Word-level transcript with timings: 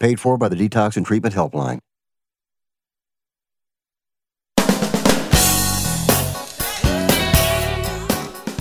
Paid 0.00 0.20
for 0.20 0.38
by 0.38 0.48
the 0.48 0.54
Detox 0.54 0.96
and 0.96 1.04
Treatment 1.04 1.34
Helpline. 1.34 1.80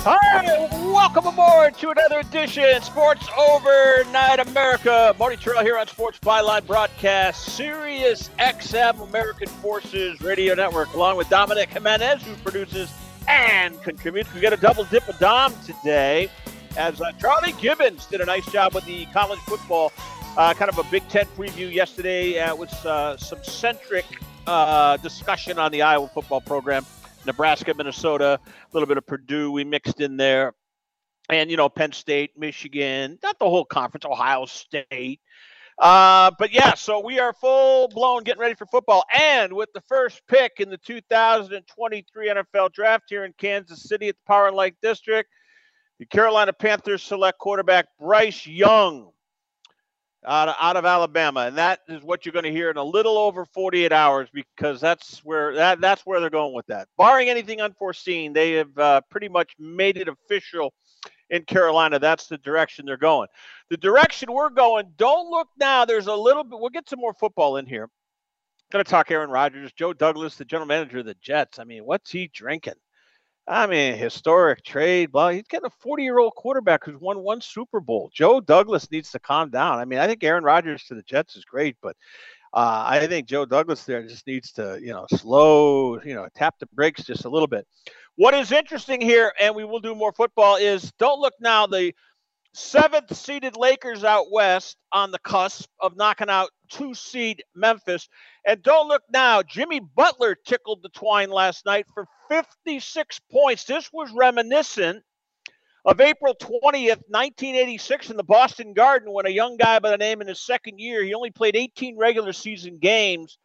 Hi, 0.09 0.67
welcome 0.91 1.27
aboard 1.27 1.77
to 1.77 1.91
another 1.91 2.21
edition 2.21 2.81
Sports 2.81 3.27
Overnight 3.37 4.39
America. 4.47 5.15
Marty 5.19 5.35
Tirrell 5.35 5.61
here 5.61 5.77
on 5.77 5.85
Sports 5.85 6.17
Byline 6.19 6.65
Broadcast, 6.65 7.45
Sirius 7.55 8.31
XM 8.39 9.07
American 9.07 9.47
Forces 9.47 10.19
Radio 10.21 10.55
Network, 10.55 10.91
along 10.95 11.17
with 11.17 11.29
Dominic 11.29 11.69
Jimenez, 11.69 12.23
who 12.23 12.33
produces 12.37 12.91
and 13.27 13.79
contributes. 13.83 14.33
We 14.33 14.41
got 14.41 14.53
a 14.53 14.57
double 14.57 14.85
dip 14.85 15.07
of 15.07 15.19
Dom 15.19 15.53
today, 15.63 16.31
as 16.77 16.99
uh, 16.99 17.11
Charlie 17.19 17.53
Gibbons 17.61 18.07
did 18.07 18.21
a 18.21 18.25
nice 18.25 18.51
job 18.51 18.73
with 18.73 18.85
the 18.85 19.05
college 19.07 19.39
football, 19.41 19.91
uh, 20.37 20.53
kind 20.53 20.69
of 20.69 20.77
a 20.77 20.83
Big 20.83 21.07
Ten 21.09 21.25
preview 21.35 21.71
yesterday 21.71 22.39
uh, 22.39 22.55
with 22.55 22.71
uh, 22.85 23.17
some 23.17 23.43
centric 23.43 24.05
uh, 24.45 24.95
discussion 24.97 25.57
on 25.57 25.71
the 25.71 25.81
Iowa 25.81 26.07
football 26.07 26.41
program. 26.41 26.85
Nebraska, 27.25 27.73
Minnesota, 27.73 28.39
a 28.45 28.67
little 28.71 28.87
bit 28.87 28.97
of 28.97 29.05
Purdue 29.05 29.51
we 29.51 29.63
mixed 29.63 29.99
in 29.99 30.15
there. 30.15 30.53
And, 31.29 31.49
you 31.51 31.57
know, 31.57 31.67
Penn 31.67 31.91
State, 31.91 32.31
Michigan, 32.37 33.17
not 33.21 33.37
the 33.39 33.49
whole 33.49 33.65
conference, 33.65 34.05
Ohio 34.05 34.45
State. 34.45 35.19
Uh, 35.79 36.31
but 36.39 36.53
yeah, 36.53 36.73
so 36.75 36.99
we 36.99 37.19
are 37.19 37.33
full 37.33 37.87
blown 37.89 38.23
getting 38.23 38.39
ready 38.39 38.55
for 38.55 38.65
football. 38.67 39.03
And 39.19 39.53
with 39.53 39.69
the 39.73 39.81
first 39.81 40.21
pick 40.27 40.53
in 40.59 40.69
the 40.69 40.77
2023 40.77 42.29
NFL 42.29 42.73
draft 42.73 43.05
here 43.09 43.25
in 43.25 43.33
Kansas 43.37 43.83
City 43.83 44.07
at 44.07 44.15
the 44.15 44.21
Power 44.27 44.47
and 44.47 44.55
Light 44.55 44.75
District, 44.81 45.29
the 45.99 46.05
Carolina 46.05 46.53
Panthers 46.53 47.03
select 47.03 47.39
quarterback 47.39 47.87
Bryce 47.99 48.47
Young 48.47 49.11
out 50.27 50.49
of, 50.49 50.55
out 50.59 50.75
of 50.75 50.85
Alabama, 50.85 51.41
and 51.41 51.57
that 51.57 51.79
is 51.87 52.03
what 52.03 52.25
you're 52.25 52.33
going 52.33 52.43
to 52.43 52.51
hear 52.51 52.69
in 52.69 52.77
a 52.77 52.83
little 52.83 53.17
over 53.17 53.45
48 53.45 53.91
hours 53.91 54.27
because 54.33 54.81
that's 54.81 55.19
where 55.23 55.55
that 55.55 55.79
that's 55.79 56.05
where 56.05 56.19
they're 56.19 56.29
going 56.29 56.53
with 56.53 56.67
that. 56.67 56.87
Barring 56.97 57.29
anything 57.29 57.61
unforeseen, 57.61 58.33
they 58.33 58.51
have 58.53 58.77
uh, 58.77 59.01
pretty 59.09 59.29
much 59.29 59.53
made 59.57 59.97
it 59.97 60.07
official 60.07 60.73
in 61.29 61.43
Carolina. 61.43 61.99
That's 61.99 62.27
the 62.27 62.37
direction 62.39 62.85
they're 62.85 62.97
going. 62.97 63.27
The 63.69 63.77
direction 63.77 64.31
we're 64.31 64.49
going. 64.49 64.91
Don't 64.97 65.29
look 65.29 65.47
now. 65.57 65.85
There's 65.85 66.07
a 66.07 66.15
little 66.15 66.43
bit. 66.43 66.59
We'll 66.59 66.69
get 66.69 66.89
some 66.89 66.99
more 66.99 67.13
football 67.13 67.57
in 67.57 67.65
here. 67.65 67.89
Going 68.71 68.83
to 68.83 68.91
talk 68.91 69.09
Aaron 69.11 69.29
Rodgers, 69.29 69.71
Joe 69.71 69.93
Douglas, 69.93 70.35
the 70.35 70.43
general 70.43 70.67
manager 70.67 70.99
of 70.99 71.05
the 71.05 71.15
Jets. 71.21 71.57
I 71.57 71.63
mean, 71.63 71.85
what's 71.85 72.11
he 72.11 72.29
drinking? 72.33 72.73
I 73.47 73.65
mean, 73.65 73.95
historic 73.95 74.63
trade. 74.63 75.09
Well, 75.13 75.29
He's 75.29 75.47
getting 75.47 75.67
a 75.67 75.81
40 75.81 76.03
year 76.03 76.19
old 76.19 76.35
quarterback 76.35 76.83
who's 76.83 76.99
won 76.99 77.19
one 77.19 77.39
Super 77.39 77.79
Bowl. 77.79 78.11
Joe 78.13 78.41
Douglas 78.41 78.91
needs 78.91 79.11
to 79.11 79.19
calm 79.19 79.49
down. 79.49 79.79
I 79.79 79.85
mean, 79.85 79.99
I 79.99 80.07
think 80.07 80.23
Aaron 80.23 80.43
Rodgers 80.43 80.83
to 80.85 80.95
the 80.95 81.03
Jets 81.03 81.35
is 81.37 81.45
great, 81.45 81.77
but 81.81 81.95
uh, 82.53 82.83
I 82.87 83.07
think 83.07 83.27
Joe 83.27 83.45
Douglas 83.45 83.83
there 83.85 84.03
just 84.03 84.27
needs 84.27 84.51
to, 84.53 84.79
you 84.81 84.91
know, 84.91 85.05
slow, 85.11 86.01
you 86.01 86.13
know, 86.13 86.27
tap 86.35 86.55
the 86.59 86.65
brakes 86.73 87.03
just 87.03 87.25
a 87.25 87.29
little 87.29 87.47
bit. 87.47 87.65
What 88.15 88.33
is 88.33 88.51
interesting 88.51 88.99
here, 88.99 89.31
and 89.39 89.55
we 89.55 89.63
will 89.63 89.79
do 89.79 89.95
more 89.95 90.11
football, 90.11 90.55
is 90.55 90.91
don't 90.97 91.21
look 91.21 91.33
now. 91.39 91.67
The 91.67 91.93
seventh 92.53 93.15
seeded 93.15 93.55
Lakers 93.55 94.03
out 94.03 94.31
west 94.31 94.77
on 94.91 95.11
the 95.11 95.19
cusp 95.19 95.69
of 95.79 95.95
knocking 95.95 96.29
out 96.29 96.49
two 96.69 96.93
seed 96.93 97.43
Memphis. 97.55 98.09
And 98.45 98.61
don't 98.61 98.87
look 98.87 99.03
now, 99.11 99.43
Jimmy 99.43 99.79
Butler 99.79 100.35
tickled 100.35 100.83
the 100.83 100.89
twine 100.89 101.29
last 101.29 101.65
night 101.65 101.85
for 101.93 102.07
56 102.29 103.19
points. 103.31 103.63
This 103.65 103.89
was 103.91 104.11
reminiscent 104.11 105.03
of 105.85 106.01
April 106.01 106.35
20th, 106.35 107.01
1986, 107.07 108.09
in 108.09 108.17
the 108.17 108.23
Boston 108.23 108.73
Garden 108.73 109.13
when 109.13 109.25
a 109.25 109.29
young 109.29 109.55
guy 109.55 109.79
by 109.79 109.89
the 109.89 109.97
name 109.97 110.19
in 110.19 110.27
his 110.27 110.41
second 110.41 110.79
year, 110.79 111.01
he 111.01 111.13
only 111.13 111.31
played 111.31 111.55
18 111.55 111.97
regular 111.97 112.33
season 112.33 112.77
games 112.77 113.37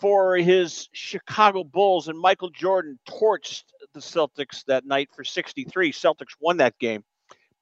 for 0.00 0.36
his 0.36 0.88
Chicago 0.92 1.62
Bulls, 1.62 2.08
and 2.08 2.18
Michael 2.18 2.48
Jordan 2.48 2.98
torched 3.06 3.64
the 3.92 4.00
Celtics 4.00 4.64
that 4.64 4.86
night 4.86 5.10
for 5.14 5.24
63. 5.24 5.92
Celtics 5.92 6.34
won 6.40 6.56
that 6.56 6.78
game, 6.78 7.04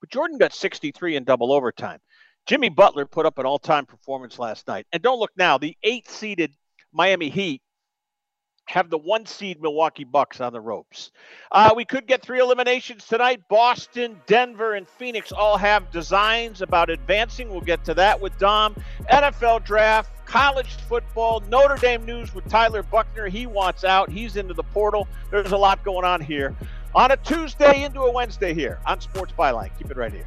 but 0.01 0.09
Jordan 0.09 0.39
got 0.39 0.53
63 0.53 1.17
in 1.17 1.25
double 1.25 1.53
overtime. 1.53 1.99
Jimmy 2.51 2.69
Butler 2.69 3.07
put 3.07 3.27
up 3.27 3.39
an 3.39 3.47
all 3.47 3.61
time 3.61 3.87
performance 3.87 4.37
last 4.37 4.67
night. 4.67 4.85
And 4.93 5.01
don't 5.01 5.21
look 5.21 5.31
now, 5.37 5.57
the 5.57 5.77
eight 5.85 6.11
seeded 6.11 6.53
Miami 6.93 7.29
Heat 7.29 7.63
have 8.65 8.91
the 8.91 8.99
one 8.99 9.25
seed 9.25 9.63
Milwaukee 9.63 10.03
Bucks 10.03 10.41
on 10.41 10.53
the 10.53 10.61
ropes. 10.61 11.13
Uh, 11.53 11.73
we 11.77 11.85
could 11.85 12.09
get 12.09 12.23
three 12.23 12.41
eliminations 12.41 13.07
tonight. 13.07 13.41
Boston, 13.49 14.21
Denver, 14.27 14.75
and 14.75 14.89
Phoenix 14.89 15.31
all 15.31 15.59
have 15.59 15.93
designs 15.93 16.61
about 16.61 16.91
advancing. 16.91 17.51
We'll 17.51 17.61
get 17.61 17.85
to 17.85 17.95
that 17.95 18.21
with 18.21 18.37
Dom. 18.41 18.75
NFL 19.13 19.63
draft, 19.63 20.11
college 20.27 20.73
football, 20.89 21.45
Notre 21.49 21.77
Dame 21.77 22.05
news 22.05 22.35
with 22.35 22.49
Tyler 22.49 22.83
Buchner. 22.83 23.29
He 23.29 23.47
wants 23.47 23.85
out. 23.85 24.11
He's 24.11 24.35
into 24.35 24.55
the 24.55 24.65
portal. 24.65 25.07
There's 25.31 25.53
a 25.53 25.57
lot 25.57 25.85
going 25.85 26.05
on 26.05 26.21
here 26.21 26.57
on 26.97 27.13
a 27.13 27.17
Tuesday 27.19 27.85
into 27.85 28.01
a 28.01 28.11
Wednesday 28.11 28.55
here 28.55 28.81
on 28.87 29.01
Sports 29.01 29.33
Byline. 29.39 29.71
Keep 29.79 29.93
it 29.93 29.97
right 29.97 30.13
here. 30.13 30.27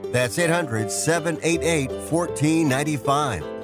That's 0.11 0.37
800 0.37 0.91
788 0.91 1.89
1495. 1.89 3.61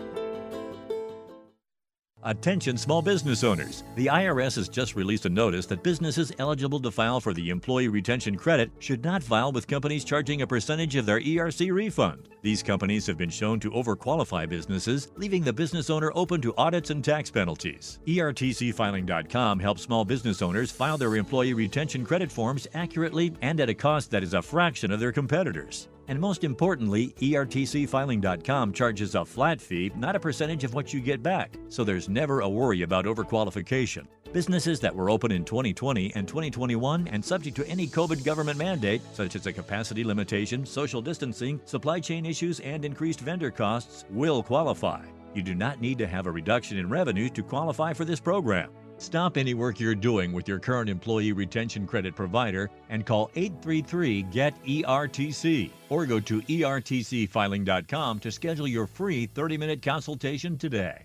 Attention 2.23 2.75
small 2.75 3.01
business 3.01 3.45
owners. 3.45 3.85
The 3.95 4.07
IRS 4.07 4.57
has 4.57 4.67
just 4.67 4.97
released 4.97 5.25
a 5.25 5.29
notice 5.29 5.65
that 5.67 5.81
businesses 5.81 6.33
eligible 6.39 6.81
to 6.81 6.91
file 6.91 7.21
for 7.21 7.33
the 7.33 7.49
Employee 7.49 7.87
Retention 7.87 8.35
Credit 8.35 8.69
should 8.79 9.01
not 9.01 9.23
file 9.23 9.53
with 9.53 9.65
companies 9.65 10.03
charging 10.03 10.41
a 10.41 10.47
percentage 10.47 10.97
of 10.97 11.05
their 11.05 11.21
ERC 11.21 11.71
refund. 11.71 12.27
These 12.41 12.63
companies 12.63 13.07
have 13.07 13.17
been 13.17 13.29
shown 13.29 13.61
to 13.61 13.71
overqualify 13.71 14.49
businesses, 14.49 15.09
leaving 15.15 15.41
the 15.41 15.53
business 15.53 15.89
owner 15.89 16.11
open 16.15 16.41
to 16.41 16.53
audits 16.57 16.89
and 16.89 17.01
tax 17.01 17.31
penalties. 17.31 17.99
ERTCfiling.com 18.07 19.59
helps 19.59 19.83
small 19.83 20.03
business 20.03 20.41
owners 20.41 20.69
file 20.69 20.97
their 20.97 21.15
Employee 21.15 21.53
Retention 21.53 22.05
Credit 22.05 22.29
forms 22.29 22.67
accurately 22.73 23.33
and 23.41 23.61
at 23.61 23.69
a 23.69 23.73
cost 23.73 24.11
that 24.11 24.23
is 24.23 24.33
a 24.33 24.41
fraction 24.41 24.91
of 24.91 24.99
their 24.99 25.13
competitors. 25.13 25.87
And 26.07 26.19
most 26.19 26.43
importantly, 26.43 27.13
ERTCfiling.com 27.19 28.73
charges 28.73 29.15
a 29.15 29.25
flat 29.25 29.59
fee, 29.59 29.91
not 29.95 30.15
a 30.15 30.19
percentage 30.19 30.63
of 30.63 30.73
what 30.73 30.93
you 30.93 31.01
get 31.01 31.21
back, 31.21 31.55
so 31.69 31.83
there's 31.83 32.07
never 32.07 32.41
a 32.41 32.49
worry 32.49 32.83
about 32.83 33.05
overqualification. 33.05 34.07
Businesses 34.33 34.79
that 34.79 34.95
were 34.95 35.09
open 35.09 35.31
in 35.31 35.43
2020 35.43 36.13
and 36.15 36.27
2021 36.27 37.07
and 37.07 37.23
subject 37.23 37.55
to 37.55 37.67
any 37.67 37.87
COVID 37.87 38.23
government 38.23 38.57
mandate, 38.57 39.01
such 39.13 39.35
as 39.35 39.45
a 39.47 39.53
capacity 39.53 40.03
limitation, 40.03 40.65
social 40.65 41.01
distancing, 41.01 41.59
supply 41.65 41.99
chain 41.99 42.25
issues, 42.25 42.59
and 42.59 42.85
increased 42.85 43.21
vendor 43.21 43.51
costs, 43.51 44.05
will 44.09 44.43
qualify. 44.43 45.03
You 45.33 45.43
do 45.43 45.55
not 45.55 45.81
need 45.81 45.97
to 45.99 46.07
have 46.07 46.25
a 46.25 46.31
reduction 46.31 46.77
in 46.77 46.89
revenue 46.89 47.29
to 47.29 47.43
qualify 47.43 47.93
for 47.93 48.05
this 48.05 48.19
program. 48.19 48.69
Stop 48.99 49.37
any 49.37 49.53
work 49.53 49.79
you're 49.79 49.95
doing 49.95 50.33
with 50.33 50.47
your 50.47 50.59
current 50.59 50.89
employee 50.89 51.31
retention 51.31 51.85
credit 51.85 52.15
provider 52.15 52.69
and 52.89 53.05
call 53.05 53.29
833 53.35 54.23
GET 54.23 54.55
ERTC 54.65 55.69
or 55.89 56.05
go 56.05 56.19
to 56.19 56.41
ERTCfiling.com 56.41 58.19
to 58.19 58.31
schedule 58.31 58.67
your 58.67 58.87
free 58.87 59.27
30 59.27 59.57
minute 59.57 59.81
consultation 59.81 60.57
today. 60.57 61.03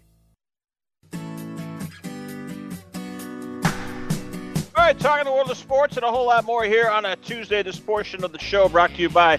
All 4.74 4.88
right, 4.88 4.98
talking 4.98 5.26
the 5.26 5.32
world 5.32 5.50
of 5.50 5.56
sports 5.56 5.96
and 5.96 6.04
a 6.04 6.10
whole 6.10 6.26
lot 6.26 6.44
more 6.44 6.64
here 6.64 6.88
on 6.88 7.04
a 7.04 7.14
Tuesday. 7.16 7.62
This 7.62 7.78
portion 7.78 8.24
of 8.24 8.32
the 8.32 8.38
show 8.38 8.68
brought 8.68 8.94
to 8.94 9.02
you 9.02 9.10
by 9.10 9.38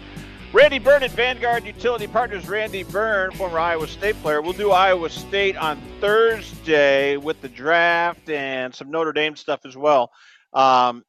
Randy 0.53 0.77
Byrne 0.77 1.01
at 1.01 1.09
Vanguard 1.09 1.65
Utility 1.65 2.05
Partners. 2.05 2.47
Randy 2.47 2.83
Byrne, 2.83 3.31
former 3.31 3.57
Iowa 3.57 3.87
State 3.87 4.15
player. 4.21 4.39
We'll 4.39 4.53
do 4.53 4.69
Iowa 4.69 5.09
State 5.09 5.57
on 5.57 5.81
Thursday 5.99 7.17
with 7.17 7.41
the 7.41 7.49
draft 7.49 8.29
and 8.29 8.73
some 8.73 8.91
Notre 8.91 9.13
Dame 9.13 9.35
stuff 9.35 9.61
as 9.65 9.75
well. 9.75 10.11
Um, 10.53 11.03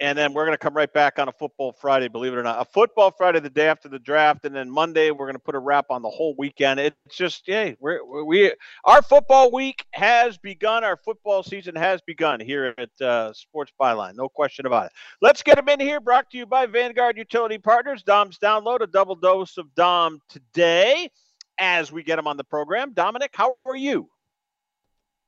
and 0.00 0.16
then 0.16 0.32
we're 0.32 0.44
going 0.44 0.54
to 0.54 0.58
come 0.58 0.74
right 0.74 0.92
back 0.92 1.18
on 1.18 1.28
a 1.28 1.32
football 1.32 1.72
Friday, 1.72 2.08
believe 2.08 2.32
it 2.32 2.38
or 2.38 2.42
not. 2.42 2.60
A 2.60 2.64
football 2.64 3.10
Friday 3.10 3.40
the 3.40 3.50
day 3.50 3.66
after 3.66 3.88
the 3.88 3.98
draft, 3.98 4.44
and 4.44 4.54
then 4.54 4.70
Monday 4.70 5.10
we're 5.10 5.26
going 5.26 5.34
to 5.34 5.40
put 5.40 5.54
a 5.54 5.58
wrap 5.58 5.86
on 5.90 6.02
the 6.02 6.08
whole 6.08 6.34
weekend. 6.38 6.78
It's 6.78 6.96
just, 7.10 7.48
yeah, 7.48 7.72
we're, 7.80 8.24
we 8.24 8.52
our 8.84 9.02
football 9.02 9.50
week 9.50 9.84
has 9.92 10.38
begun. 10.38 10.84
Our 10.84 10.96
football 10.96 11.42
season 11.42 11.74
has 11.76 12.00
begun 12.02 12.40
here 12.40 12.74
at 12.78 13.00
uh, 13.00 13.32
Sports 13.32 13.72
Byline. 13.80 14.14
No 14.14 14.28
question 14.28 14.66
about 14.66 14.86
it. 14.86 14.92
Let's 15.20 15.42
get 15.42 15.56
them 15.56 15.68
in 15.68 15.80
here. 15.80 16.00
Brought 16.00 16.30
to 16.30 16.38
you 16.38 16.46
by 16.46 16.66
Vanguard 16.66 17.16
Utility 17.16 17.58
Partners. 17.58 18.02
Dom's 18.02 18.38
download 18.38 18.80
a 18.80 18.86
double 18.86 19.16
dose 19.16 19.58
of 19.58 19.74
Dom 19.74 20.20
today 20.28 21.10
as 21.58 21.90
we 21.90 22.02
get 22.04 22.16
them 22.16 22.26
on 22.26 22.36
the 22.36 22.44
program. 22.44 22.92
Dominic, 22.92 23.30
how 23.34 23.54
are 23.66 23.76
you? 23.76 24.08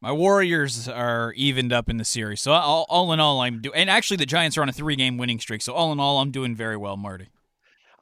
My 0.03 0.13
Warriors 0.13 0.89
are 0.89 1.35
evened 1.37 1.75
up 1.75 1.91
in 1.91 1.99
the 1.99 2.07
series, 2.07 2.41
so 2.41 2.53
all, 2.53 2.87
all 2.89 3.13
in 3.13 3.21
all, 3.21 3.41
I'm 3.41 3.61
doing. 3.61 3.77
And 3.77 3.91
actually, 3.91 4.17
the 4.17 4.25
Giants 4.25 4.57
are 4.57 4.63
on 4.63 4.69
a 4.71 4.73
three-game 4.73 5.19
winning 5.19 5.39
streak, 5.39 5.61
so 5.61 5.75
all 5.75 5.93
in 5.93 6.01
all, 6.01 6.21
I'm 6.21 6.31
doing 6.31 6.57
very 6.57 6.79
well, 6.79 6.97
Marty. 6.97 7.29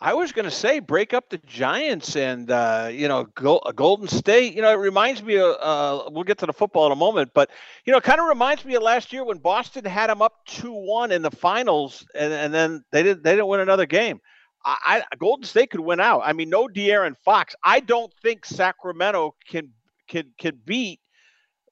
I 0.00 0.14
was 0.14 0.30
going 0.30 0.44
to 0.44 0.50
say 0.52 0.78
break 0.78 1.12
up 1.12 1.28
the 1.28 1.38
Giants 1.38 2.14
and 2.14 2.52
uh, 2.52 2.88
you 2.92 3.08
know 3.08 3.24
go, 3.34 3.60
Golden 3.74 4.06
State. 4.06 4.54
You 4.54 4.62
know, 4.62 4.70
it 4.70 4.76
reminds 4.76 5.24
me 5.24 5.38
of. 5.38 5.56
Uh, 5.58 6.08
we'll 6.12 6.22
get 6.22 6.38
to 6.38 6.46
the 6.46 6.52
football 6.52 6.86
in 6.86 6.92
a 6.92 6.96
moment, 6.96 7.32
but 7.34 7.50
you 7.84 7.90
know, 7.90 7.98
it 7.98 8.04
kind 8.04 8.20
of 8.20 8.28
reminds 8.28 8.64
me 8.64 8.76
of 8.76 8.82
last 8.84 9.12
year 9.12 9.24
when 9.24 9.38
Boston 9.38 9.84
had 9.84 10.08
them 10.08 10.22
up 10.22 10.34
two 10.46 10.72
one 10.72 11.10
in 11.10 11.22
the 11.22 11.32
finals, 11.32 12.06
and, 12.14 12.32
and 12.32 12.54
then 12.54 12.84
they 12.92 13.02
didn't 13.02 13.24
they 13.24 13.32
didn't 13.32 13.48
win 13.48 13.58
another 13.58 13.86
game. 13.86 14.20
I, 14.64 15.02
I 15.10 15.16
Golden 15.16 15.44
State 15.44 15.70
could 15.70 15.80
win 15.80 15.98
out. 15.98 16.22
I 16.24 16.32
mean, 16.32 16.48
no 16.48 16.68
De'Aaron 16.68 17.16
Fox. 17.24 17.56
I 17.64 17.80
don't 17.80 18.12
think 18.22 18.46
Sacramento 18.46 19.34
can 19.50 19.72
can 20.06 20.32
can 20.38 20.60
beat 20.64 21.00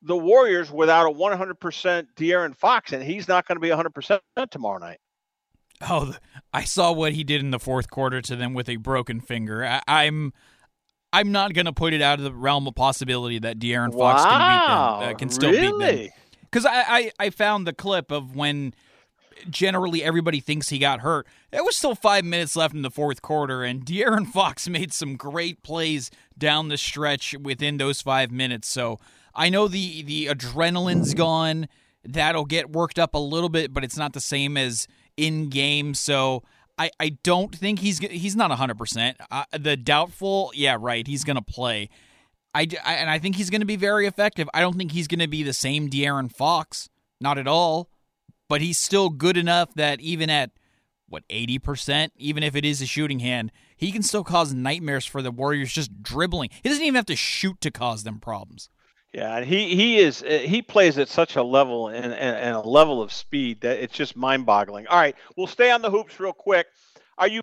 the 0.06 0.16
Warriors 0.16 0.70
without 0.70 1.06
a 1.06 1.12
100% 1.12 2.06
De'Aaron 2.16 2.56
Fox, 2.56 2.92
and 2.92 3.02
he's 3.02 3.26
not 3.28 3.46
going 3.46 3.56
to 3.56 3.60
be 3.60 3.68
100% 3.68 4.20
tomorrow 4.50 4.78
night. 4.78 4.98
Oh, 5.82 6.14
I 6.52 6.64
saw 6.64 6.92
what 6.92 7.12
he 7.12 7.24
did 7.24 7.40
in 7.42 7.50
the 7.50 7.58
fourth 7.58 7.90
quarter 7.90 8.22
to 8.22 8.36
them 8.36 8.54
with 8.54 8.68
a 8.68 8.76
broken 8.76 9.20
finger. 9.20 9.64
I, 9.64 9.82
I'm, 9.86 10.32
I'm 11.12 11.32
not 11.32 11.52
going 11.52 11.66
to 11.66 11.72
put 11.72 11.92
it 11.92 12.00
out 12.00 12.18
of 12.18 12.24
the 12.24 12.32
realm 12.32 12.66
of 12.66 12.74
possibility 12.74 13.40
that 13.40 13.58
De'Aaron 13.58 13.92
Fox 13.92 14.22
wow, 14.24 14.30
can 14.30 14.38
beat 14.38 15.06
them. 15.06 15.14
Uh, 15.14 15.18
can 15.18 15.28
still 15.28 15.50
really? 15.50 15.96
beat 15.96 16.02
them. 16.04 16.10
Because 16.42 16.64
I, 16.64 16.82
I, 16.88 17.12
I 17.18 17.30
found 17.30 17.66
the 17.66 17.72
clip 17.72 18.10
of 18.10 18.36
when 18.36 18.72
generally 19.48 20.02
everybody 20.02 20.40
thinks 20.40 20.68
he 20.68 20.78
got 20.78 21.00
hurt. 21.00 21.26
There 21.50 21.64
was 21.64 21.76
still 21.76 21.94
five 21.94 22.24
minutes 22.24 22.56
left 22.56 22.74
in 22.74 22.82
the 22.82 22.90
fourth 22.90 23.22
quarter, 23.22 23.62
and 23.62 23.84
De'Aaron 23.84 24.26
Fox 24.32 24.68
made 24.68 24.92
some 24.92 25.16
great 25.16 25.62
plays 25.62 26.10
down 26.36 26.68
the 26.68 26.76
stretch 26.76 27.34
within 27.40 27.76
those 27.76 28.02
five 28.02 28.30
minutes. 28.30 28.68
So 28.68 28.98
I 29.34 29.48
know 29.48 29.68
the 29.68 30.02
the 30.02 30.26
adrenaline's 30.26 31.14
gone. 31.14 31.68
That'll 32.04 32.44
get 32.44 32.70
worked 32.70 32.98
up 32.98 33.14
a 33.14 33.18
little 33.18 33.48
bit, 33.48 33.72
but 33.72 33.84
it's 33.84 33.96
not 33.96 34.12
the 34.12 34.20
same 34.20 34.56
as 34.56 34.86
in 35.16 35.48
game. 35.48 35.94
So 35.94 36.42
I, 36.78 36.90
I 37.00 37.10
don't 37.22 37.54
think 37.54 37.80
he's 37.80 37.98
he's 37.98 38.36
not 38.36 38.50
hundred 38.50 38.78
percent. 38.78 39.16
Uh, 39.30 39.44
the 39.52 39.76
doubtful, 39.76 40.52
yeah, 40.54 40.76
right. 40.78 41.06
He's 41.06 41.24
gonna 41.24 41.42
play. 41.42 41.88
I, 42.54 42.68
I 42.84 42.94
and 42.94 43.10
I 43.10 43.18
think 43.18 43.36
he's 43.36 43.50
gonna 43.50 43.64
be 43.64 43.76
very 43.76 44.06
effective. 44.06 44.48
I 44.54 44.60
don't 44.60 44.76
think 44.76 44.92
he's 44.92 45.08
gonna 45.08 45.28
be 45.28 45.42
the 45.42 45.52
same 45.52 45.88
De'Aaron 45.88 46.30
Fox, 46.30 46.88
not 47.20 47.38
at 47.38 47.48
all. 47.48 47.90
But 48.48 48.60
he's 48.60 48.78
still 48.78 49.10
good 49.10 49.36
enough 49.36 49.74
that 49.74 50.00
even 50.00 50.30
at 50.30 50.50
what 51.08 51.24
eighty 51.30 51.58
percent, 51.58 52.12
even 52.16 52.42
if 52.42 52.56
it 52.56 52.64
is 52.64 52.80
a 52.82 52.86
shooting 52.86 53.20
hand, 53.20 53.52
he 53.76 53.92
can 53.92 54.02
still 54.02 54.24
cause 54.24 54.54
nightmares 54.54 55.04
for 55.04 55.22
the 55.22 55.30
Warriors 55.30 55.72
just 55.72 56.02
dribbling. 56.02 56.50
He 56.62 56.68
doesn't 56.68 56.84
even 56.84 56.94
have 56.94 57.06
to 57.06 57.16
shoot 57.16 57.60
to 57.60 57.70
cause 57.70 58.04
them 58.04 58.18
problems. 58.18 58.70
Yeah, 59.12 59.42
he 59.42 59.74
he 59.74 59.98
is 59.98 60.22
uh, 60.22 60.42
he 60.44 60.62
plays 60.62 60.98
at 60.98 61.08
such 61.08 61.36
a 61.36 61.42
level 61.42 61.88
and, 61.88 62.12
and, 62.12 62.36
and 62.36 62.56
a 62.56 62.60
level 62.60 63.00
of 63.00 63.12
speed 63.12 63.62
that 63.62 63.78
it's 63.78 63.94
just 63.94 64.16
mind-boggling. 64.16 64.86
All 64.88 64.98
right, 64.98 65.16
we'll 65.36 65.46
stay 65.46 65.70
on 65.70 65.80
the 65.80 65.90
hoops 65.90 66.20
real 66.20 66.32
quick. 66.32 66.66
Are 67.16 67.28
you 67.28 67.40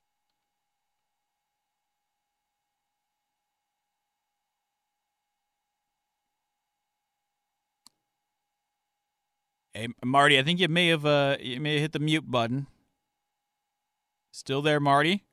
Hey, 9.74 9.88
Marty, 10.04 10.38
I 10.38 10.44
think 10.44 10.60
you 10.60 10.68
may 10.68 10.88
have 10.90 11.06
uh 11.06 11.38
you 11.40 11.60
may 11.60 11.74
have 11.74 11.82
hit 11.82 11.92
the 11.94 12.00
mute 12.00 12.30
button. 12.30 12.68
Still 14.32 14.62
there, 14.62 14.80
Marty? 14.80 15.24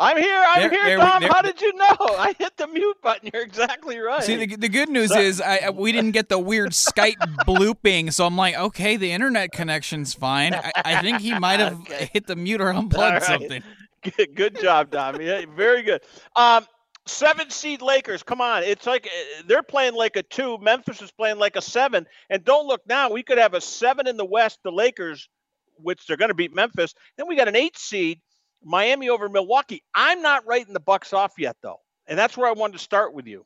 I'm 0.00 0.16
here. 0.16 0.44
I'm 0.46 0.60
There- 0.60 0.70
here, 0.70 0.84
there 0.84 0.98
Tom. 0.98 1.22
there- 1.22 1.30
How 1.32 1.42
did 1.42 1.60
you 1.60 1.72
know? 1.74 1.96
I 2.00 2.32
hit 2.38 2.56
the 2.56 2.68
mute 2.68 2.98
button. 3.02 3.30
You're 3.32 3.42
exactly 3.42 3.98
right. 3.98 4.22
See, 4.22 4.36
the, 4.36 4.54
the 4.56 4.68
good 4.68 4.88
news 4.88 5.12
So- 5.12 5.18
is 5.18 5.40
I, 5.40 5.70
we 5.70 5.90
didn't 5.90 6.12
get 6.12 6.28
the 6.28 6.38
weird 6.38 6.70
Skype 6.70 7.16
blooping, 7.46 8.12
so 8.12 8.24
I'm 8.24 8.36
like, 8.36 8.56
okay, 8.56 8.96
the 8.96 9.10
internet 9.10 9.50
connection's 9.50 10.14
fine. 10.14 10.54
I, 10.54 10.70
I 10.84 11.02
think 11.02 11.18
he 11.20 11.36
might 11.38 11.58
have 11.58 11.80
Okay. 11.80 12.10
hit 12.12 12.26
the 12.28 12.36
mute 12.36 12.60
or 12.60 12.68
unplugged 12.72 13.14
right. 13.14 13.22
something. 13.22 13.62
Good, 14.16 14.34
good 14.36 14.60
job, 14.60 14.90
Dom. 14.92 15.20
Yeah, 15.20 15.42
very 15.56 15.82
good. 15.82 16.00
Um, 16.36 16.64
seven 17.08 17.50
seed 17.50 17.82
Lakers. 17.82 18.22
Come 18.22 18.40
on, 18.40 18.62
it's 18.62 18.86
like 18.86 19.06
uh, 19.06 19.42
they're 19.46 19.62
playing 19.62 19.94
like 19.94 20.16
a 20.16 20.22
two. 20.22 20.58
Memphis 20.58 21.02
is 21.02 21.10
playing 21.10 21.38
like 21.38 21.56
a 21.56 21.62
seven. 21.62 22.06
And 22.30 22.44
don't 22.44 22.66
look 22.66 22.82
now. 22.86 23.10
We 23.10 23.22
could 23.22 23.38
have 23.38 23.54
a 23.54 23.60
seven 23.60 24.06
in 24.06 24.16
the 24.16 24.24
West, 24.24 24.60
the 24.62 24.72
Lakers, 24.72 25.28
which 25.76 26.06
they're 26.06 26.16
going 26.16 26.30
to 26.30 26.34
beat 26.34 26.54
Memphis. 26.54 26.94
Then 27.16 27.26
we 27.26 27.36
got 27.36 27.48
an 27.48 27.56
eight 27.56 27.76
seed 27.78 28.20
Miami 28.62 29.08
over 29.08 29.28
Milwaukee. 29.28 29.82
I'm 29.94 30.22
not 30.22 30.46
writing 30.46 30.74
the 30.74 30.80
Bucks 30.80 31.12
off 31.12 31.32
yet, 31.38 31.56
though, 31.62 31.80
and 32.06 32.18
that's 32.18 32.36
where 32.36 32.48
I 32.48 32.52
wanted 32.52 32.74
to 32.74 32.78
start 32.80 33.14
with 33.14 33.26
you. 33.26 33.44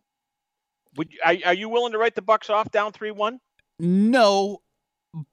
Would 0.97 1.11
are, 1.25 1.37
are 1.47 1.55
you 1.55 1.69
willing 1.69 1.93
to 1.93 1.99
write 1.99 2.15
the 2.15 2.23
Bucks 2.23 2.51
off 2.51 2.71
down 2.71 2.93
three 2.93 3.11
one? 3.11 3.41
No, 3.79 4.63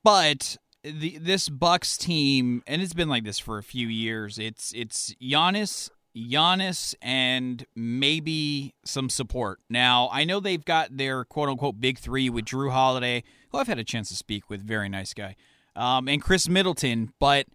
but 0.03 0.57
the 0.83 1.17
this 1.17 1.50
Bucks 1.50 1.98
team, 1.98 2.63
and 2.65 2.81
it's 2.81 2.93
been 2.93 3.09
like 3.09 3.24
this 3.24 3.39
for 3.39 3.57
a 3.57 3.63
few 3.63 3.88
years. 3.88 4.39
It's 4.39 4.74
it's 4.74 5.13
Giannis, 5.21 5.89
Giannis, 6.16 6.96
and 7.01 7.66
maybe 7.75 8.74
some 8.84 9.10
support. 9.10 9.60
Now 9.70 10.10
I 10.12 10.24
know 10.24 10.39
they've 10.39 10.63
got 10.63 10.98
their 10.98 11.24
quote 11.25 11.50
unquote 11.50 11.80
big 11.80 12.00
three 12.00 12.30
with 12.30 12.46
Jrue 12.46 12.72
Holiday, 12.72 13.24
who 13.51 13.58
I've 13.58 13.68
had 13.68 13.80
a 13.80 13.84
chance 13.84 14.10
to 14.10 14.16
speak 14.16 14.50
with, 14.50 14.62
very 14.62 14.89
nice 14.89 15.13
guy, 15.13 15.36
um, 15.75 16.08
and 16.08 16.22
Khris 16.22 16.50
Middleton, 16.50 17.13
but. 17.20 17.48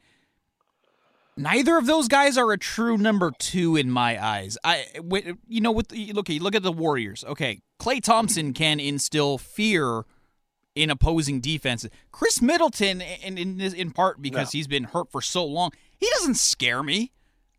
Neither 1.36 1.76
of 1.76 1.86
those 1.86 2.06
guys 2.06 2.38
are 2.38 2.52
a 2.52 2.56
true 2.56 2.96
number 2.96 3.32
two 3.36 3.74
in 3.74 3.90
my 3.90 4.24
eyes. 4.24 4.56
I, 4.62 4.84
you 5.48 5.60
know, 5.60 5.72
with 5.72 5.90
look, 5.90 6.28
look 6.28 6.54
at 6.54 6.62
the 6.62 6.70
Warriors. 6.70 7.24
Okay, 7.24 7.60
Klay 7.80 8.00
Thompson 8.00 8.52
can 8.52 8.78
instill 8.78 9.36
fear 9.38 10.04
in 10.74 10.90
opposing 10.90 11.40
defenses. 11.40 11.90
Khris 12.12 12.40
Middleton, 12.42 13.00
in 13.00 13.38
in, 13.38 13.60
in 13.60 13.90
part 13.90 14.20
because 14.20 14.54
no. 14.54 14.58
he's 14.58 14.66
been 14.66 14.84
hurt 14.84 15.10
for 15.10 15.20
so 15.20 15.44
long, 15.44 15.72
he 15.98 16.08
doesn't 16.18 16.36
scare 16.36 16.82
me. 16.82 17.12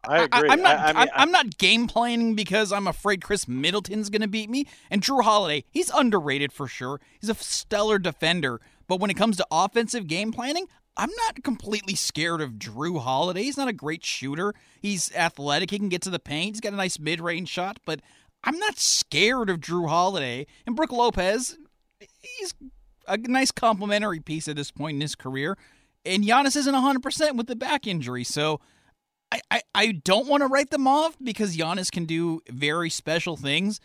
I 0.10 0.24
agree. 0.24 0.50
I, 0.50 0.54
am 0.54 0.62
not. 0.62 0.78
I, 0.78 0.90
I 0.90 0.94
mean, 0.94 1.10
I'm 1.16 1.32
not 1.32 1.58
game 1.58 1.88
planning 1.88 2.36
because 2.36 2.72
I'm 2.72 2.88
afraid 2.88 3.22
Khris 3.22 3.48
Middleton's 3.48 4.10
going 4.10 4.22
to 4.22 4.28
beat 4.28 4.50
me. 4.50 4.66
And 4.90 5.02
Jrue 5.02 5.24
Holiday, 5.24 5.66
he's 5.72 5.90
underrated 5.90 6.52
for 6.52 6.68
sure. 6.68 7.00
He's 7.20 7.30
a 7.30 7.36
stellar 7.36 8.00
defender, 8.00 8.62
but 8.88 9.00
when 9.00 9.10
it 9.10 9.16
comes 9.16 9.38
to 9.38 9.48
offensive 9.52 10.08
game 10.08 10.32
planning, 10.32 10.68
I'm 10.98 11.12
not 11.26 11.44
completely 11.44 11.96
scared 11.96 12.42
of 12.42 12.54
Jrue 12.54 13.02
Holiday. 13.02 13.44
He's 13.44 13.58
not 13.58 13.68
a 13.68 13.74
great 13.74 14.06
shooter. 14.06 14.54
He's 14.82 15.14
athletic. 15.14 15.72
He 15.72 15.78
can 15.78 15.90
get 15.90 16.02
to 16.04 16.10
the 16.10 16.20
paint. 16.20 16.56
He's 16.56 16.62
got 16.62 16.74
a 16.74 16.78
nice 16.78 17.00
mid-range 17.00 17.50
shot, 17.50 17.80
but 17.86 18.02
I'm 18.44 18.58
not 18.60 18.80
scared 18.80 19.50
of 19.50 19.60
Jrue 19.60 19.90
Holiday. 19.90 20.48
And 20.66 20.76
Brook 20.76 20.92
Lopez, 20.92 21.58
he's 22.00 22.54
a 23.08 23.18
nice 23.18 23.52
complimentary 23.52 24.22
piece 24.22 24.48
at 24.48 24.56
this 24.56 24.72
point 24.72 24.96
in 24.96 25.02
his 25.02 25.16
career. 25.16 25.58
And 26.06 26.24
Giannis 26.24 26.56
isn't 26.56 26.74
100% 26.74 27.36
with 27.36 27.48
the 27.48 27.56
back 27.56 27.88
injury. 27.88 28.24
So 28.24 28.62
I, 29.32 29.42
I, 29.52 29.62
I 29.74 29.92
don't 29.92 30.28
want 30.28 30.42
to 30.42 30.48
write 30.48 30.70
them 30.70 30.88
off 30.88 31.18
because 31.22 31.58
Giannis 31.58 31.92
can 31.92 32.06
do 32.06 32.42
very 32.50 32.90
special 32.90 33.36
things. 33.36 33.80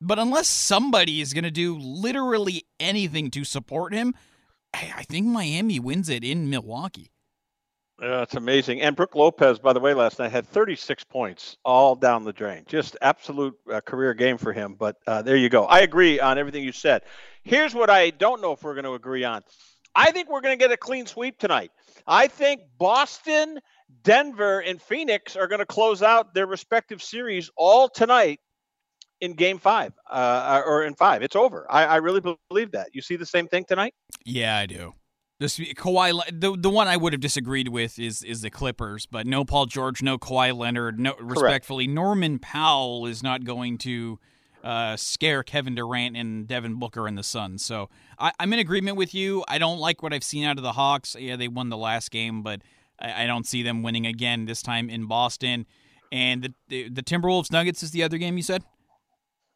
But 0.00 0.18
unless 0.18 0.48
somebody 0.48 1.20
is 1.20 1.32
going 1.32 1.44
to 1.44 1.50
do 1.50 1.78
literally 1.78 2.66
anything 2.78 3.30
to 3.30 3.44
support 3.44 3.94
him, 3.94 4.14
I 4.74 5.04
think 5.04 5.26
Miami 5.26 5.78
wins 5.78 6.08
it 6.08 6.24
in 6.24 6.50
Milwaukee. 6.50 7.10
Yeah, 8.02 8.22
it's 8.22 8.34
amazing. 8.34 8.80
And 8.80 8.96
Brook 8.96 9.14
Lopez, 9.14 9.60
by 9.60 9.72
the 9.72 9.78
way, 9.78 9.94
last 9.94 10.18
night 10.18 10.32
had 10.32 10.46
36 10.48 11.04
points 11.04 11.56
all 11.64 11.94
down 11.94 12.24
the 12.24 12.32
drain. 12.32 12.64
Just 12.66 12.96
absolute 13.00 13.54
uh, 13.72 13.80
career 13.82 14.14
game 14.14 14.36
for 14.36 14.52
him. 14.52 14.74
But 14.74 14.96
uh, 15.06 15.22
there 15.22 15.36
you 15.36 15.48
go. 15.48 15.64
I 15.64 15.80
agree 15.80 16.18
on 16.18 16.36
everything 16.36 16.64
you 16.64 16.72
said. 16.72 17.02
Here's 17.44 17.72
what 17.72 17.90
I 17.90 18.10
don't 18.10 18.42
know 18.42 18.52
if 18.52 18.64
we're 18.64 18.74
going 18.74 18.84
to 18.84 18.94
agree 18.94 19.22
on. 19.22 19.42
I 19.94 20.10
think 20.10 20.28
we're 20.28 20.40
going 20.40 20.58
to 20.58 20.62
get 20.62 20.72
a 20.72 20.76
clean 20.76 21.06
sweep 21.06 21.38
tonight. 21.38 21.70
I 22.04 22.26
think 22.26 22.62
Boston, 22.78 23.60
Denver, 24.02 24.60
and 24.60 24.80
Phoenix 24.80 25.36
are 25.36 25.46
going 25.46 25.60
to 25.60 25.66
close 25.66 26.02
out 26.02 26.34
their 26.34 26.46
respective 26.46 27.02
series 27.02 27.50
all 27.56 27.88
tonight 27.88 28.40
in 29.20 29.34
game 29.34 29.58
five 29.58 29.92
uh, 30.10 30.62
or 30.64 30.84
in 30.84 30.94
five. 30.94 31.22
It's 31.22 31.36
over. 31.36 31.66
I, 31.70 31.84
I 31.84 31.96
really 31.96 32.20
believe 32.50 32.72
that. 32.72 32.88
You 32.92 33.02
see 33.02 33.16
the 33.16 33.26
same 33.26 33.48
thing 33.48 33.64
tonight? 33.66 33.94
Yeah, 34.24 34.56
I 34.56 34.66
do. 34.66 34.94
This 35.40 35.58
Kawhi, 35.58 36.20
the 36.32 36.56
the 36.56 36.70
one 36.70 36.86
I 36.86 36.96
would 36.96 37.12
have 37.12 37.20
disagreed 37.20 37.68
with 37.68 37.98
is 37.98 38.22
is 38.22 38.42
the 38.42 38.50
Clippers, 38.50 39.06
but 39.06 39.26
no 39.26 39.44
Paul 39.44 39.66
George, 39.66 40.00
no 40.00 40.16
Kawhi 40.16 40.56
Leonard, 40.56 41.00
no 41.00 41.14
respectfully, 41.18 41.88
Norman 41.88 42.38
Powell 42.38 43.06
is 43.06 43.20
not 43.20 43.44
going 43.44 43.78
to 43.78 44.20
uh, 44.62 44.96
scare 44.96 45.42
Kevin 45.42 45.74
Durant 45.74 46.16
and 46.16 46.46
Devin 46.46 46.78
Booker 46.78 47.08
and 47.08 47.18
the 47.18 47.22
Suns. 47.22 47.64
So 47.64 47.90
I, 48.18 48.32
am 48.38 48.52
in 48.52 48.60
agreement 48.60 48.96
with 48.96 49.12
you. 49.12 49.44
I 49.48 49.58
don't 49.58 49.78
like 49.78 50.02
what 50.02 50.12
I've 50.12 50.24
seen 50.24 50.44
out 50.44 50.56
of 50.56 50.62
the 50.62 50.72
Hawks. 50.72 51.16
Yeah, 51.18 51.36
they 51.36 51.48
won 51.48 51.68
the 51.68 51.76
last 51.76 52.10
game, 52.10 52.42
but 52.42 52.62
I, 53.04 53.24
I 53.24 53.26
don't 53.26 53.46
see 53.46 53.62
them 53.62 53.82
winning 53.82 54.06
again 54.06 54.46
this 54.46 54.62
time 54.62 54.88
in 54.88 55.06
Boston. 55.06 55.66
And 56.10 56.42
the, 56.42 56.54
the, 56.68 56.88
the 56.88 57.02
Timberwolves 57.02 57.50
Nuggets 57.50 57.82
is 57.82 57.90
the 57.90 58.02
other 58.02 58.18
game 58.18 58.36
you 58.36 58.42
said. 58.42 58.62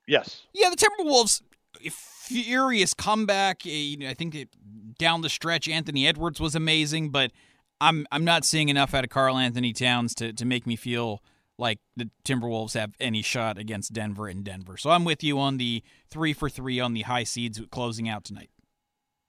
Yes. 0.06 0.42
Yeah, 0.52 0.70
the 0.70 0.76
Timberwolves 0.76 1.42
furious 1.90 2.94
comeback. 2.94 3.62
I 3.64 4.14
think 4.16 4.34
it, 4.34 4.48
down 4.98 5.22
the 5.22 5.28
stretch, 5.28 5.68
Anthony 5.68 6.06
Edwards 6.06 6.40
was 6.40 6.54
amazing, 6.54 7.10
but 7.10 7.30
I'm 7.80 8.06
I'm 8.10 8.24
not 8.24 8.44
seeing 8.44 8.68
enough 8.68 8.94
out 8.94 9.04
of 9.04 9.10
Karl-Anthony 9.10 9.72
Towns 9.72 10.14
to 10.16 10.32
to 10.32 10.44
make 10.44 10.66
me 10.66 10.76
feel 10.76 11.22
like 11.58 11.78
the 11.96 12.10
Timberwolves 12.24 12.74
have 12.74 12.92
any 13.00 13.22
shot 13.22 13.58
against 13.58 13.92
Denver 13.92 14.28
in 14.28 14.42
Denver. 14.42 14.76
So 14.76 14.90
I'm 14.90 15.04
with 15.04 15.22
you 15.22 15.38
on 15.38 15.58
the 15.58 15.82
three 16.10 16.32
for 16.32 16.48
three 16.48 16.80
on 16.80 16.94
the 16.94 17.02
high 17.02 17.24
seeds 17.24 17.60
closing 17.70 18.08
out 18.08 18.24
tonight. 18.24 18.50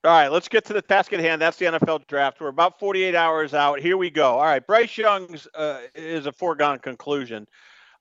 All 0.05 0.11
right, 0.11 0.29
let's 0.29 0.47
get 0.47 0.63
to 0.65 0.73
the 0.73 0.81
task 0.81 1.11
at 1.11 1.19
hand. 1.19 1.41
That's 1.41 1.57
the 1.57 1.65
NFL 1.65 2.07
draft. 2.07 2.39
We're 2.39 2.47
about 2.47 2.79
48 2.79 3.15
hours 3.15 3.53
out. 3.53 3.81
Here 3.81 3.97
we 3.97 4.09
go. 4.09 4.35
All 4.35 4.45
right, 4.45 4.65
Bryce 4.65 4.97
Young's 4.97 5.45
uh, 5.53 5.81
is 5.93 6.25
a 6.25 6.31
foregone 6.31 6.79
conclusion. 6.79 7.47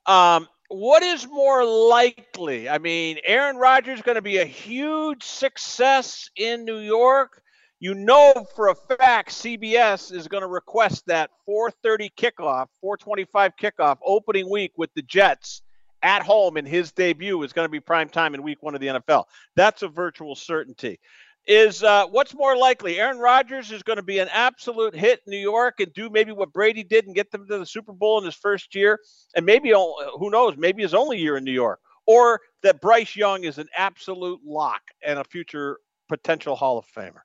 Um, 0.07 0.47
what 0.69 1.03
is 1.03 1.27
more 1.27 1.65
likely? 1.65 2.69
I 2.69 2.79
mean, 2.79 3.19
Aaron 3.25 3.57
Rodgers 3.57 4.01
going 4.03 4.15
to 4.15 4.23
be 4.23 4.39
a 4.39 4.45
huge 4.45 5.25
success 5.25 6.31
in 6.37 6.65
New 6.65 6.79
York. 6.79 7.43
You 7.81 7.95
know 7.95 8.47
for 8.55 8.69
a 8.69 8.77
fact 8.77 9.31
CBS 9.31 10.13
is 10.13 10.29
going 10.29 10.43
to 10.43 10.49
request 10.49 11.05
that 11.07 11.31
4:30 11.49 12.11
kickoff, 12.17 12.67
4:25 12.81 13.53
kickoff 13.61 13.99
opening 14.05 14.49
week 14.49 14.73
with 14.77 14.95
the 14.95 15.03
Jets 15.03 15.63
at 16.03 16.23
home 16.23 16.57
in 16.57 16.65
his 16.65 16.93
debut 16.93 17.43
is 17.43 17.53
going 17.53 17.65
to 17.65 17.71
be 17.71 17.81
prime 17.81 18.09
time 18.09 18.35
in 18.35 18.43
week 18.43 18.63
1 18.63 18.75
of 18.75 18.81
the 18.81 18.87
NFL. 18.87 19.25
That's 19.57 19.83
a 19.83 19.89
virtual 19.89 20.37
certainty. 20.37 21.01
Is 21.49 21.83
uh, 21.83 22.07
what's 22.09 22.35
more 22.35 22.59
likely? 22.59 23.01
Aaron 23.01 23.19
Rodgers 23.19 23.73
is 23.73 23.83
going 23.83 23.97
to 23.97 24.03
be 24.03 24.19
an 24.19 24.29
absolute 24.31 24.95
hit 24.95 25.23
in 25.27 25.31
New 25.31 25.39
York 25.39 25.81
and 25.81 25.91
do 25.95 26.11
maybe 26.11 26.31
what 26.31 26.53
Brady 26.53 26.85
did 26.85 27.07
and 27.07 27.15
get 27.15 27.31
them 27.31 27.49
to 27.49 27.59
the 27.59 27.65
Super 27.65 27.95
Bowl 27.95 28.19
in 28.19 28.27
his 28.27 28.35
first 28.35 28.75
year, 28.75 29.01
and 29.35 29.47
maybe 29.47 29.71
who 29.71 30.31
knows, 30.31 30.59
maybe 30.59 30.83
his 30.83 30.93
only 30.93 31.19
year 31.19 31.39
in 31.39 31.45
New 31.45 31.53
York, 31.53 31.81
or 32.07 32.43
that 32.63 32.83
Bryce 32.83 33.17
Young 33.17 33.45
is 33.45 33.57
an 33.57 33.67
absolute 33.79 34.41
lock 34.45 34.83
and 35.03 35.19
a 35.19 35.25
future 35.25 35.79
potential 36.07 36.55
Hall 36.55 36.77
of 36.77 36.85
Famer. 36.87 37.23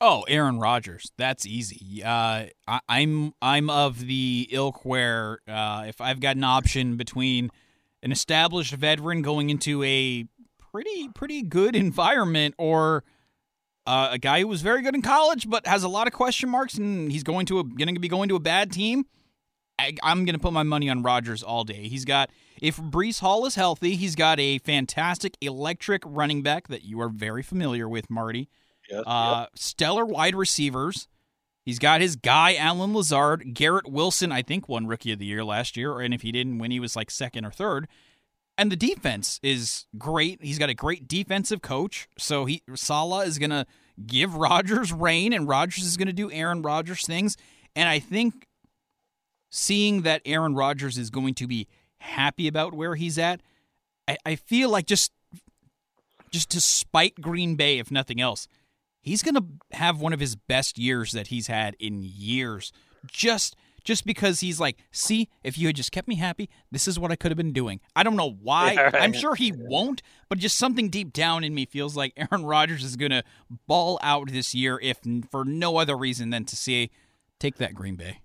Oh, 0.00 0.24
Aaron 0.26 0.58
Rodgers. 0.58 1.12
That's 1.18 1.44
easy. 1.44 2.02
Uh, 2.02 2.46
I, 2.66 2.80
am 2.88 3.34
I'm, 3.42 3.68
I'm 3.68 3.70
of 3.70 4.06
the 4.06 4.48
ilk 4.50 4.86
where 4.86 5.40
uh, 5.46 5.84
if 5.86 6.00
I've 6.00 6.20
got 6.20 6.36
an 6.36 6.44
option 6.44 6.96
between 6.96 7.50
an 8.02 8.10
established 8.10 8.72
veteran 8.72 9.20
going 9.20 9.50
into 9.50 9.82
a 9.82 10.26
pretty 10.70 11.08
pretty 11.14 11.42
good 11.42 11.74
environment 11.74 12.54
or 12.58 13.02
uh, 13.88 14.10
a 14.12 14.18
guy 14.18 14.40
who 14.40 14.48
was 14.48 14.60
very 14.60 14.82
good 14.82 14.94
in 14.94 15.00
college 15.00 15.48
but 15.48 15.66
has 15.66 15.82
a 15.82 15.88
lot 15.88 16.06
of 16.06 16.12
question 16.12 16.50
marks 16.50 16.74
and 16.74 17.10
he's 17.10 17.22
going 17.22 17.46
to 17.46 17.60
a, 17.60 17.64
going 17.64 17.94
to 17.94 18.00
be 18.00 18.08
going 18.08 18.28
to 18.28 18.36
a 18.36 18.40
bad 18.40 18.70
team, 18.70 19.06
I, 19.78 19.94
am 20.02 20.26
going 20.26 20.34
to 20.34 20.40
put 20.40 20.52
my 20.52 20.62
money 20.62 20.90
on 20.90 21.02
Rodgers 21.02 21.42
all 21.42 21.64
day. 21.64 21.88
He's 21.88 22.04
got 22.04 22.30
if 22.60 22.76
Breece 22.76 23.20
Hall 23.20 23.46
is 23.46 23.54
healthy, 23.54 23.96
he's 23.96 24.14
got 24.14 24.38
a 24.38 24.58
fantastic 24.58 25.38
electric 25.40 26.02
running 26.04 26.42
back 26.42 26.68
that 26.68 26.84
you 26.84 27.00
are 27.00 27.08
very 27.08 27.42
familiar 27.42 27.88
with, 27.88 28.10
Marty. 28.10 28.50
Yes, 28.90 29.04
uh, 29.06 29.46
yep. 29.46 29.58
Stellar 29.58 30.04
wide 30.04 30.34
receivers. 30.34 31.08
He's 31.64 31.78
got 31.78 32.00
his 32.02 32.16
guy 32.16 32.56
Allen 32.56 32.94
Lazard, 32.94 33.54
Garrett 33.54 33.90
Wilson. 33.90 34.32
I 34.32 34.42
think 34.42 34.68
won 34.68 34.86
Rookie 34.86 35.12
of 35.12 35.18
the 35.18 35.26
Year 35.26 35.44
last 35.44 35.76
year, 35.76 36.00
and 36.00 36.12
if 36.12 36.22
he 36.22 36.32
didn't 36.32 36.58
win, 36.58 36.70
he 36.70 36.80
was 36.80 36.96
like 36.96 37.10
second 37.10 37.46
or 37.46 37.50
third. 37.50 37.88
And 38.58 38.72
the 38.72 38.76
defense 38.76 39.38
is 39.42 39.86
great. 39.96 40.42
He's 40.42 40.58
got 40.58 40.68
a 40.68 40.74
great 40.74 41.06
defensive 41.06 41.62
coach, 41.62 42.08
so 42.18 42.44
he 42.44 42.62
Saleh 42.74 43.26
is 43.26 43.38
gonna 43.38 43.66
give 44.04 44.34
Rodgers 44.34 44.92
reign, 44.92 45.32
and 45.32 45.48
Rodgers 45.48 45.84
is 45.84 45.96
gonna 45.96 46.12
do 46.12 46.30
Aaron 46.30 46.60
Rodgers 46.62 47.06
things. 47.06 47.36
And 47.76 47.88
I 47.88 48.00
think 48.00 48.48
seeing 49.50 50.02
that 50.02 50.22
Aaron 50.26 50.54
Rodgers 50.54 50.98
is 50.98 51.10
going 51.10 51.34
to 51.34 51.46
be 51.46 51.68
happy 51.98 52.48
about 52.48 52.74
where 52.74 52.96
he's 52.96 53.18
at, 53.18 53.40
I, 54.06 54.16
I 54.26 54.34
feel 54.36 54.70
like 54.70 54.86
just 54.86 55.12
just 56.30 56.50
to 56.50 56.60
spite 56.60 57.20
Green 57.20 57.54
Bay, 57.54 57.78
if 57.78 57.90
nothing 57.90 58.20
else, 58.20 58.48
he's 59.00 59.22
going 59.22 59.34
to 59.34 59.44
have 59.72 60.00
one 60.00 60.12
of 60.12 60.20
his 60.20 60.36
best 60.36 60.78
years 60.78 61.12
that 61.12 61.28
he's 61.28 61.46
had 61.46 61.74
in 61.78 62.02
years. 62.02 62.72
Just 63.06 63.56
just 63.88 64.04
because 64.04 64.40
he's 64.40 64.60
like, 64.60 64.76
see, 64.92 65.30
if 65.42 65.56
you 65.56 65.66
had 65.66 65.74
just 65.74 65.92
kept 65.92 66.08
me 66.08 66.16
happy, 66.16 66.50
this 66.70 66.86
is 66.86 66.98
what 66.98 67.10
I 67.10 67.16
could 67.16 67.30
have 67.30 67.38
been 67.38 67.54
doing. 67.54 67.80
I 67.96 68.02
don't 68.02 68.16
know 68.16 68.30
why. 68.42 68.72
Yeah, 68.72 68.82
right. 68.82 68.96
I'm 68.96 69.14
sure 69.14 69.34
he 69.34 69.50
won't, 69.50 70.02
but 70.28 70.36
just 70.36 70.58
something 70.58 70.90
deep 70.90 71.10
down 71.10 71.42
in 71.42 71.54
me 71.54 71.64
feels 71.64 71.96
like 71.96 72.12
Aaron 72.30 72.44
Rodgers 72.44 72.84
is 72.84 72.96
going 72.96 73.12
to 73.12 73.24
ball 73.66 73.98
out 74.02 74.30
this 74.30 74.54
year, 74.54 74.78
if 74.82 74.98
for 75.30 75.42
no 75.42 75.78
other 75.78 75.96
reason 75.96 76.28
than 76.28 76.44
to 76.44 76.54
see 76.54 76.90
take 77.40 77.56
that 77.56 77.74
Green 77.74 77.96
Bay. 77.96 78.18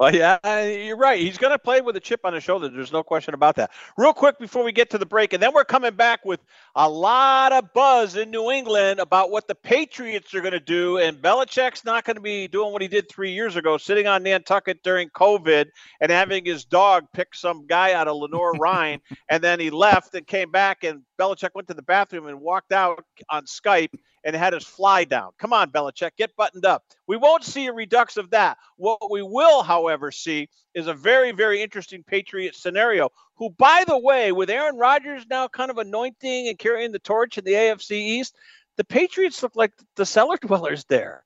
Well, 0.00 0.14
yeah, 0.14 0.64
you're 0.64 0.96
right. 0.96 1.20
He's 1.20 1.36
going 1.36 1.52
to 1.52 1.58
play 1.58 1.82
with 1.82 1.94
a 1.94 2.00
chip 2.00 2.20
on 2.24 2.32
his 2.32 2.42
shoulder. 2.42 2.70
There's 2.70 2.90
no 2.90 3.02
question 3.02 3.34
about 3.34 3.56
that. 3.56 3.70
Real 3.98 4.14
quick 4.14 4.38
before 4.38 4.64
we 4.64 4.72
get 4.72 4.88
to 4.90 4.98
the 4.98 5.04
break, 5.04 5.34
and 5.34 5.42
then 5.42 5.52
we're 5.52 5.62
coming 5.62 5.92
back 5.92 6.24
with 6.24 6.40
a 6.74 6.88
lot 6.88 7.52
of 7.52 7.70
buzz 7.74 8.16
in 8.16 8.30
New 8.30 8.50
England 8.50 8.98
about 8.98 9.30
what 9.30 9.46
the 9.46 9.54
Patriots 9.54 10.32
are 10.32 10.40
going 10.40 10.54
to 10.54 10.58
do. 10.58 10.96
And 10.96 11.18
Belichick's 11.18 11.84
not 11.84 12.06
going 12.06 12.14
to 12.16 12.22
be 12.22 12.48
doing 12.48 12.72
what 12.72 12.80
he 12.80 12.88
did 12.88 13.10
three 13.10 13.32
years 13.32 13.56
ago, 13.56 13.76
sitting 13.76 14.06
on 14.06 14.22
Nantucket 14.22 14.82
during 14.82 15.10
COVID 15.10 15.66
and 16.00 16.10
having 16.10 16.46
his 16.46 16.64
dog 16.64 17.04
pick 17.12 17.34
some 17.34 17.66
guy 17.66 17.92
out 17.92 18.08
of 18.08 18.16
Lenoir-Rhyne. 18.16 19.02
and 19.28 19.44
then 19.44 19.60
he 19.60 19.68
left 19.68 20.14
and 20.14 20.26
came 20.26 20.50
back, 20.50 20.82
and 20.82 21.02
Belichick 21.20 21.50
went 21.54 21.68
to 21.68 21.74
the 21.74 21.82
bathroom 21.82 22.26
and 22.26 22.40
walked 22.40 22.72
out 22.72 23.04
on 23.28 23.44
Skype 23.44 23.92
and 24.24 24.34
had 24.34 24.54
his 24.54 24.64
fly 24.64 25.04
down. 25.04 25.32
Come 25.38 25.52
on, 25.52 25.70
Belichick, 25.70 26.12
get 26.16 26.34
buttoned 26.34 26.64
up. 26.64 26.84
We 27.06 27.18
won't 27.18 27.44
see 27.44 27.66
a 27.66 27.72
redux 27.72 28.16
of 28.16 28.30
that. 28.30 28.56
What 28.76 29.10
we 29.10 29.20
will, 29.20 29.62
however, 29.62 30.10
see 30.10 30.48
is 30.74 30.86
a 30.86 30.94
very, 30.94 31.32
very 31.32 31.60
interesting 31.60 32.02
Patriot 32.02 32.54
scenario. 32.54 33.10
Who, 33.36 33.50
by 33.50 33.84
the 33.86 33.98
way, 33.98 34.32
with 34.32 34.48
Aaron 34.48 34.76
Rodgers 34.76 35.26
now 35.28 35.46
kind 35.48 35.70
of 35.70 35.76
anointing 35.76 36.48
and 36.48 36.58
carrying 36.58 36.92
the 36.92 36.98
torch 36.98 37.36
in 37.36 37.44
the 37.44 37.52
AFC 37.52 37.92
East, 37.92 38.34
the 38.78 38.84
Patriots 38.84 39.42
look 39.42 39.56
like 39.56 39.72
the 39.96 40.06
cellar 40.06 40.38
dwellers 40.38 40.84
there. 40.84 41.24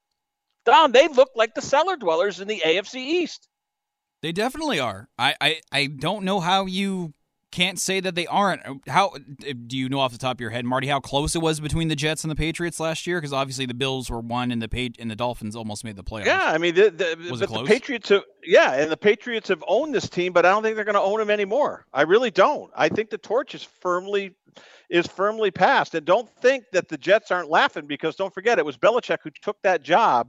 Dom, 0.64 0.90
they 0.90 1.06
look 1.06 1.30
like 1.36 1.54
the 1.54 1.62
cellar 1.62 1.96
dwellers 1.96 2.40
in 2.40 2.48
the 2.48 2.62
AFC 2.64 2.96
East. 2.96 3.48
They 4.22 4.32
definitely 4.32 4.80
are. 4.80 5.08
I, 5.18 5.36
I, 5.40 5.60
I 5.70 5.86
don't 5.86 6.24
know 6.24 6.40
how 6.40 6.66
you 6.66 7.12
can't 7.54 7.78
say 7.78 8.00
that 8.00 8.16
they 8.16 8.26
aren't. 8.26 8.62
How 8.88 9.12
do 9.66 9.78
you 9.78 9.88
know 9.88 10.00
off 10.00 10.11
the 10.11 10.18
top 10.18 10.37
of 10.37 10.40
your 10.40 10.50
head, 10.50 10.64
Marty, 10.64 10.88
how 10.88 10.99
close 10.99 11.37
it 11.37 11.38
was 11.40 11.61
between 11.61 11.87
the 11.87 11.94
Jets 11.94 12.25
and 12.25 12.30
the 12.30 12.34
Patriots 12.34 12.80
last 12.80 13.06
year? 13.06 13.20
Because 13.20 13.32
obviously 13.32 13.64
the 13.64 13.75
Bills 13.75 14.11
were 14.11 14.18
one, 14.18 14.50
and 14.50 14.61
the 14.61 14.68
page 14.68 14.96
and 14.99 15.08
the 15.08 15.14
Dolphins 15.14 15.54
almost 15.54 15.84
made 15.84 15.94
the 15.94 16.02
playoffs. 16.02 16.26
Yeah, 16.26 16.42
I 16.42 16.58
mean, 16.58 16.75
the, 16.75 16.90
the, 16.90 17.30
was 17.30 17.40
it 17.40 17.49
close? 17.49 17.66
the 17.66 17.73
Patriots 17.73 18.08
have 18.08 18.25
yeah, 18.44 18.75
and 18.75 18.90
the 18.90 18.96
Patriots 18.96 19.49
have 19.49 19.62
owned 19.68 19.94
this 19.94 20.08
team, 20.08 20.32
but 20.32 20.44
I 20.44 20.50
don't 20.50 20.64
think 20.64 20.75
they're 20.75 20.84
going 20.84 20.96
to 20.96 21.00
own 21.00 21.20
them 21.20 21.30
anymore. 21.30 21.87
I 21.94 22.02
really 22.02 22.32
don't. 22.32 22.73
I 22.75 22.88
think 22.88 23.11
the 23.11 23.18
torch 23.18 23.54
is 23.54 23.62
firmly 23.62 24.34
is 24.90 25.06
firmly 25.06 25.52
passed, 25.52 25.94
and 25.94 26.04
don't 26.04 26.28
think 26.28 26.64
that 26.73 26.88
the 26.88 26.99
Jets 26.99 27.30
aren't 27.30 27.50
laughing 27.50 27.87
because 27.87 28.16
don't 28.16 28.34
forget 28.34 28.58
it 28.58 28.66
was 28.66 28.76
Belichick 28.76 29.18
who 29.23 29.30
took 29.30 29.62
that 29.62 29.82
job 29.82 30.28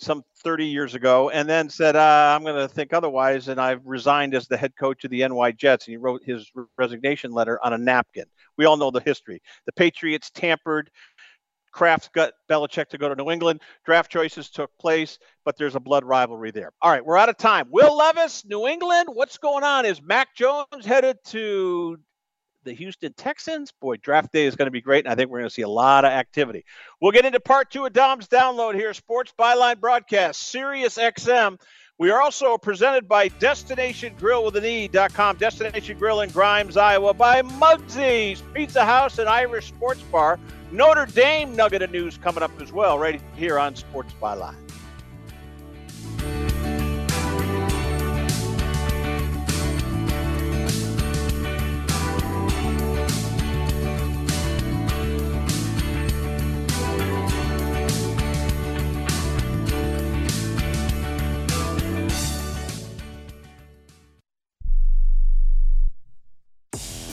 some 0.00 0.24
30 0.42 0.66
years 0.66 0.94
ago 0.94 1.30
and 1.30 1.48
then 1.48 1.68
said, 1.68 1.94
uh, 1.94 2.34
I'm 2.34 2.42
going 2.42 2.56
to 2.56 2.68
think 2.68 2.92
otherwise. 2.92 3.48
And 3.48 3.60
I've 3.60 3.86
resigned 3.86 4.34
as 4.34 4.48
the 4.48 4.56
head 4.56 4.72
coach 4.78 5.04
of 5.04 5.10
the 5.10 5.26
NY 5.26 5.52
Jets. 5.52 5.86
And 5.86 5.92
he 5.92 5.96
wrote 5.98 6.22
his 6.24 6.50
resignation 6.78 7.32
letter 7.32 7.58
on 7.62 7.72
a 7.72 7.78
napkin. 7.78 8.24
We 8.56 8.64
all 8.64 8.76
know 8.76 8.90
the 8.90 9.00
history. 9.00 9.42
The 9.66 9.72
Patriots 9.72 10.30
tampered. 10.30 10.90
Kraft 11.72 12.12
got 12.12 12.32
Belichick 12.48 12.88
to 12.88 12.98
go 12.98 13.08
to 13.08 13.14
New 13.14 13.30
England. 13.30 13.60
Draft 13.84 14.10
choices 14.10 14.50
took 14.50 14.70
place, 14.78 15.18
but 15.44 15.56
there's 15.56 15.76
a 15.76 15.80
blood 15.80 16.04
rivalry 16.04 16.50
there. 16.50 16.72
All 16.82 16.90
right, 16.90 17.04
we're 17.04 17.16
out 17.16 17.28
of 17.28 17.36
time. 17.36 17.68
Will 17.70 17.96
Levis, 17.96 18.44
New 18.44 18.66
England, 18.66 19.08
what's 19.12 19.38
going 19.38 19.62
on? 19.62 19.86
Is 19.86 20.02
Mac 20.02 20.34
Jones 20.34 20.84
headed 20.84 21.18
to 21.26 21.98
the 22.64 22.72
Houston 22.72 23.12
Texans. 23.14 23.72
Boy, 23.72 23.96
draft 23.96 24.32
day 24.32 24.46
is 24.46 24.56
going 24.56 24.66
to 24.66 24.72
be 24.72 24.80
great, 24.80 25.04
and 25.04 25.12
I 25.12 25.14
think 25.14 25.30
we're 25.30 25.38
going 25.38 25.48
to 25.48 25.54
see 25.54 25.62
a 25.62 25.68
lot 25.68 26.04
of 26.04 26.10
activity. 26.10 26.64
We'll 27.00 27.12
get 27.12 27.24
into 27.24 27.40
part 27.40 27.70
two 27.70 27.86
of 27.86 27.92
Dom's 27.92 28.28
download 28.28 28.74
here, 28.74 28.94
Sports 28.94 29.32
Byline 29.38 29.80
Broadcast, 29.80 30.42
Sirius 30.42 30.98
XM. 30.98 31.58
We 31.98 32.10
are 32.10 32.22
also 32.22 32.56
presented 32.56 33.06
by 33.06 33.28
Destination 33.28 34.14
Grill 34.18 34.44
with 34.44 34.56
an 34.56 34.64
E.com, 34.64 35.36
Destination 35.36 35.98
Grill 35.98 36.22
in 36.22 36.30
Grimes, 36.30 36.78
Iowa, 36.78 37.12
by 37.12 37.42
Mugsy's 37.42 38.42
Pizza 38.54 38.86
House 38.86 39.18
and 39.18 39.28
Irish 39.28 39.68
Sports 39.68 40.00
Bar. 40.04 40.38
Notre 40.72 41.04
Dame 41.04 41.54
nugget 41.54 41.82
of 41.82 41.90
news 41.90 42.16
coming 42.16 42.42
up 42.42 42.52
as 42.60 42.72
well, 42.72 42.98
right 42.98 43.20
here 43.36 43.58
on 43.58 43.76
Sports 43.76 44.14
Byline. 44.20 44.69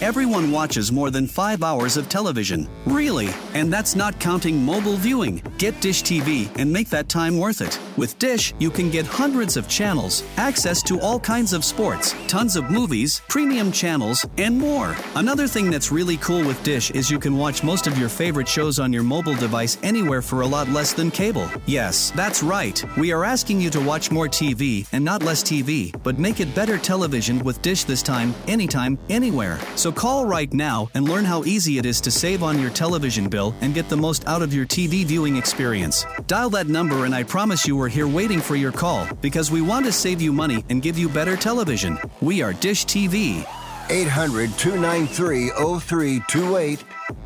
Everyone 0.08 0.52
watches 0.52 0.90
more 0.90 1.12
than 1.12 1.28
five 1.28 1.62
hours 1.62 1.98
of 1.98 2.08
television. 2.08 2.70
Really? 2.86 3.28
And 3.54 3.74
that's 3.74 3.94
not 3.94 4.18
counting 4.22 4.64
mobile 4.64 4.96
viewing. 4.96 5.44
Get 5.58 5.82
Dish 5.82 6.02
TV 6.02 6.50
and 6.58 6.72
make 6.72 6.90
that 6.92 7.10
time 7.10 7.38
worth 7.38 7.60
it. 7.60 7.78
With 7.98 8.20
Dish, 8.20 8.54
you 8.60 8.70
can 8.70 8.92
get 8.92 9.08
hundreds 9.08 9.58
of 9.58 9.68
channels, 9.68 10.24
access 10.38 10.84
to 10.84 11.02
all 11.02 11.20
kinds 11.20 11.52
of 11.52 11.66
sports, 11.66 12.14
tons 12.28 12.56
of 12.56 12.70
movies, 12.70 13.24
premium 13.28 13.72
channels, 13.72 14.24
and 14.38 14.56
more. 14.56 14.96
Another 15.16 15.48
thing 15.48 15.72
that's 15.72 15.92
really 15.92 16.18
cool 16.18 16.46
with 16.46 16.62
Dish 16.62 16.92
is 16.92 17.10
you 17.10 17.18
can 17.18 17.36
watch 17.36 17.64
most 17.64 17.88
of 17.88 17.98
your 17.98 18.08
favorite 18.08 18.48
shows 18.48 18.78
on 18.78 18.94
your 18.94 19.02
mobile 19.02 19.34
device 19.34 19.80
anywhere 19.82 20.22
for 20.22 20.42
a 20.42 20.46
lot 20.46 20.70
less 20.70 20.94
than 20.94 21.10
cable. 21.10 21.50
Yes, 21.66 22.12
that's 22.12 22.44
right. 22.44 22.84
We 22.98 23.12
are 23.12 23.26
asking 23.26 23.62
you 23.62 23.72
to 23.72 23.82
watch 23.82 24.12
more 24.12 24.28
TV 24.28 24.88
and 24.92 25.04
not 25.04 25.24
less 25.24 25.42
TV, 25.42 25.92
but 26.04 26.20
make 26.20 26.40
it 26.40 26.54
better 26.54 26.78
television 26.78 27.40
with 27.40 27.64
Dish 27.64 27.84
this 27.84 28.04
time, 28.04 28.36
anytime, 28.48 29.00
anywhere. 29.10 29.60
So 29.76 29.92
call 29.92 30.28
right 30.28 30.54
now 30.54 30.88
and 30.94 31.10
learn 31.10 31.26
how 31.26 31.46
easy 31.46 31.80
it 31.80 31.86
is 31.88 32.00
to 32.02 32.12
save 32.12 32.44
on 32.44 32.62
your 32.62 32.70
television 32.70 33.28
bill 33.28 33.56
and 33.62 33.74
get 33.74 33.90
the 33.90 33.98
most 33.98 34.28
out 34.28 34.44
of 34.44 34.54
your 34.54 34.68
TV 34.68 35.04
viewing 35.04 35.36
experience. 35.36 36.06
Dial 36.28 36.52
that 36.52 36.68
number 36.68 37.06
and 37.06 37.16
I 37.16 37.24
promise 37.24 37.66
you 37.66 37.76
we're 37.76 37.87
here 37.88 38.08
waiting 38.08 38.40
for 38.40 38.56
your 38.56 38.72
call 38.72 39.08
because 39.22 39.52
we 39.52 39.62
want 39.62 39.86
to 39.86 39.92
save 39.92 40.22
you 40.22 40.34
money 40.34 40.64
and 40.70 40.82
give 40.82 40.98
you 40.98 41.10
better 41.10 41.36
television. 41.36 41.98
We 42.22 42.42
are 42.42 42.54
Dish 42.54 42.86
TV. 42.86 43.46
800 43.90 44.52
293 44.58 45.50
0328. 45.50 46.84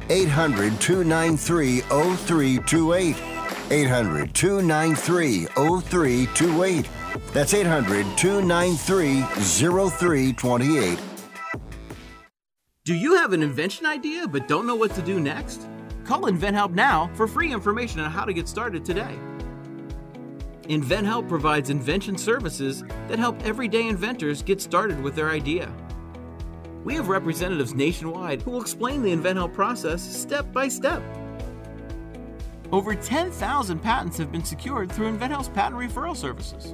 800 0.09 0.79
293 0.79 1.81
0328. 1.81 3.15
800 3.71 4.33
293 4.33 5.45
0328. 5.45 6.89
That's 7.33 7.53
800 7.53 8.17
293 8.17 9.21
0328. 9.21 10.99
Do 12.83 12.95
you 12.95 13.15
have 13.15 13.31
an 13.31 13.43
invention 13.43 13.85
idea 13.85 14.27
but 14.27 14.47
don't 14.47 14.65
know 14.65 14.75
what 14.75 14.93
to 14.95 15.01
do 15.01 15.19
next? 15.19 15.67
Call 16.03 16.23
InventHelp 16.23 16.73
now 16.73 17.09
for 17.13 17.27
free 17.27 17.53
information 17.53 17.99
on 17.99 18.11
how 18.11 18.25
to 18.25 18.33
get 18.33 18.47
started 18.47 18.83
today. 18.83 19.17
InventHelp 20.71 21.27
provides 21.27 21.69
invention 21.69 22.17
services 22.17 22.85
that 23.09 23.19
help 23.19 23.37
everyday 23.43 23.89
inventors 23.89 24.41
get 24.41 24.61
started 24.61 25.01
with 25.01 25.15
their 25.15 25.29
idea. 25.29 25.69
We 26.85 26.95
have 26.95 27.09
representatives 27.09 27.73
nationwide 27.73 28.41
who 28.41 28.51
will 28.51 28.61
explain 28.61 29.01
the 29.01 29.11
InventHelp 29.11 29.53
process 29.53 30.01
step 30.01 30.49
by 30.53 30.69
step. 30.69 31.03
Over 32.71 32.95
10,000 32.95 33.79
patents 33.79 34.17
have 34.17 34.31
been 34.31 34.45
secured 34.45 34.89
through 34.89 35.11
InventHelp's 35.11 35.49
patent 35.49 35.75
referral 35.75 36.15
services. 36.15 36.73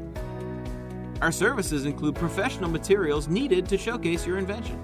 Our 1.23 1.31
services 1.31 1.85
include 1.85 2.13
professional 2.13 2.69
materials 2.69 3.27
needed 3.27 3.67
to 3.69 3.79
showcase 3.79 4.27
your 4.27 4.37
invention 4.37 4.79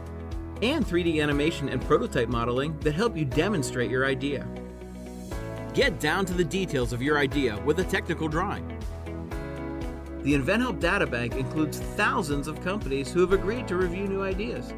and 0.63 0.83
3D 0.83 1.21
animation 1.21 1.69
and 1.69 1.79
prototype 1.83 2.29
modeling 2.29 2.79
that 2.79 2.95
help 2.95 3.15
you 3.15 3.25
demonstrate 3.25 3.91
your 3.91 4.07
idea. 4.07 4.47
Get 5.75 5.99
down 5.99 6.25
to 6.25 6.33
the 6.33 6.43
details 6.43 6.93
of 6.93 7.01
your 7.03 7.19
idea 7.19 7.61
with 7.63 7.79
a 7.79 7.83
technical 7.83 8.27
drawing. 8.27 8.73
The 10.23 10.35
InventHelp 10.35 10.79
Databank 10.79 11.35
includes 11.35 11.79
thousands 11.79 12.47
of 12.47 12.61
companies 12.61 13.11
who 13.11 13.19
have 13.19 13.33
agreed 13.33 13.67
to 13.67 13.75
review 13.75 14.07
new 14.07 14.23
ideas. 14.23 14.73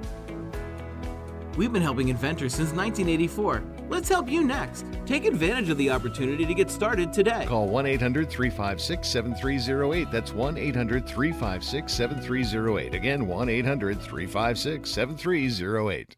We've 1.55 1.71
been 1.71 1.83
helping 1.83 2.09
inventors 2.09 2.53
since 2.55 2.71
1984. 2.71 3.63
Let's 3.87 4.09
help 4.09 4.27
you 4.27 4.43
next. 4.43 4.85
Take 5.05 5.25
advantage 5.25 5.69
of 5.69 5.77
the 5.77 5.91
opportunity 5.91 6.47
to 6.47 6.53
get 6.55 6.71
started 6.71 7.13
today. 7.13 7.45
Call 7.45 7.67
1 7.69 7.85
800 7.85 8.27
356 8.27 9.07
7308. 9.07 10.11
That's 10.11 10.33
1 10.33 10.57
800 10.57 11.07
356 11.07 11.93
7308. 11.93 12.95
Again, 12.95 13.27
1 13.27 13.49
800 13.49 14.01
356 14.01 14.89
7308. 14.89 16.17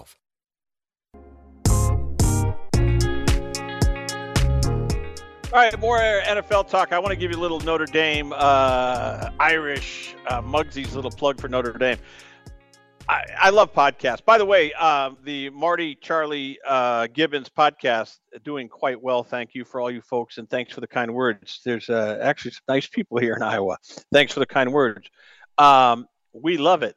All 5.53 5.59
right, 5.59 5.77
more 5.81 5.97
NFL 5.99 6.69
talk. 6.69 6.93
I 6.93 6.99
want 6.99 7.09
to 7.09 7.17
give 7.17 7.29
you 7.29 7.37
a 7.37 7.41
little 7.41 7.59
Notre 7.59 7.85
Dame 7.85 8.31
uh, 8.33 9.31
Irish 9.37 10.15
uh, 10.27 10.41
Muggsy's 10.41 10.95
little 10.95 11.11
plug 11.11 11.41
for 11.41 11.49
Notre 11.49 11.73
Dame. 11.73 11.97
I, 13.09 13.25
I 13.37 13.49
love 13.49 13.73
podcasts. 13.73 14.23
By 14.23 14.37
the 14.37 14.45
way, 14.45 14.71
uh, 14.79 15.09
the 15.25 15.49
Marty 15.49 15.95
Charlie 15.95 16.57
uh, 16.65 17.07
Gibbons 17.07 17.49
podcast 17.49 18.17
doing 18.45 18.69
quite 18.69 19.01
well. 19.01 19.25
Thank 19.25 19.53
you 19.53 19.65
for 19.65 19.81
all 19.81 19.91
you 19.91 19.99
folks, 19.99 20.37
and 20.37 20.49
thanks 20.49 20.71
for 20.71 20.79
the 20.79 20.87
kind 20.87 21.13
words. 21.13 21.59
There's 21.65 21.89
uh, 21.89 22.19
actually 22.21 22.51
some 22.51 22.63
nice 22.69 22.87
people 22.87 23.17
here 23.17 23.33
in 23.33 23.43
Iowa. 23.43 23.75
Thanks 24.13 24.31
for 24.31 24.39
the 24.39 24.45
kind 24.45 24.71
words. 24.71 25.09
Um, 25.57 26.07
we 26.31 26.59
love 26.59 26.81
it. 26.81 26.95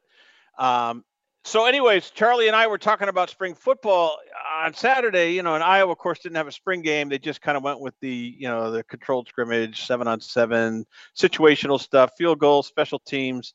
Um, 0.57 1.03
so, 1.45 1.67
anyways, 1.67 2.09
Charlie 2.09 2.47
and 2.47 2.55
I 2.55 2.65
were 2.65 2.79
talking 2.79 3.07
about 3.07 3.29
spring 3.29 3.53
football 3.53 4.17
on 4.63 4.73
Saturday. 4.73 5.33
You 5.33 5.43
know, 5.43 5.53
and 5.53 5.63
Iowa, 5.63 5.91
of 5.91 5.99
course, 5.99 6.17
didn't 6.17 6.37
have 6.37 6.47
a 6.47 6.51
spring 6.51 6.81
game. 6.81 7.07
They 7.07 7.19
just 7.19 7.39
kind 7.39 7.55
of 7.55 7.61
went 7.61 7.79
with 7.79 7.93
the, 8.01 8.35
you 8.37 8.47
know, 8.47 8.71
the 8.71 8.83
controlled 8.83 9.27
scrimmage, 9.27 9.85
seven 9.85 10.07
on 10.07 10.19
seven, 10.19 10.87
situational 11.15 11.79
stuff, 11.79 12.13
field 12.17 12.39
goals, 12.39 12.65
special 12.65 12.97
teams. 12.97 13.53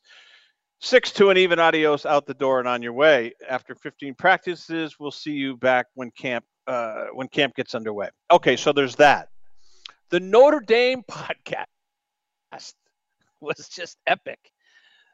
Six 0.79 1.11
to 1.11 1.31
an 1.31 1.37
even 1.37 1.59
adios 1.59 2.05
out 2.05 2.25
the 2.25 2.33
door 2.33 2.59
and 2.59 2.67
on 2.67 2.81
your 2.81 2.93
way. 2.93 3.33
After 3.47 3.75
15 3.75 4.15
practices, 4.15 4.95
we'll 4.97 5.11
see 5.11 5.33
you 5.33 5.57
back 5.57 5.87
when 5.93 6.11
camp 6.11 6.45
uh, 6.67 7.07
when 7.13 7.27
camp 7.27 7.55
gets 7.55 7.75
underway. 7.75 8.09
Okay, 8.31 8.55
so 8.55 8.71
there's 8.71 8.95
that. 8.95 9.27
The 10.11 10.21
Notre 10.21 10.61
Dame 10.61 11.03
podcast 11.11 11.65
was 13.41 13.67
just 13.67 13.97
epic. 14.07 14.39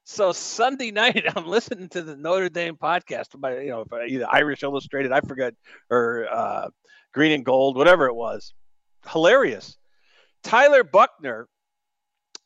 So 0.10 0.32
Sunday 0.32 0.92
night, 1.04 1.26
I'm 1.36 1.48
listening 1.48 1.90
to 1.90 2.02
the 2.02 2.16
Notre 2.16 2.48
Dame 2.48 2.78
podcast 2.78 3.40
by 3.40 3.60
you 3.60 3.70
know 3.70 3.86
either 4.08 4.26
Irish 4.32 4.64
Illustrated, 4.64 5.12
I 5.12 5.20
forget, 5.20 5.54
or 5.92 6.28
uh, 6.32 6.70
Green 7.14 7.34
and 7.34 7.46
Gold, 7.46 7.76
whatever 7.76 8.08
it 8.08 8.14
was. 8.14 8.54
Hilarious. 9.06 9.78
Tyler 10.44 10.86
Buchner 10.86 11.48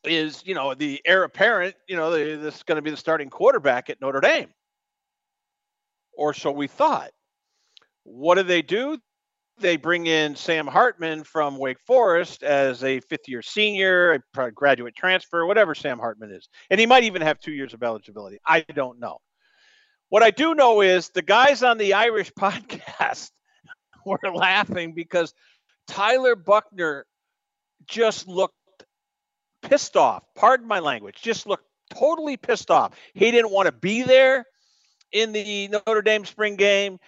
is 0.04 0.42
you 0.44 0.56
know 0.56 0.74
the 0.74 1.00
heir 1.06 1.24
apparent. 1.24 1.76
You 1.88 1.98
know 1.98 2.10
the, 2.10 2.36
this 2.36 2.56
is 2.56 2.64
going 2.64 2.78
to 2.78 2.82
be 2.82 2.90
the 2.90 2.98
starting 2.98 3.30
quarterback 3.30 3.92
at 3.92 4.02
Notre 4.02 4.22
Dame, 4.22 4.50
or 6.14 6.34
so 6.34 6.52
we 6.52 6.66
thought. 6.66 7.12
What 8.04 8.36
do 8.36 8.44
they 8.44 8.64
do? 8.64 8.98
They 9.62 9.78
bring 9.78 10.08
in 10.08 10.36
Sam 10.36 10.68
Hartman 10.68 11.24
from 11.24 11.58
Wake 11.58 11.80
Forest 11.86 12.44
as 12.44 12.84
a 12.84 13.00
fifth 13.02 13.28
year 13.28 13.42
senior, 13.42 14.24
a 14.38 14.52
graduate 14.52 14.96
transfer, 14.96 15.46
whatever 15.46 15.76
Sam 15.76 16.00
Hartman 16.00 16.32
is. 16.32 16.50
And 16.70 16.80
he 16.80 16.86
might 16.86 17.04
even 17.04 17.22
have 17.22 17.40
two 17.40 17.52
years 17.52 17.74
of 17.74 17.84
eligibility. 17.84 18.40
I 18.46 18.62
don't 18.62 19.00
know. 19.00 19.20
What 20.10 20.24
I 20.24 20.32
do 20.32 20.56
know 20.56 20.82
is 20.82 21.10
the 21.10 21.22
guys 21.22 21.64
on 21.64 21.78
the 21.78 21.94
Irish 21.94 22.32
podcast 22.40 23.30
were 24.06 24.20
laughing 24.34 24.94
because 24.94 25.34
Tyler 25.88 26.36
Buchner 26.36 27.06
just 27.88 28.28
looked 28.28 28.56
pissed 29.62 29.96
off. 29.96 30.24
Pardon 30.36 30.68
my 30.68 30.80
language, 30.80 31.22
just 31.22 31.46
looked 31.46 31.66
totally 31.92 32.38
pissed 32.38 32.72
off. 32.72 32.94
He 33.14 33.32
didn't 33.32 33.52
want 33.52 33.68
to 33.68 33.72
be 33.72 34.02
there 34.02 34.46
in 35.12 35.32
the 35.34 35.68
Notre 35.68 36.02
Dame 36.02 36.26
spring 36.26 36.56
game. 36.56 37.00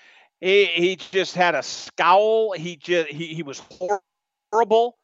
He, 0.43 0.65
he 0.65 0.95
just 0.97 1.35
had 1.35 1.55
a 1.55 1.63
scowl. 1.63 2.51
He 2.51 2.75
just 2.75 3.07
he, 3.07 3.27
he 3.27 3.43
was 3.43 3.61
horrible. 4.51 4.97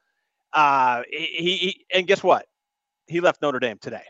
Uh, 0.52 1.04
he, 1.10 1.56
he 1.56 1.86
and 1.94 2.06
guess 2.06 2.22
what? 2.22 2.46
He 3.08 3.22
left 3.22 3.42
Notre 3.42 3.60
Dame 3.60 3.78
today. 3.80 4.04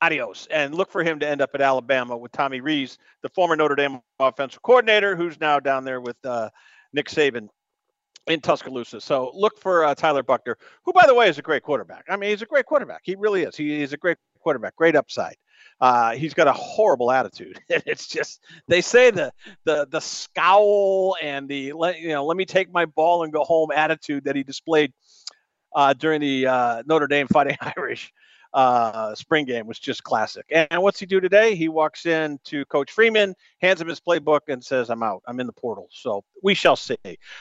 Adios. 0.00 0.46
And 0.52 0.72
look 0.72 0.92
for 0.92 1.02
him 1.02 1.18
to 1.18 1.28
end 1.28 1.40
up 1.40 1.50
at 1.54 1.60
Alabama 1.60 2.16
with 2.16 2.30
Tommy 2.30 2.60
Rees, 2.60 2.96
the 3.22 3.28
former 3.30 3.56
Notre 3.56 3.74
Dame 3.74 4.00
offensive 4.20 4.62
coordinator, 4.62 5.16
who's 5.16 5.40
now 5.40 5.58
down 5.58 5.84
there 5.84 6.00
with 6.00 6.16
uh, 6.24 6.48
Nick 6.92 7.08
Saban 7.08 7.48
in 8.28 8.40
Tuscaloosa. 8.40 9.00
So 9.00 9.32
look 9.34 9.58
for 9.58 9.84
uh, 9.84 9.96
Tyler 9.96 10.22
Buchner, 10.22 10.56
who, 10.84 10.92
by 10.92 11.06
the 11.08 11.14
way, 11.14 11.28
is 11.28 11.38
a 11.38 11.42
great 11.42 11.64
quarterback. 11.64 12.04
I 12.08 12.16
mean, 12.16 12.30
he's 12.30 12.42
a 12.42 12.46
great 12.46 12.66
quarterback. 12.66 13.00
He 13.02 13.16
really 13.16 13.42
is. 13.42 13.56
He, 13.56 13.82
a 13.82 13.96
great 13.96 14.18
quarterback, 14.38 14.76
great 14.76 14.94
upside. 14.94 15.34
Uh, 15.80 16.12
he's 16.12 16.34
got 16.34 16.48
a 16.48 16.52
horrible 16.52 17.10
attitude. 17.10 17.60
it's 17.68 18.08
just 18.08 18.42
they 18.66 18.80
say 18.80 19.10
the 19.10 19.32
the 19.64 19.86
the 19.90 20.00
scowl 20.00 21.16
and 21.22 21.48
the 21.48 21.72
let 21.72 22.00
you 22.00 22.08
know 22.08 22.24
let 22.24 22.36
me 22.36 22.44
take 22.44 22.72
my 22.72 22.84
ball 22.86 23.22
and 23.22 23.32
go 23.32 23.44
home 23.44 23.70
attitude 23.72 24.24
that 24.24 24.34
he 24.34 24.42
displayed 24.42 24.92
uh, 25.74 25.92
during 25.92 26.20
the 26.20 26.46
uh, 26.46 26.82
Notre 26.86 27.06
Dame 27.06 27.28
Fighting 27.28 27.56
Irish 27.76 28.12
uh, 28.52 29.14
spring 29.14 29.44
game 29.44 29.66
was 29.66 29.78
just 29.78 30.02
classic. 30.02 30.46
And 30.50 30.82
what's 30.82 30.98
he 30.98 31.06
do 31.06 31.20
today? 31.20 31.54
He 31.54 31.68
walks 31.68 32.06
in 32.06 32.38
to 32.44 32.64
Coach 32.66 32.90
Freeman, 32.90 33.34
hands 33.60 33.80
him 33.80 33.88
his 33.88 34.00
playbook, 34.00 34.40
and 34.48 34.64
says, 34.64 34.90
"I'm 34.90 35.02
out. 35.02 35.22
I'm 35.26 35.40
in 35.40 35.46
the 35.46 35.52
portal." 35.52 35.88
So 35.92 36.24
we 36.42 36.54
shall 36.54 36.76
see. 36.76 36.96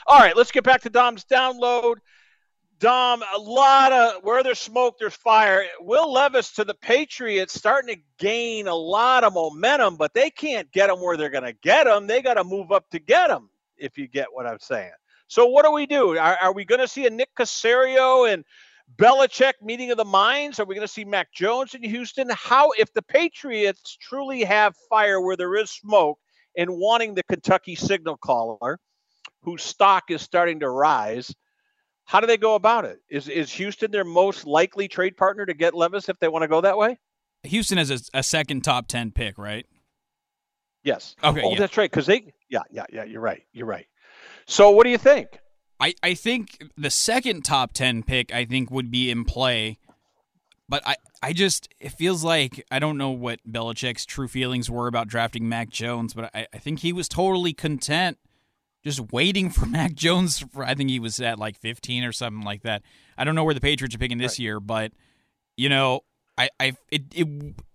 All 0.05 0.19
right, 0.19 0.35
let's 0.35 0.51
get 0.51 0.63
back 0.63 0.81
to 0.81 0.89
Dom's 0.89 1.25
download. 1.25 1.95
Dom, 2.79 3.23
a 3.35 3.39
lot 3.39 3.91
of 3.91 4.23
where 4.23 4.43
there's 4.43 4.59
smoke, 4.59 4.97
there's 4.99 5.15
fire. 5.15 5.63
Will 5.79 6.11
Levis 6.11 6.51
to 6.53 6.63
the 6.63 6.75
Patriots 6.75 7.53
starting 7.53 7.95
to 7.95 8.01
gain 8.19 8.67
a 8.67 8.75
lot 8.75 9.23
of 9.23 9.33
momentum, 9.33 9.95
but 9.95 10.13
they 10.13 10.29
can't 10.29 10.71
get 10.71 10.87
them 10.87 11.01
where 11.01 11.17
they're 11.17 11.31
going 11.31 11.43
to 11.43 11.53
get 11.53 11.85
them. 11.85 12.05
They 12.05 12.21
got 12.21 12.35
to 12.35 12.43
move 12.43 12.71
up 12.71 12.87
to 12.91 12.99
get 12.99 13.29
them, 13.29 13.49
if 13.77 13.97
you 13.97 14.07
get 14.07 14.27
what 14.31 14.45
I'm 14.45 14.59
saying. 14.59 14.91
So, 15.27 15.47
what 15.47 15.65
do 15.65 15.71
we 15.71 15.87
do? 15.87 16.17
Are, 16.17 16.37
are 16.39 16.53
we 16.53 16.65
going 16.65 16.81
to 16.81 16.87
see 16.87 17.07
a 17.07 17.09
Nick 17.09 17.33
Caserio 17.35 18.31
and 18.31 18.45
Belichick 18.95 19.53
meeting 19.61 19.89
of 19.89 19.97
the 19.97 20.05
minds? 20.05 20.59
Are 20.59 20.65
we 20.65 20.75
going 20.75 20.87
to 20.87 20.93
see 20.93 21.03
Mac 21.03 21.33
Jones 21.33 21.73
in 21.73 21.81
Houston? 21.83 22.29
How, 22.29 22.71
if 22.77 22.93
the 22.93 23.01
Patriots 23.01 23.97
truly 23.99 24.43
have 24.43 24.75
fire 24.87 25.19
where 25.19 25.35
there 25.35 25.55
is 25.55 25.71
smoke 25.71 26.19
and 26.55 26.69
wanting 26.77 27.15
the 27.15 27.23
Kentucky 27.23 27.75
signal 27.75 28.17
caller, 28.17 28.79
whose 29.41 29.63
stock 29.63 30.05
is 30.09 30.21
starting 30.21 30.59
to 30.59 30.69
rise? 30.69 31.33
How 32.07 32.19
do 32.19 32.25
they 32.27 32.37
go 32.37 32.55
about 32.55 32.85
it? 32.85 33.01
Is 33.09 33.27
is 33.27 33.51
Houston 33.51 33.91
their 33.91 34.05
most 34.05 34.47
likely 34.47 34.87
trade 34.87 35.17
partner 35.17 35.45
to 35.45 35.53
get 35.53 35.73
Levis 35.73 36.09
if 36.09 36.17
they 36.19 36.27
want 36.27 36.43
to 36.43 36.47
go 36.47 36.61
that 36.61 36.77
way? 36.77 36.97
Houston 37.43 37.77
has 37.77 37.91
a, 37.91 37.99
a 38.17 38.23
second 38.23 38.63
top 38.63 38.87
ten 38.87 39.11
pick, 39.11 39.37
right? 39.37 39.65
Yes. 40.83 41.17
Okay. 41.21 41.41
Oh, 41.43 41.51
yeah. 41.51 41.59
that's 41.59 41.75
right. 41.75 41.91
Because 41.91 42.05
they, 42.05 42.33
yeah, 42.49 42.61
yeah, 42.71 42.85
yeah. 42.89 43.03
You're 43.03 43.21
right. 43.21 43.43
You're 43.51 43.67
right. 43.67 43.87
So, 44.45 44.71
what 44.71 44.85
do 44.85 44.89
you 44.89 44.97
think? 44.97 45.37
I, 45.81 45.93
I 46.01 46.13
think 46.13 46.63
the 46.77 46.89
second 46.89 47.43
top 47.43 47.73
10 47.73 48.03
pick, 48.03 48.33
I 48.33 48.45
think, 48.45 48.71
would 48.71 48.89
be 48.89 49.11
in 49.11 49.25
play. 49.25 49.77
But 50.69 50.83
I, 50.87 50.95
I 51.21 51.33
just, 51.33 51.67
it 51.79 51.91
feels 51.91 52.23
like, 52.23 52.65
I 52.71 52.79
don't 52.79 52.97
know 52.97 53.11
what 53.11 53.39
Belichick's 53.49 54.05
true 54.05 54.27
feelings 54.27 54.69
were 54.69 54.87
about 54.87 55.07
drafting 55.07 55.47
Mac 55.47 55.69
Jones, 55.69 56.13
but 56.13 56.31
I, 56.33 56.47
I 56.53 56.57
think 56.57 56.79
he 56.79 56.91
was 56.91 57.07
totally 57.07 57.53
content 57.53 58.17
just 58.87 59.11
waiting 59.11 59.49
for 59.49 59.65
Mac 59.67 59.93
Jones. 59.93 60.39
For, 60.39 60.63
I 60.63 60.73
think 60.73 60.89
he 60.89 60.99
was 60.99 61.19
at 61.19 61.37
like 61.37 61.57
15 61.57 62.03
or 62.03 62.11
something 62.11 62.43
like 62.43 62.63
that. 62.63 62.81
I 63.17 63.23
don't 63.23 63.35
know 63.35 63.43
where 63.43 63.53
the 63.53 63.61
Patriots 63.61 63.95
are 63.95 63.99
picking 63.99 64.17
this 64.17 64.33
right. 64.33 64.39
year, 64.39 64.59
but, 64.59 64.91
you 65.55 65.69
know, 65.69 66.01
I, 66.37 66.49
I, 66.59 66.77
it, 66.91 67.03
it, 67.13 67.27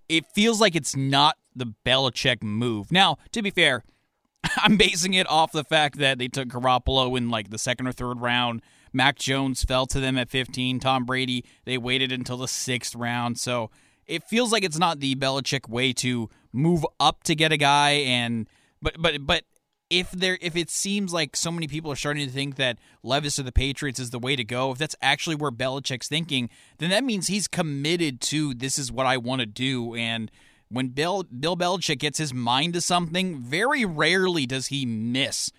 it 0.09 0.27
feels 0.35 0.61
like 0.61 0.75
it's 0.75 0.97
not 0.97 1.37
the 1.55 1.75
Belichick 1.85 2.43
move. 2.43 2.91
Now, 2.91 3.19
to 3.33 3.43
be 3.43 3.51
fair, 3.51 3.85
I'm 4.57 4.77
basing 4.77 5.15
it 5.15 5.29
off 5.29 5.53
the 5.53 5.65
fact 5.65 5.99
that 5.99 6.19
they 6.19 6.29
took 6.29 6.49
Garoppolo 6.49 7.17
in 7.17 7.31
like 7.31 7.51
the 7.51 7.59
second 7.59 7.87
or 7.87 7.93
third 7.93 8.21
round. 8.21 8.63
Mac 8.93 9.17
Jones 9.19 9.63
fell 9.63 9.87
to 9.87 10.01
them 10.01 10.19
at 10.19 10.31
15. 10.31 10.81
Tom 10.81 11.05
Brady, 11.05 11.45
they 11.65 11.79
waited 11.79 12.13
until 12.13 12.37
the 12.37 12.49
sixth 12.49 12.95
round. 12.95 13.39
So 13.39 13.71
it 14.07 14.23
feels 14.25 14.53
like 14.53 14.65
it's 14.65 14.79
not 14.79 15.01
the 15.01 15.15
Belichick 15.15 15.69
way 15.69 15.93
to 15.95 16.29
move 16.53 16.85
up 17.01 17.23
to 17.25 17.35
get 17.35 17.53
a 17.53 17.57
guy. 17.57 17.91
And 17.91 18.49
but 18.83 18.97
but 18.99 19.25
but 19.25 19.45
if 19.93 20.11
there 20.11 20.39
if 20.41 20.57
it 20.57 20.71
seems 20.71 21.13
like 21.13 21.37
so 21.37 21.53
many 21.53 21.69
people 21.69 21.93
are 21.93 21.97
starting 21.97 22.27
to 22.27 22.33
think 22.33 22.57
that 22.57 22.79
Levis 23.03 23.39
of 23.39 23.45
the 23.45 23.53
Patriots 23.53 24.01
is 24.01 24.09
the 24.09 24.19
way 24.19 24.35
to 24.35 24.43
go, 24.43 24.73
if 24.73 24.79
that's 24.79 24.97
actually 25.03 25.37
where 25.37 25.51
Belichick's 25.51 26.09
thinking, 26.09 26.49
then 26.79 26.89
that 26.89 27.05
means 27.05 27.27
he's 27.27 27.47
committed 27.47 28.23
to 28.23 28.55
this 28.55 28.79
is 28.79 28.91
what 28.91 29.05
I 29.05 29.19
want 29.19 29.41
to 29.41 29.47
do 29.47 29.95
and 29.95 30.31
when 30.71 30.89
Bill 30.89 31.25
Bill 31.25 31.57
Belichick 31.57 31.99
gets 31.99 32.17
his 32.17 32.33
mind 32.33 32.73
to 32.73 32.81
something, 32.81 33.39
very 33.39 33.85
rarely 33.85 34.47
does 34.47 34.69
he 34.69 34.87
miss. 34.87 35.53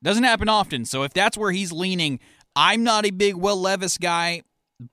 Doesn't 0.00 0.22
happen 0.22 0.48
often. 0.48 0.84
So 0.84 1.02
if 1.02 1.12
that's 1.12 1.36
where 1.36 1.50
he's 1.50 1.72
leaning, 1.72 2.20
I'm 2.54 2.84
not 2.84 3.04
a 3.04 3.10
big 3.10 3.34
Will 3.34 3.60
Levis 3.60 3.98
guy, 3.98 4.42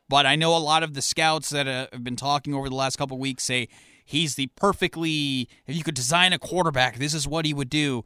but 0.08 0.26
I 0.26 0.36
know 0.36 0.58
a 0.58 0.60
lot 0.60 0.82
of 0.82 0.96
the 0.96 1.04
scouts 1.04 1.52
that 1.52 1.68
uh, 1.68 1.88
have 1.92 2.04
been 2.04 2.16
talking 2.16 2.56
over 2.56 2.70
the 2.70 2.76
last 2.76 2.96
couple 2.96 3.20
weeks 3.20 3.44
say 3.44 3.68
he's 4.04 4.34
the 4.34 4.48
perfectly 4.56 5.48
if 5.68 5.76
you 5.76 5.84
could 5.84 5.94
design 5.94 6.34
a 6.34 6.40
quarterback, 6.40 6.98
this 6.98 7.14
is 7.14 7.28
what 7.28 7.46
he 7.46 7.54
would 7.54 7.70
do. 7.70 8.04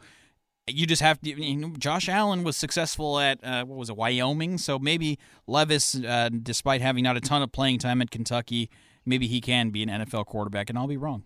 You 0.67 0.85
just 0.85 1.01
have 1.01 1.19
to. 1.21 1.29
You 1.29 1.55
know, 1.55 1.73
Josh 1.77 2.07
Allen 2.07 2.43
was 2.43 2.55
successful 2.55 3.19
at 3.19 3.43
uh, 3.43 3.65
what 3.65 3.77
was 3.77 3.89
it, 3.89 3.97
Wyoming? 3.97 4.57
So 4.57 4.79
maybe 4.79 5.19
Levis, 5.47 5.95
uh, 5.95 6.29
despite 6.41 6.81
having 6.81 7.03
not 7.03 7.17
a 7.17 7.21
ton 7.21 7.41
of 7.41 7.51
playing 7.51 7.79
time 7.79 8.01
at 8.01 8.11
Kentucky, 8.11 8.69
maybe 9.05 9.27
he 9.27 9.41
can 9.41 9.69
be 9.69 9.83
an 9.83 9.89
NFL 9.89 10.25
quarterback, 10.25 10.69
and 10.69 10.77
I'll 10.77 10.87
be 10.87 10.97
wrong. 10.97 11.23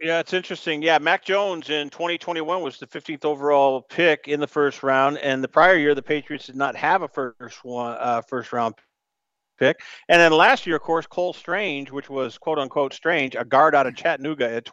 Yeah, 0.00 0.18
it's 0.18 0.32
interesting. 0.32 0.82
Yeah, 0.82 0.98
Mac 0.98 1.24
Jones 1.24 1.70
in 1.70 1.88
2021 1.88 2.60
was 2.60 2.78
the 2.78 2.88
15th 2.88 3.24
overall 3.24 3.82
pick 3.82 4.26
in 4.26 4.40
the 4.40 4.48
first 4.48 4.82
round, 4.82 5.18
and 5.18 5.44
the 5.44 5.48
prior 5.48 5.76
year 5.76 5.94
the 5.94 6.02
Patriots 6.02 6.46
did 6.46 6.56
not 6.56 6.74
have 6.74 7.02
a 7.02 7.08
first 7.08 7.64
one 7.64 7.96
uh, 8.00 8.20
first 8.22 8.52
round 8.52 8.74
pick. 9.58 9.80
And 10.08 10.20
then 10.20 10.32
last 10.32 10.66
year, 10.66 10.74
of 10.74 10.82
course, 10.82 11.06
Cole 11.06 11.32
Strange, 11.32 11.92
which 11.92 12.10
was 12.10 12.36
quote 12.36 12.58
unquote 12.58 12.94
strange, 12.94 13.36
a 13.36 13.44
guard 13.44 13.76
out 13.76 13.86
of 13.86 13.94
Chattanooga 13.94 14.50
at 14.50 14.64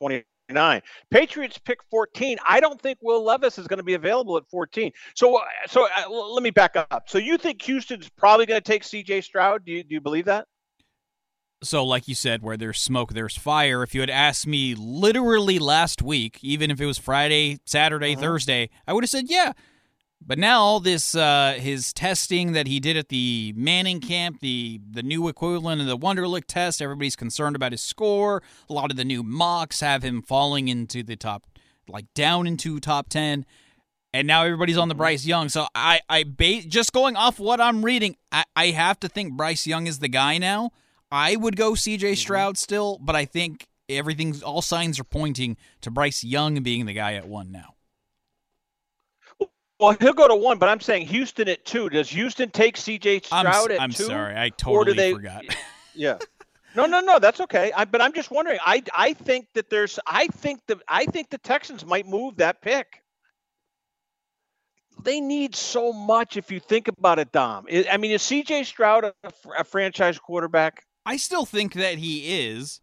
29. 0.50 0.82
Patriots 1.12 1.58
pick 1.58 1.80
14. 1.90 2.38
I 2.48 2.60
don't 2.60 2.82
think 2.82 2.98
Will 3.02 3.24
Levis 3.24 3.58
is 3.58 3.68
going 3.68 3.78
to 3.78 3.84
be 3.84 3.94
available 3.94 4.36
at 4.38 4.44
14. 4.50 4.92
So, 5.16 5.38
uh, 5.38 5.42
so 5.68 5.88
uh, 5.98 6.10
let 6.10 6.44
me 6.44 6.50
back 6.50 6.76
up. 6.76 7.04
So 7.08 7.18
you 7.18 7.38
think 7.38 7.62
Houston's 7.64 8.10
probably 8.10 8.46
going 8.46 8.60
to 8.62 8.66
take 8.66 8.84
C.J. 8.84 9.22
Stroud? 9.22 9.66
Do 9.66 9.72
you 9.72 9.84
do 9.84 9.94
you 9.94 10.02
believe 10.02 10.26
that? 10.26 10.48
So, 11.62 11.84
like 11.84 12.08
you 12.08 12.16
said, 12.16 12.42
where 12.42 12.56
there's 12.56 12.80
smoke, 12.80 13.14
there's 13.14 13.38
fire. 13.38 13.84
If 13.84 13.94
you 13.94 14.00
had 14.00 14.10
asked 14.10 14.48
me 14.48 14.76
literally 14.76 15.60
last 15.60 16.02
week, 16.02 16.40
even 16.42 16.72
if 16.72 16.80
it 16.80 16.86
was 16.86 16.98
Friday, 16.98 17.60
Saturday, 17.66 18.14
Uh-huh. 18.14 18.22
Thursday, 18.22 18.70
I 18.88 18.94
would 18.94 19.04
have 19.04 19.10
said 19.10 19.26
yeah. 19.28 19.52
But 20.26 20.38
now 20.38 20.62
all 20.62 20.80
this 20.80 21.16
uh, 21.16 21.56
his 21.60 21.94
testing 21.94 22.52
that 22.52 22.68
he 22.68 22.80
did 22.80 22.98
at 22.98 23.10
the 23.10 23.54
Manning 23.56 24.00
camp, 24.00 24.42
the 24.42 24.80
the 24.90 25.02
new 25.02 25.28
equivalent 25.28 25.82
of 25.82 25.88
the 25.88 25.98
Wonderlic 25.98 26.44
test, 26.48 26.82
everybody's 26.82 27.16
concerned 27.16 27.56
about 27.56 27.72
his 27.72 27.82
score. 27.82 28.44
A 28.70 28.74
lot 28.74 28.92
of 28.92 28.98
the 28.98 29.06
new 29.06 29.24
mocks 29.24 29.80
have 29.80 30.04
him 30.04 30.22
falling 30.22 30.68
into 30.68 31.04
the 31.04 31.16
top, 31.16 31.46
like 31.88 32.06
down 32.14 32.48
into 32.48 32.80
top 32.80 33.10
ten. 33.10 33.46
And 34.12 34.28
now 34.28 34.44
everybody's 34.44 34.78
on 34.78 34.90
the 34.90 34.96
Bryce 34.96 35.24
Young. 35.24 35.50
So 35.50 35.68
I, 35.76 36.02
I 36.10 36.24
ba- 36.24 36.64
just 36.68 36.94
going 36.94 37.16
off 37.16 37.40
what 37.40 37.62
I'm 37.62 37.86
reading, 37.86 38.16
I, 38.32 38.44
I 38.56 38.68
have 38.68 39.00
to 39.02 39.08
think 39.08 39.34
Bryce 39.34 39.68
Young 39.68 39.86
is 39.86 40.00
the 40.00 40.08
guy 40.08 40.40
now. 40.40 40.72
I 41.12 41.36
would 41.36 41.56
go 41.56 41.74
CJ 41.74 42.18
Stroud 42.18 42.58
still, 42.58 42.98
but 43.00 43.16
I 43.16 43.26
think 43.26 43.68
everything's 43.88 44.42
all 44.42 44.64
signs 44.64 45.00
are 45.00 45.04
pointing 45.04 45.58
to 45.82 45.92
Bryce 45.92 46.24
Young 46.24 46.62
being 46.64 46.88
the 46.88 46.94
guy 46.94 47.14
at 47.14 47.28
one 47.28 47.52
now. 47.52 47.76
Well, 49.80 49.96
he'll 50.00 50.14
go 50.14 50.28
to 50.28 50.36
one, 50.36 50.58
but 50.58 50.68
I'm 50.68 50.82
saying 50.82 51.08
Houston 51.08 51.48
at 51.48 51.64
two. 51.66 51.90
Does 51.90 52.10
Houston 52.10 52.50
take 52.50 52.76
C.J. 52.76 53.22
I'm, 53.32 53.46
Stroud 53.46 53.72
at 53.72 53.82
I'm 53.82 53.92
two? 53.92 54.04
sorry, 54.04 54.36
I 54.38 54.50
totally 54.50 54.96
they, 54.96 55.14
forgot. 55.14 55.44
Yeah. 55.96 56.18
No, 56.76 56.86
no, 56.86 57.02
no. 57.02 57.20
That's 57.20 57.42
okay. 57.42 57.72
I, 57.76 57.84
but 57.84 58.00
I'm 58.00 58.14
just 58.14 58.30
wondering. 58.30 58.60
I, 58.64 58.84
I 58.96 59.14
think 59.14 59.48
that 59.56 59.70
there's. 59.70 60.00
I 60.06 60.28
think 60.28 60.62
the. 60.68 60.80
I 60.88 61.06
think 61.06 61.30
the 61.30 61.40
Texans 61.40 61.86
might 61.86 62.08
move 62.08 62.38
that 62.38 62.62
pick. 62.62 63.02
They 65.04 65.20
need 65.20 65.56
so 65.56 65.92
much. 65.92 66.38
If 66.38 66.52
you 66.52 66.60
think 66.60 66.88
about 66.88 67.20
it, 67.20 67.32
Dom. 67.32 67.66
I 67.72 67.86
I 67.92 67.98
mean, 67.98 68.12
is 68.12 68.22
C.J. 68.22 68.66
Stroud 68.66 69.06
a, 69.06 69.14
a 69.58 69.64
franchise 69.64 70.20
quarterback? 70.20 70.84
I 71.06 71.18
still 71.18 71.46
think 71.46 71.74
that 71.74 71.98
he 71.98 72.48
is, 72.48 72.82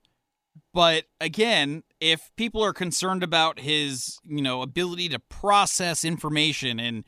but 0.75 1.05
again, 1.21 1.85
if 2.01 2.31
people 2.37 2.63
are 2.63 2.73
concerned 2.73 3.23
about 3.23 3.61
his, 3.61 4.19
you 4.25 4.43
know, 4.43 4.63
ability 4.63 5.09
to 5.11 5.19
process 5.19 6.05
information 6.05 6.79
and 6.79 7.05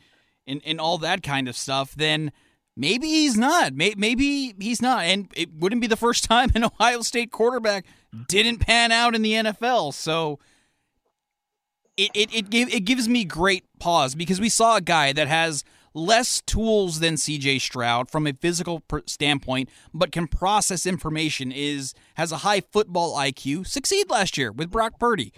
and, 0.46 0.62
and 0.64 0.81
all 0.81 0.96
that 0.98 1.22
kind 1.22 1.46
of 1.46 1.57
stuff, 1.57 1.94
then 1.94 2.33
maybe 2.74 3.07
he's 3.07 3.37
not. 3.37 3.74
Maybe 3.74 4.55
he's 4.59 4.81
not. 4.81 5.05
And 5.05 5.31
it 5.37 5.53
wouldn't 5.53 5.83
be 5.83 5.87
the 5.87 5.96
first 5.96 6.24
time 6.29 6.51
an 6.55 6.64
Ohio 6.64 7.03
State 7.03 7.31
quarterback 7.31 7.85
didn't 8.29 8.59
pan 8.59 8.90
out 8.90 9.14
in 9.14 9.22
the 9.22 9.33
NFL. 9.33 9.92
So 9.92 10.38
it 11.96 12.11
it 12.14 12.35
it, 12.35 12.51
give, 12.51 12.72
it 12.72 12.81
gives 12.81 13.09
me 13.09 13.24
great 13.24 13.64
pause 13.79 14.14
because 14.14 14.40
we 14.40 14.48
saw 14.48 14.77
a 14.77 14.81
guy 14.81 15.12
that 15.12 15.29
has 15.29 15.64
less 15.94 16.40
tools 16.42 17.01
than 17.01 17.14
CJ 17.14 17.61
Stroud 17.61 18.11
from 18.11 18.27
a 18.27 18.33
physical 18.33 18.83
standpoint, 19.07 19.68
but 19.92 20.12
can 20.12 20.27
process 20.27 20.87
information. 20.87 21.53
Is 21.53 21.94
has 22.14 22.33
a 22.33 22.38
high 22.38 22.61
football 22.61 23.16
IQ. 23.16 23.66
Succeed 23.66 24.11
last 24.11 24.37
year 24.38 24.53
with 24.53 24.70
Brock 24.70 24.98
Purdy. 24.98 25.33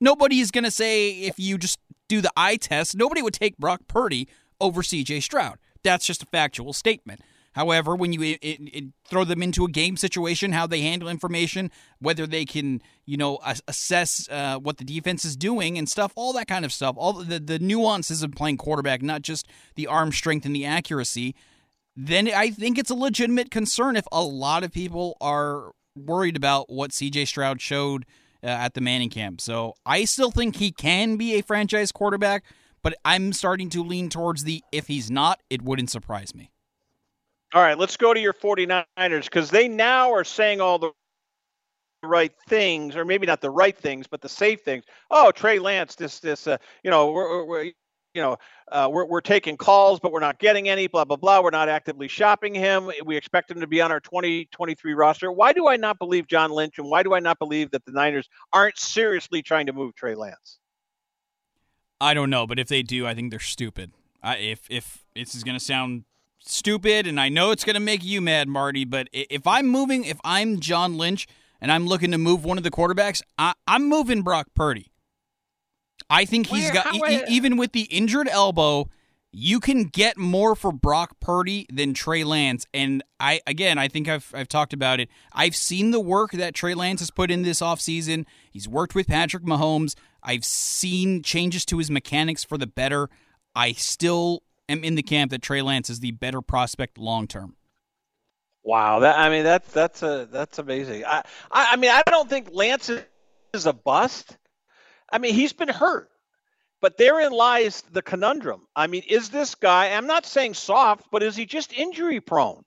Nobody 0.00 0.40
is 0.40 0.50
going 0.50 0.64
to 0.64 0.70
say 0.70 1.10
if 1.10 1.38
you 1.38 1.58
just 1.58 1.78
do 2.08 2.20
the 2.20 2.32
eye 2.36 2.56
test, 2.56 2.96
nobody 2.96 3.22
would 3.22 3.34
take 3.34 3.58
Brock 3.58 3.82
Purdy 3.86 4.28
over 4.60 4.82
CJ 4.82 5.22
Stroud. 5.22 5.58
That's 5.82 6.06
just 6.06 6.22
a 6.22 6.26
factual 6.26 6.72
statement. 6.72 7.20
However, 7.52 7.96
when 7.96 8.12
you 8.12 8.22
it, 8.22 8.38
it, 8.42 8.84
throw 9.04 9.24
them 9.24 9.42
into 9.42 9.64
a 9.64 9.68
game 9.68 9.96
situation, 9.96 10.52
how 10.52 10.66
they 10.66 10.82
handle 10.82 11.08
information, 11.08 11.70
whether 11.98 12.26
they 12.26 12.44
can, 12.44 12.80
you 13.06 13.16
know, 13.16 13.40
assess 13.66 14.28
uh, 14.30 14.58
what 14.58 14.78
the 14.78 14.84
defense 14.84 15.24
is 15.24 15.36
doing 15.36 15.76
and 15.76 15.88
stuff, 15.88 16.12
all 16.14 16.32
that 16.34 16.46
kind 16.46 16.64
of 16.64 16.72
stuff, 16.72 16.94
all 16.96 17.12
the, 17.12 17.40
the 17.40 17.58
nuances 17.58 18.22
of 18.22 18.32
playing 18.32 18.56
quarterback, 18.56 19.02
not 19.02 19.22
just 19.22 19.48
the 19.74 19.86
arm 19.88 20.12
strength 20.12 20.46
and 20.46 20.54
the 20.54 20.64
accuracy, 20.64 21.34
then 21.96 22.30
I 22.32 22.50
think 22.50 22.78
it's 22.78 22.90
a 22.90 22.94
legitimate 22.94 23.50
concern 23.50 23.96
if 23.96 24.06
a 24.12 24.22
lot 24.22 24.62
of 24.62 24.72
people 24.72 25.16
are 25.20 25.72
worried 25.96 26.36
about 26.36 26.70
what 26.70 26.92
CJ 26.92 27.26
Stroud 27.26 27.60
showed 27.60 28.06
uh, 28.42 28.46
at 28.46 28.74
the 28.74 28.80
Manning 28.80 29.10
camp. 29.10 29.40
So 29.40 29.74
I 29.84 30.04
still 30.04 30.30
think 30.30 30.56
he 30.56 30.70
can 30.70 31.16
be 31.16 31.34
a 31.34 31.42
franchise 31.42 31.90
quarterback, 31.90 32.44
but 32.82 32.94
I'm 33.04 33.32
starting 33.32 33.70
to 33.70 33.82
lean 33.82 34.08
towards 34.08 34.44
the 34.44 34.62
if 34.70 34.86
he's 34.86 35.10
not, 35.10 35.40
it 35.50 35.62
wouldn't 35.62 35.90
surprise 35.90 36.34
me. 36.34 36.52
All 37.52 37.62
right, 37.62 37.78
let's 37.78 37.96
go 37.96 38.14
to 38.14 38.20
your 38.20 38.32
49ers 38.32 39.24
because 39.24 39.50
they 39.50 39.66
now 39.66 40.12
are 40.12 40.24
saying 40.24 40.60
all 40.60 40.78
the 40.78 40.92
right 42.02 42.32
things, 42.48 42.96
or 42.96 43.04
maybe 43.04 43.26
not 43.26 43.40
the 43.40 43.50
right 43.50 43.76
things, 43.76 44.06
but 44.06 44.20
the 44.20 44.28
safe 44.28 44.62
things. 44.62 44.84
Oh, 45.10 45.32
Trey 45.32 45.58
Lance, 45.58 45.96
this, 45.96 46.20
this, 46.20 46.46
uh, 46.46 46.58
you 46.84 46.90
know, 46.90 47.10
we're, 47.10 47.44
we're 47.44 47.72
you 48.14 48.22
know, 48.22 48.36
uh, 48.72 48.88
we're, 48.90 49.04
we're 49.04 49.20
taking 49.20 49.56
calls, 49.56 50.00
but 50.00 50.12
we're 50.12 50.20
not 50.20 50.38
getting 50.38 50.68
any, 50.68 50.86
blah, 50.86 51.04
blah, 51.04 51.16
blah. 51.16 51.40
We're 51.40 51.50
not 51.50 51.68
actively 51.68 52.08
shopping 52.08 52.54
him. 52.54 52.90
We 53.04 53.16
expect 53.16 53.50
him 53.50 53.60
to 53.60 53.66
be 53.66 53.80
on 53.80 53.92
our 53.92 54.00
2023 54.00 54.94
roster. 54.94 55.30
Why 55.30 55.52
do 55.52 55.68
I 55.68 55.76
not 55.76 55.98
believe 55.98 56.26
John 56.26 56.50
Lynch? 56.50 56.78
And 56.78 56.88
why 56.88 57.02
do 57.02 57.14
I 57.14 57.20
not 57.20 57.38
believe 57.38 57.70
that 57.70 57.84
the 57.84 57.92
Niners 57.92 58.28
aren't 58.52 58.78
seriously 58.78 59.42
trying 59.42 59.66
to 59.66 59.72
move 59.72 59.94
Trey 59.94 60.14
Lance? 60.14 60.58
I 62.00 62.14
don't 62.14 62.30
know, 62.30 62.46
but 62.46 62.58
if 62.58 62.68
they 62.68 62.82
do, 62.82 63.06
I 63.06 63.14
think 63.14 63.30
they're 63.30 63.38
stupid. 63.38 63.92
I, 64.22 64.36
if 64.36 64.66
if 64.70 65.04
this 65.14 65.34
is 65.34 65.44
gonna 65.44 65.60
sound 65.60 66.04
stupid, 66.40 67.06
and 67.06 67.20
I 67.20 67.28
know 67.28 67.50
it's 67.50 67.64
gonna 67.64 67.80
make 67.80 68.04
you 68.04 68.20
mad, 68.20 68.48
Marty, 68.48 68.84
but 68.84 69.08
if 69.12 69.46
I'm 69.46 69.66
moving, 69.68 70.04
if 70.04 70.18
I'm 70.24 70.60
John 70.60 70.96
Lynch 70.96 71.26
and 71.60 71.70
I'm 71.70 71.86
looking 71.86 72.10
to 72.12 72.18
move 72.18 72.44
one 72.44 72.58
of 72.58 72.64
the 72.64 72.70
quarterbacks, 72.70 73.22
I, 73.38 73.54
I'm 73.66 73.88
moving 73.88 74.22
Brock 74.22 74.48
Purdy. 74.54 74.90
I 76.08 76.24
think 76.24 76.46
he's 76.48 76.64
Where- 76.72 76.82
got 76.82 76.94
e- 76.94 77.22
even 77.28 77.56
with 77.56 77.72
the 77.72 77.82
injured 77.82 78.28
elbow, 78.28 78.88
you 79.32 79.60
can 79.60 79.84
get 79.84 80.16
more 80.18 80.56
for 80.56 80.72
Brock 80.72 81.20
Purdy 81.20 81.66
than 81.72 81.94
Trey 81.94 82.24
Lance. 82.24 82.66
And 82.74 83.04
I 83.20 83.40
again, 83.46 83.78
I 83.78 83.86
think 83.86 84.08
I've 84.08 84.32
I've 84.34 84.48
talked 84.48 84.72
about 84.72 84.98
it. 84.98 85.08
I've 85.32 85.54
seen 85.54 85.92
the 85.92 86.00
work 86.00 86.32
that 86.32 86.54
Trey 86.54 86.74
Lance 86.74 87.00
has 87.00 87.10
put 87.12 87.30
in 87.30 87.42
this 87.42 87.60
offseason. 87.60 88.24
He's 88.50 88.66
worked 88.66 88.94
with 88.94 89.06
Patrick 89.06 89.44
Mahomes. 89.44 89.94
I've 90.22 90.44
seen 90.44 91.22
changes 91.22 91.64
to 91.66 91.78
his 91.78 91.90
mechanics 91.90 92.42
for 92.42 92.58
the 92.58 92.66
better. 92.66 93.08
I 93.54 93.72
still 93.72 94.42
am 94.70 94.84
in 94.84 94.94
the 94.94 95.02
camp 95.02 95.30
that 95.30 95.42
Trey 95.42 95.62
Lance 95.62 95.90
is 95.90 96.00
the 96.00 96.12
better 96.12 96.40
prospect 96.40 96.98
long 96.98 97.26
term. 97.26 97.56
Wow, 98.62 99.00
that 99.00 99.18
I 99.18 99.30
mean 99.30 99.44
that's 99.44 99.72
that's 99.72 100.02
a 100.02 100.28
that's 100.30 100.58
amazing. 100.58 101.04
I 101.04 101.22
I, 101.50 101.72
I 101.72 101.76
mean 101.76 101.90
I 101.90 102.02
don't 102.06 102.28
think 102.28 102.48
Lance 102.52 102.90
is, 102.90 103.66
a 103.66 103.72
bust. 103.72 104.36
I 105.10 105.18
mean 105.18 105.34
he's 105.34 105.52
been 105.52 105.68
hurt, 105.68 106.10
but 106.80 106.98
therein 106.98 107.32
lies 107.32 107.82
the 107.92 108.02
conundrum. 108.02 108.66
I 108.76 108.86
mean, 108.86 109.02
is 109.08 109.30
this 109.30 109.54
guy? 109.54 109.90
I'm 109.92 110.06
not 110.06 110.26
saying 110.26 110.54
soft, 110.54 111.06
but 111.10 111.22
is 111.22 111.36
he 111.36 111.46
just 111.46 111.72
injury 111.72 112.20
prone? 112.20 112.62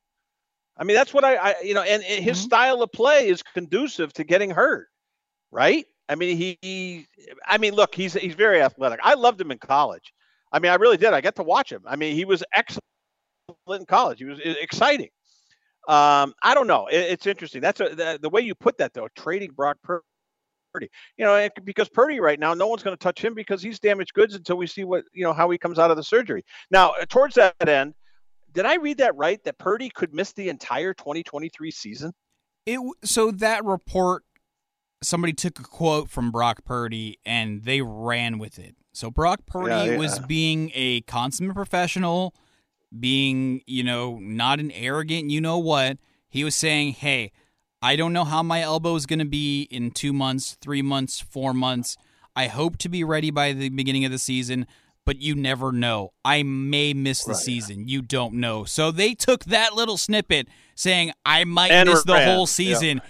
I 0.76 0.84
mean 0.84 0.96
that's 0.96 1.14
what 1.14 1.24
I, 1.24 1.36
I 1.36 1.56
you 1.64 1.76
know, 1.76 1.84
and, 1.84 2.04
and 2.04 2.24
his 2.24 2.38
mm-hmm. 2.38 2.46
style 2.46 2.82
of 2.82 2.92
play 2.92 3.28
is 3.28 3.44
conducive 3.44 4.12
to 4.14 4.24
getting 4.24 4.50
hurt, 4.50 4.88
right? 5.52 5.86
I 6.10 6.16
mean 6.16 6.36
he, 6.36 6.58
he 6.62 7.08
I 7.46 7.60
mean 7.60 7.76
look 7.76 7.94
he's 7.94 8.14
he's 8.14 8.36
very 8.36 8.64
athletic. 8.64 9.00
I 9.04 9.14
loved 9.14 9.40
him 9.40 9.52
in 9.52 9.60
college. 9.60 10.12
I 10.54 10.60
mean 10.60 10.72
I 10.72 10.76
really 10.76 10.98
did. 10.98 11.14
I 11.14 11.20
get 11.20 11.36
to 11.36 11.44
watch 11.44 11.72
him. 11.72 11.82
I 11.86 11.98
mean 11.98 12.16
he 12.16 12.24
was 12.24 12.44
excellent 12.56 12.84
in 13.70 13.86
college. 13.86 14.20
He 14.20 14.26
was 14.26 14.40
exciting. 14.40 15.10
Um, 15.88 16.34
I 16.42 16.54
don't 16.54 16.68
know. 16.68 16.88
It, 16.88 16.96
it's 16.96 17.28
interesting. 17.28 17.62
That's 17.62 17.82
a, 17.82 17.90
the, 17.90 18.20
the 18.22 18.30
way 18.30 18.42
you 18.42 18.56
put 18.56 18.78
that 18.78 18.94
though. 18.94 19.10
Trading 19.18 19.52
Brock 19.52 19.78
Pur- 19.84 20.04
Purdy, 20.74 20.90
you 21.18 21.26
know, 21.26 21.50
because 21.64 21.90
Purdy 21.90 22.20
right 22.20 22.40
now, 22.40 22.54
no 22.54 22.68
one's 22.68 22.84
going 22.84 22.96
to 22.96 23.02
touch 23.02 23.24
him 23.24 23.34
because 23.34 23.62
he's 23.62 23.80
damaged 23.80 24.14
goods 24.14 24.34
until 24.34 24.56
we 24.56 24.66
see 24.66 24.84
what 24.84 25.04
you 25.14 25.24
know 25.24 25.34
how 25.34 25.50
he 25.50 25.58
comes 25.58 25.80
out 25.80 25.92
of 25.92 25.98
the 25.98 26.04
surgery. 26.04 26.44
Now, 26.72 26.94
uh, 27.00 27.06
towards 27.08 27.36
that 27.36 27.54
end, 27.68 27.94
did 28.54 28.66
I 28.66 28.76
read 28.76 28.98
that 29.00 29.16
right? 29.16 29.44
That 29.44 29.58
Purdy 29.58 29.90
could 29.90 30.14
miss 30.14 30.34
the 30.34 30.50
entire 30.50 30.94
2023 30.94 31.72
season. 31.72 32.14
It 32.66 32.80
so 33.04 33.32
that 33.32 33.66
report 33.66 34.24
somebody 35.02 35.34
took 35.34 35.60
a 35.60 35.64
quote 35.64 36.10
from 36.10 36.32
Brock 36.32 36.64
Purdy 36.66 37.20
and 37.26 37.64
they 37.64 37.82
ran 37.82 38.40
with 38.40 38.58
it. 38.58 38.76
So 38.94 39.10
Brock 39.12 39.42
Purdy 39.46 39.76
Yeah, 39.76 39.84
yeah. 39.86 39.98
was 39.98 40.20
being 40.20 40.72
a 40.74 41.02
consummate 41.02 41.56
professional, 41.56 42.34
being, 42.98 43.62
you 43.66 43.84
know, 43.84 44.20
not 44.20 44.60
an 44.60 44.72
arrogant, 44.72 45.30
you 45.32 45.42
know 45.42 45.58
what. 45.58 45.98
He 46.30 46.44
was 46.44 46.56
saying, 46.56 46.94
"Hey, 46.94 47.32
I 47.82 47.96
don't 47.96 48.14
know 48.14 48.24
how 48.24 48.44
my 48.44 48.62
elbow 48.62 48.96
is 48.96 49.06
going 49.06 49.20
to 49.20 49.26
be 49.26 49.64
in 49.64 49.92
2 49.92 50.14
months, 50.14 50.58
3 50.62 50.82
months, 50.82 51.20
4 51.20 51.54
months. 51.54 51.98
I 52.36 52.48
hope 52.48 52.78
to 52.78 52.90
be 52.90 53.04
ready 53.04 53.30
by 53.32 53.52
the 53.52 53.70
beginning 53.70 54.06
of 54.06 54.12
the 54.12 54.18
season, 54.18 54.66
but 55.06 55.20
you 55.22 55.36
never 55.36 55.72
know. 55.72 56.14
I 56.24 56.44
may 56.44 56.94
miss 56.94 57.24
the 57.24 57.34
Right. 57.34 57.38
season. 57.42 57.88
You 57.88 58.02
don't 58.02 58.36
know. 58.36 58.64
So 58.64 58.90
they 58.92 59.14
took 59.14 59.46
that 59.46 59.76
little 59.76 59.98
snippet 59.98 60.48
saying 60.76 61.12
I 61.26 61.44
might 61.44 61.72
And 61.72 61.90
miss 61.90 62.04
the 62.04 62.14
ran. 62.14 62.28
whole 62.28 62.42
Yeah. 62.42 62.46
season 62.46 63.02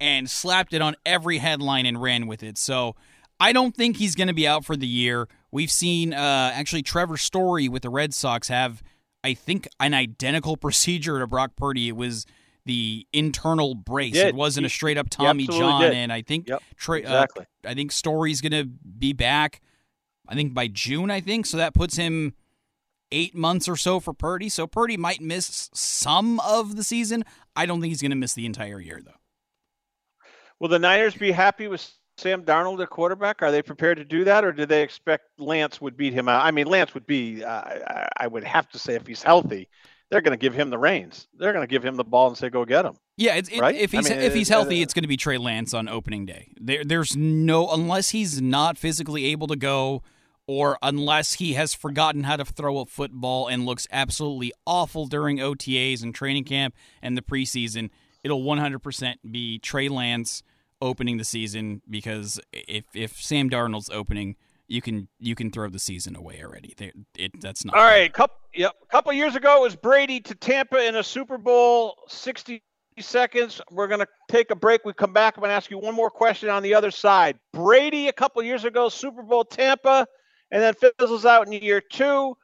and 0.00 0.28
slapped 0.28 0.74
it 0.74 0.82
on 0.82 0.96
every 1.06 1.38
headline 1.38 1.86
and 1.86 2.00
ran 2.02 2.26
with 2.26 2.42
it. 2.42 2.58
So 2.58 2.96
I 3.38 3.52
don't 3.52 3.74
think 3.76 3.96
he's 3.96 4.14
going 4.14 4.28
to 4.28 4.34
be 4.34 4.46
out 4.46 4.64
for 4.64 4.76
the 4.76 4.86
year. 4.86 5.28
We've 5.50 5.70
seen 5.70 6.12
uh, 6.14 6.50
actually 6.54 6.82
Trevor 6.82 7.16
Story 7.16 7.68
with 7.68 7.82
the 7.82 7.90
Red 7.90 8.14
Sox 8.14 8.48
have, 8.48 8.82
I 9.22 9.34
think, 9.34 9.68
an 9.80 9.94
identical 9.94 10.56
procedure 10.58 11.18
to 11.18 11.26
Brock 11.26 11.52
Purdy. 11.56 11.88
It 11.88 11.96
was 11.96 12.26
the 12.64 13.06
internal 13.12 13.74
brace. 13.74 14.16
It 14.16 14.34
wasn't 14.34 14.66
a 14.66 14.68
straight 14.68 14.98
up 14.98 15.08
Tommy 15.10 15.46
John. 15.46 15.82
did. 15.82 15.92
And 15.94 16.12
I 16.12 16.22
think 16.22 16.48
Yep, 16.48 16.62
Tra- 16.76 16.98
exactly. 16.98 17.46
uh, 17.64 17.68
I 17.68 17.74
think 17.74 17.92
Story's 17.92 18.40
going 18.40 18.52
to 18.52 18.64
be 18.64 19.12
back. 19.12 19.60
I 20.28 20.34
think 20.34 20.52
by 20.54 20.66
June. 20.66 21.10
I 21.10 21.20
think 21.20 21.46
so. 21.46 21.58
That 21.58 21.74
puts 21.74 21.96
him 21.96 22.34
eight 23.12 23.36
months 23.36 23.68
or 23.68 23.76
so 23.76 24.00
for 24.00 24.12
Purdy. 24.12 24.48
So 24.48 24.66
Purdy 24.66 24.96
might 24.96 25.20
miss 25.20 25.70
some 25.72 26.40
of 26.40 26.74
the 26.74 26.82
season. 26.82 27.22
I 27.54 27.66
don't 27.66 27.80
think 27.80 27.90
he's 27.92 28.02
going 28.02 28.10
to 28.10 28.16
miss 28.16 28.34
the 28.34 28.46
entire 28.46 28.80
year 28.80 29.00
though. 29.04 29.12
Will 30.58 30.68
the 30.68 30.78
Niners 30.80 31.14
be 31.14 31.30
happy 31.30 31.68
with 31.68 31.88
Sam 32.18 32.42
Darnold 32.42 32.82
at 32.82 32.90
quarterback? 32.90 33.42
Are 33.42 33.50
they 33.52 33.62
prepared 33.62 33.98
to 33.98 34.04
do 34.04 34.24
that, 34.24 34.44
or 34.44 34.52
do 34.52 34.66
they 34.66 34.82
expect 34.82 35.38
Lance 35.38 35.80
would 35.80 35.96
beat 35.96 36.12
him 36.12 36.28
out? 36.28 36.44
I 36.44 36.50
mean, 36.50 36.66
Lance 36.66 36.94
would 36.94 37.06
be. 37.06 37.44
Uh, 37.44 37.50
I, 37.50 38.08
I 38.20 38.26
would 38.26 38.44
have 38.44 38.68
to 38.70 38.78
say, 38.78 38.94
if 38.94 39.06
he's 39.06 39.22
healthy, 39.22 39.68
they're 40.10 40.20
going 40.22 40.36
to 40.36 40.40
give 40.40 40.54
him 40.54 40.70
the 40.70 40.78
reins. 40.78 41.28
They're 41.36 41.52
going 41.52 41.66
to 41.66 41.70
give 41.70 41.84
him 41.84 41.96
the 41.96 42.04
ball 42.04 42.28
and 42.28 42.36
say, 42.36 42.48
"Go 42.48 42.64
get 42.64 42.84
him." 42.84 42.94
Yeah, 43.16 43.34
it's, 43.34 43.48
it, 43.48 43.60
Right? 43.60 43.74
if 43.74 43.94
I 43.94 43.98
he's 43.98 44.10
mean, 44.10 44.18
if 44.20 44.34
he's 44.34 44.50
uh, 44.50 44.54
healthy, 44.54 44.80
uh, 44.80 44.82
it's 44.82 44.94
going 44.94 45.04
to 45.04 45.08
be 45.08 45.16
Trey 45.16 45.38
Lance 45.38 45.74
on 45.74 45.88
opening 45.88 46.26
day. 46.26 46.52
There, 46.60 46.84
there's 46.84 47.16
no 47.16 47.68
unless 47.68 48.10
he's 48.10 48.40
not 48.40 48.78
physically 48.78 49.26
able 49.26 49.46
to 49.48 49.56
go, 49.56 50.02
or 50.46 50.78
unless 50.82 51.34
he 51.34 51.54
has 51.54 51.74
forgotten 51.74 52.24
how 52.24 52.36
to 52.36 52.44
throw 52.44 52.78
a 52.78 52.86
football 52.86 53.46
and 53.48 53.66
looks 53.66 53.86
absolutely 53.90 54.52
awful 54.66 55.06
during 55.06 55.38
OTAs 55.38 56.02
and 56.02 56.14
training 56.14 56.44
camp 56.44 56.74
and 57.02 57.16
the 57.16 57.22
preseason. 57.22 57.90
It'll 58.24 58.42
100% 58.42 59.16
be 59.30 59.58
Trey 59.60 59.88
Lance 59.88 60.42
opening 60.80 61.16
the 61.16 61.24
season 61.24 61.82
because 61.88 62.40
if 62.52 62.84
if 62.94 63.20
Sam 63.20 63.50
Darnold's 63.50 63.90
opening, 63.90 64.36
you 64.68 64.82
can 64.82 65.08
you 65.18 65.34
can 65.34 65.50
throw 65.50 65.68
the 65.68 65.78
season 65.78 66.16
away 66.16 66.40
already. 66.42 66.74
It 67.16 67.32
that's 67.40 67.64
not 67.64 67.76
All 67.76 67.84
right, 67.84 68.12
couple 68.12 68.36
yep, 68.54 68.72
a 68.82 68.86
couple 68.86 69.12
years 69.12 69.36
ago 69.36 69.58
it 69.58 69.62
was 69.62 69.76
Brady 69.76 70.20
to 70.20 70.34
Tampa 70.34 70.86
in 70.86 70.96
a 70.96 71.02
Super 71.02 71.38
Bowl, 71.38 71.96
60 72.08 72.62
seconds. 73.00 73.60
We're 73.70 73.88
going 73.88 74.00
to 74.00 74.08
take 74.28 74.50
a 74.50 74.56
break. 74.56 74.84
We 74.84 74.92
come 74.92 75.12
back. 75.12 75.36
I'm 75.36 75.42
to 75.42 75.50
ask 75.50 75.70
you 75.70 75.78
one 75.78 75.94
more 75.94 76.10
question 76.10 76.48
on 76.48 76.62
the 76.62 76.74
other 76.74 76.90
side. 76.90 77.38
Brady 77.52 78.08
a 78.08 78.12
couple 78.12 78.42
years 78.42 78.64
ago, 78.64 78.88
Super 78.88 79.22
Bowl 79.22 79.44
Tampa, 79.44 80.06
and 80.50 80.62
then 80.62 80.74
fizzles 80.98 81.24
out 81.24 81.46
in 81.46 81.52
year 81.52 81.80
2. 81.80 82.36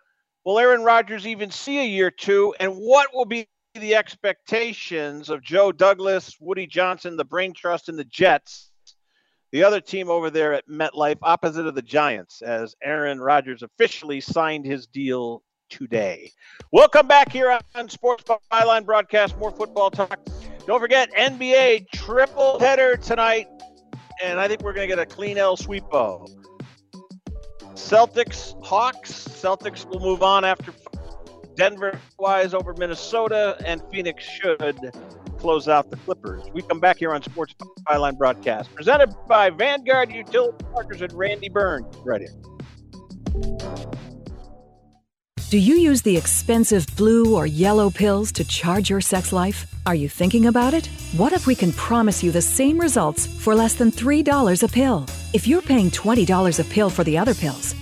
Will 0.45 0.59
Aaron 0.59 0.83
Rodgers 0.83 1.27
even 1.27 1.51
see 1.51 1.79
a 1.79 1.87
year 1.87 2.11
2 2.11 2.57
and 2.59 2.73
what 2.75 3.15
will 3.15 3.25
be 3.25 3.47
the 3.81 3.95
expectations 3.95 5.31
of 5.31 5.43
Joe 5.43 5.73
Douglas, 5.73 6.37
Woody 6.41 6.67
Johnson, 6.67 7.17
the 7.17 7.25
Brain 7.25 7.55
Trust 7.55 7.89
and 7.89 7.99
the 7.99 8.05
Jets? 8.05 8.71
The 9.51 9.65
other 9.65 9.81
team 9.81 10.11
over 10.11 10.31
there 10.31 10.53
at 10.55 10.69
MetLife, 10.69 11.19
opposite 11.23 11.67
of 11.67 11.75
the 11.75 11.83
Giants, 11.83 12.43
as 12.43 12.75
Aaron 12.83 13.21
Rodgers 13.21 13.63
officially 13.63 14.21
signed 14.21 14.65
his 14.65 14.87
deal 14.87 15.43
today. 15.69 16.33
We'll 16.71 16.89
come 16.89 17.07
back 17.07 17.33
here 17.33 17.59
on 17.75 17.89
Sports 17.89 18.25
Byline 18.51 18.85
Broadcast, 18.85 19.37
more 19.39 19.51
football 19.51 19.91
talk. 19.91 20.19
Don't 20.67 20.81
forget, 20.81 21.11
NBA 21.13 21.91
triple 21.91 22.59
header 22.61 22.97
tonight, 22.97 23.47
and 24.23 24.39
I 24.39 24.49
think 24.49 24.63
we're 24.63 24.75
going 24.75 24.89
to 24.89 24.97
get 24.97 25.03
a 25.03 25.07
clean 25.07 25.39
L 25.39 25.57
sweepo. 25.57 26.29
Celtics, 27.75 28.55
Hawks. 28.65 29.13
Celtics 29.29 29.87
will 29.87 30.01
move 30.01 30.23
on 30.23 30.45
after 30.45 30.73
Denver 31.55 31.99
flies 32.17 32.55
over 32.55 32.75
Minnesota, 32.75 33.57
and 33.65 33.83
Phoenix 33.91 34.25
should 34.25 34.93
close 35.39 35.69
out 35.69 35.91
the 35.91 35.97
Clippers. 35.97 36.43
We 36.53 36.63
come 36.63 36.81
back 36.81 36.99
here 36.99 37.13
on 37.13 37.23
Sports 37.23 37.55
Byline 37.89 38.17
Broadcast, 38.17 38.75
presented 38.75 39.15
by 39.29 39.51
Vanguard 39.51 40.13
Utility 40.13 40.65
Partners 40.73 41.03
and 41.03 41.13
Randy 41.13 41.49
Burns. 41.49 41.95
Right 42.05 42.21
here. 42.21 42.31
Do 45.51 45.59
you 45.59 45.75
use 45.75 46.01
the 46.01 46.17
expensive 46.17 46.87
blue 46.97 47.37
or 47.37 47.45
yellow 47.45 47.91
pills 47.91 48.33
to 48.33 48.45
charge 48.45 48.89
your 48.89 49.03
sex 49.03 49.35
life? 49.35 49.67
Are 49.85 49.95
you 49.95 50.09
thinking 50.09 50.47
about 50.47 50.73
it? 50.73 50.87
What 51.17 51.35
if 51.35 51.47
we 51.47 51.55
can 51.55 51.73
promise 51.73 52.23
you 52.23 52.31
the 52.31 52.41
same 52.41 52.81
results 52.81 53.27
for 53.27 53.55
less 53.55 53.75
than 53.75 53.91
$3 53.91 54.63
a 54.63 54.69
pill? 54.69 55.07
If 55.35 55.47
you're 55.47 55.61
paying 55.61 55.91
$20 55.91 56.59
a 56.59 56.65
pill 56.65 56.89
for 56.89 57.05
the 57.05 57.19
other 57.19 57.35
pills, 57.35 57.75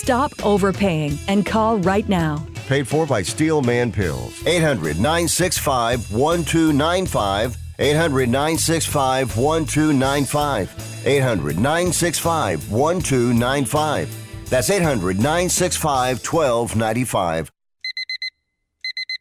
Stop 0.00 0.32
overpaying 0.46 1.18
and 1.28 1.44
call 1.44 1.76
right 1.80 2.08
now. 2.08 2.42
Paid 2.68 2.88
for 2.88 3.04
by 3.04 3.20
Steelman 3.20 3.92
Pills. 3.92 4.32
800 4.46 4.96
965 4.96 6.10
1295. 6.10 7.58
800 7.78 8.28
965 8.30 9.36
1295. 9.36 11.06
800 11.06 11.56
965 11.56 12.72
1295. 12.72 14.48
That's 14.48 14.70
800 14.70 15.16
965 15.18 16.24
1295. 16.24 17.50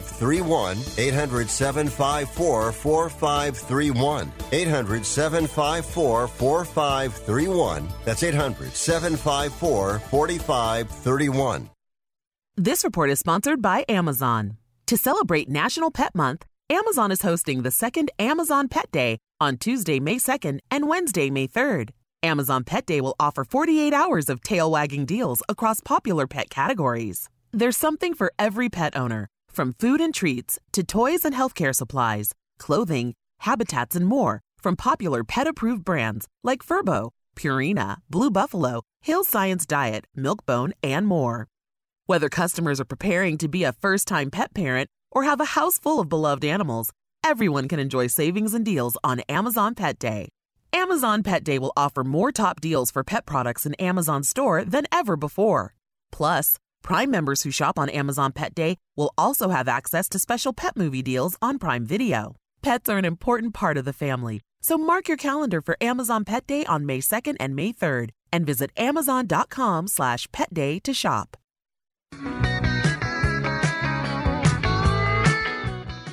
4531. 0.00 0.78
800 0.98 1.48
754 1.50 2.72
4531. 2.72 4.32
800 4.52 5.06
754 5.06 6.28
4531. 6.28 7.88
That's 8.04 8.22
800 8.22 8.72
754 8.72 9.98
4531. 9.98 11.70
This 12.56 12.84
report 12.84 13.10
is 13.10 13.18
sponsored 13.18 13.62
by 13.62 13.84
Amazon. 13.88 14.58
To 14.86 14.96
celebrate 14.96 15.48
National 15.48 15.90
Pet 15.90 16.14
Month, 16.14 16.44
Amazon 16.68 17.10
is 17.10 17.22
hosting 17.22 17.62
the 17.62 17.70
second 17.70 18.10
Amazon 18.18 18.68
Pet 18.68 18.90
Day 18.92 19.18
on 19.40 19.56
Tuesday, 19.56 20.00
May 20.00 20.16
2nd 20.16 20.60
and 20.70 20.88
Wednesday, 20.88 21.30
May 21.30 21.48
3rd. 21.48 21.90
Amazon 22.22 22.62
Pet 22.62 22.86
Day 22.86 23.00
will 23.00 23.16
offer 23.18 23.44
48 23.44 23.92
hours 23.92 24.28
of 24.28 24.42
tail 24.42 24.70
wagging 24.70 25.04
deals 25.06 25.42
across 25.48 25.80
popular 25.80 26.26
pet 26.26 26.50
categories. 26.50 27.28
There's 27.52 27.76
something 27.76 28.14
for 28.14 28.32
every 28.38 28.68
pet 28.68 28.96
owner, 28.96 29.28
from 29.52 29.74
food 29.74 30.00
and 30.00 30.14
treats 30.14 30.58
to 30.72 30.82
toys 30.82 31.24
and 31.24 31.34
healthcare 31.34 31.74
supplies, 31.74 32.32
clothing, 32.58 33.14
habitats, 33.40 33.94
and 33.94 34.06
more 34.06 34.40
from 34.58 34.76
popular 34.76 35.22
pet 35.24 35.46
approved 35.46 35.84
brands 35.84 36.26
like 36.42 36.64
Furbo, 36.64 37.10
Purina, 37.36 37.96
Blue 38.08 38.30
Buffalo, 38.30 38.82
Hill 39.00 39.24
Science 39.24 39.66
Diet, 39.66 40.04
Milkbone, 40.16 40.72
and 40.82 41.06
more. 41.06 41.48
Whether 42.06 42.28
customers 42.28 42.80
are 42.80 42.84
preparing 42.84 43.38
to 43.38 43.48
be 43.48 43.64
a 43.64 43.72
first 43.72 44.08
time 44.08 44.30
pet 44.30 44.54
parent 44.54 44.88
or 45.10 45.24
have 45.24 45.40
a 45.40 45.54
house 45.56 45.78
full 45.78 46.00
of 46.00 46.08
beloved 46.08 46.44
animals, 46.44 46.92
everyone 47.24 47.68
can 47.68 47.78
enjoy 47.78 48.06
savings 48.06 48.54
and 48.54 48.64
deals 48.64 48.96
on 49.04 49.20
Amazon 49.28 49.74
Pet 49.74 49.98
Day. 49.98 50.28
Amazon 50.72 51.22
Pet 51.22 51.44
Day 51.44 51.58
will 51.58 51.72
offer 51.76 52.02
more 52.02 52.32
top 52.32 52.60
deals 52.60 52.90
for 52.90 53.04
pet 53.04 53.26
products 53.26 53.66
in 53.66 53.74
Amazon 53.74 54.22
Store 54.22 54.64
than 54.64 54.86
ever 54.90 55.16
before. 55.16 55.74
Plus, 56.10 56.56
Prime 56.82 57.10
members 57.10 57.42
who 57.42 57.50
shop 57.50 57.78
on 57.78 57.88
Amazon 57.88 58.32
Pet 58.32 58.54
Day 58.54 58.76
will 58.96 59.12
also 59.16 59.50
have 59.50 59.68
access 59.68 60.08
to 60.10 60.18
special 60.18 60.52
pet 60.52 60.76
movie 60.76 61.02
deals 61.02 61.36
on 61.40 61.58
Prime 61.58 61.86
Video. 61.86 62.36
Pets 62.62 62.88
are 62.90 62.98
an 62.98 63.04
important 63.04 63.54
part 63.54 63.76
of 63.76 63.84
the 63.84 63.92
family, 63.92 64.40
so 64.60 64.76
mark 64.78 65.08
your 65.08 65.16
calendar 65.16 65.60
for 65.60 65.76
Amazon 65.80 66.24
Pet 66.24 66.46
Day 66.46 66.64
on 66.66 66.84
May 66.86 67.00
2nd 67.00 67.36
and 67.40 67.54
May 67.56 67.72
3rd 67.72 68.10
and 68.32 68.46
visit 68.46 68.70
amazon.com 68.76 69.86
slash 69.88 70.26
petday 70.28 70.82
to 70.82 70.94
shop. 70.94 71.36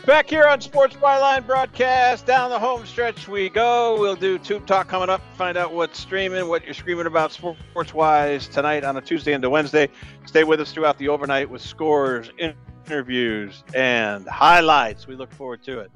Back 0.10 0.28
here 0.28 0.47
on 0.47 0.60
Sports 0.60 0.95
Byline 0.95 1.45
broadcast, 1.45 2.26
down 2.26 2.49
the 2.49 2.57
home 2.57 2.84
stretch 2.88 3.28
we 3.28 3.47
go. 3.47 3.99
We'll 3.99 4.16
do 4.16 4.39
Tube 4.39 4.66
Talk 4.66 4.88
coming 4.88 5.07
up, 5.07 5.22
find 5.36 5.55
out 5.55 5.72
what's 5.72 5.99
streaming, 5.99 6.47
what 6.47 6.66
you're 6.66 6.74
screaming 6.74 7.05
about 7.05 7.32
sports 7.32 7.93
wise 7.93 8.47
tonight 8.47 8.84
on 8.84 8.97
a 8.97 9.01
Tuesday 9.01 9.34
into 9.34 9.51
Wednesday. 9.51 9.88
Stay 10.26 10.43
with 10.43 10.62
us 10.62 10.72
throughout 10.72 10.97
the 10.97 11.10
overnight 11.10 11.47
with 11.47 11.62
scores, 11.62 12.32
interviews, 12.39 13.64
and 13.76 14.28
highlights. 14.28 15.05
We 15.05 15.16
look 15.16 15.32
forward 15.32 15.62
to 15.66 15.82
it. 15.82 15.91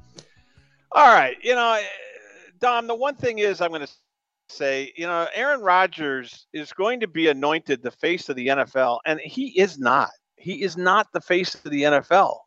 All 0.92 1.12
right. 1.12 1.36
You 1.42 1.56
know, 1.56 1.82
Dom, 2.60 2.86
the 2.86 2.94
one 2.94 3.16
thing 3.16 3.40
is 3.40 3.62
I'm 3.62 3.72
going 3.72 3.82
to 3.82 3.92
say, 4.48 4.94
you 4.96 5.08
know, 5.08 5.28
Aaron 5.34 5.62
Rodgers 5.62 6.46
is 6.54 6.72
going 6.72 7.00
to 7.00 7.08
be 7.08 7.30
anointed 7.30 7.82
the 7.82 7.90
face 7.90 8.30
of 8.30 8.36
the 8.36 8.46
NFL, 8.46 9.00
and 9.08 9.20
he 9.20 9.60
is 9.60 9.80
not. 9.80 10.12
He 10.36 10.62
is 10.62 10.78
not 10.78 11.12
the 11.14 11.22
face 11.22 11.56
of 11.56 11.64
the 11.64 11.82
NFL 11.82 12.42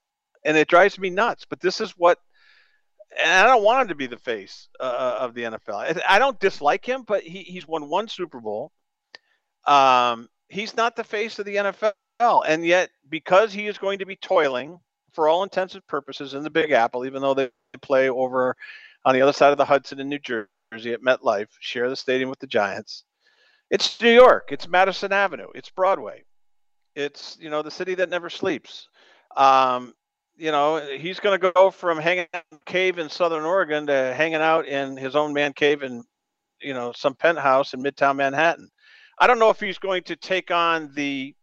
and 0.47 0.57
it 0.57 0.69
drives 0.69 0.99
me 0.99 1.11
nuts. 1.11 1.45
But 1.49 1.61
this 1.61 1.81
is 1.81 1.91
what, 1.93 2.19
and 3.23 3.31
I 3.31 3.45
don't 3.47 3.65
want 3.65 3.83
him 3.83 3.89
to 3.89 3.95
be 3.95 4.07
the 4.07 4.17
face 4.17 4.69
uh, 4.81 5.19
of 5.21 5.35
the 5.35 5.43
NFL. 5.43 6.01
I 6.09 6.19
don't 6.19 6.41
dislike 6.41 6.87
him, 6.87 7.03
but 7.07 7.23
he, 7.23 7.43
he's 7.43 7.69
won 7.69 7.89
one 7.89 8.09
Super 8.09 8.41
Bowl. 8.41 8.73
Um, 9.67 10.29
he's 10.49 10.77
not 10.77 10.97
the 10.97 11.05
face 11.05 11.39
of 11.39 11.45
the 11.45 11.57
NFL, 11.57 12.45
and 12.47 12.65
yet 12.65 12.91
because 13.11 13.53
he 13.53 13.67
is 13.67 13.79
going 13.79 13.99
to 13.99 14.07
be 14.07 14.17
toiling 14.17 14.79
for 15.13 15.29
all 15.29 15.43
intents 15.43 15.75
and 15.75 15.87
purposes 15.87 16.35
in 16.35 16.43
the 16.43 16.51
Big 16.51 16.71
Apple, 16.71 17.05
even 17.05 17.21
though 17.21 17.35
they 17.35 17.51
play 17.83 18.09
over 18.09 18.57
on 19.05 19.15
the 19.15 19.23
other 19.23 19.33
side 19.33 19.51
of 19.51 19.59
the 19.59 19.65
Hudson 19.65 19.99
in 19.99 20.09
New 20.09 20.19
Jersey 20.19 20.93
at 20.93 21.03
MetLife, 21.03 21.49
share 21.59 21.89
the 21.89 21.97
stadium 21.97 22.31
with 22.31 22.39
the 22.39 22.47
Giants. 22.47 23.05
It's 23.71 24.01
New 24.01 24.11
York. 24.11 24.51
It's 24.53 24.69
Madison 24.69 25.13
Avenue. 25.13 25.49
It's 25.55 25.71
Broadway. 25.71 26.23
It's 26.95 27.37
you 27.41 27.51
know 27.51 27.63
the 27.63 27.71
city 27.71 27.95
that 27.97 28.09
never 28.09 28.31
sleeps. 28.31 28.89
Um, 29.37 29.93
you 30.37 30.51
know, 30.51 30.81
he's 30.99 31.21
going 31.21 31.39
to 31.39 31.53
go 31.53 31.71
from 31.71 31.99
hanging 31.99 32.27
out 32.35 32.45
in 32.53 32.59
cave 32.67 32.99
in 32.99 33.09
Southern 33.09 33.45
Oregon 33.45 33.87
to 33.87 34.15
hanging 34.15 34.37
out 34.37 34.67
in 34.67 34.97
his 34.97 35.17
own 35.17 35.33
man 35.33 35.53
cave 35.53 35.83
in, 35.83 36.05
you 36.61 36.75
know, 36.75 36.93
some 36.95 37.15
penthouse 37.15 37.75
in 37.75 37.83
Midtown 37.83 38.17
Manhattan. 38.17 38.69
I 39.19 39.27
don't 39.27 39.39
know 39.39 39.51
if 39.51 39.61
he's 39.61 39.79
going 39.79 40.03
to 40.05 40.17
take 40.17 40.51
on 40.51 40.93
the 40.95 41.35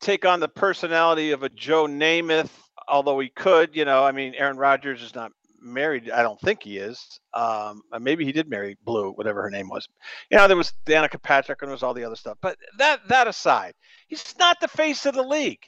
take 0.00 0.24
on 0.24 0.40
the 0.40 0.48
personality 0.48 1.32
of 1.32 1.42
a 1.42 1.48
Joe 1.50 1.86
Namath, 1.86 2.50
although 2.86 3.18
he 3.18 3.28
could. 3.28 3.76
You 3.76 3.84
know, 3.84 4.04
I 4.04 4.12
mean, 4.12 4.34
Aaron 4.34 4.56
Rodgers 4.56 5.02
is 5.02 5.14
not 5.14 5.32
married. 5.60 6.10
I 6.10 6.22
don't 6.22 6.40
think 6.40 6.62
he 6.62 6.78
is. 6.78 7.20
Um, 7.34 7.82
maybe 8.00 8.24
he 8.24 8.32
did 8.32 8.48
marry 8.48 8.78
Blue, 8.84 9.12
whatever 9.12 9.42
her 9.42 9.50
name 9.50 9.68
was. 9.68 9.86
You 10.30 10.38
know, 10.38 10.48
there 10.48 10.56
was 10.56 10.72
Danica 10.86 11.20
Patrick 11.20 11.60
and 11.60 11.68
there 11.68 11.74
was 11.74 11.82
all 11.82 11.94
the 11.94 12.04
other 12.04 12.16
stuff. 12.16 12.38
But 12.40 12.56
that 12.78 13.06
that 13.08 13.28
aside, 13.28 13.74
he's 14.06 14.34
not 14.38 14.58
the 14.60 14.68
face 14.68 15.04
of 15.04 15.14
the 15.14 15.22
league 15.22 15.66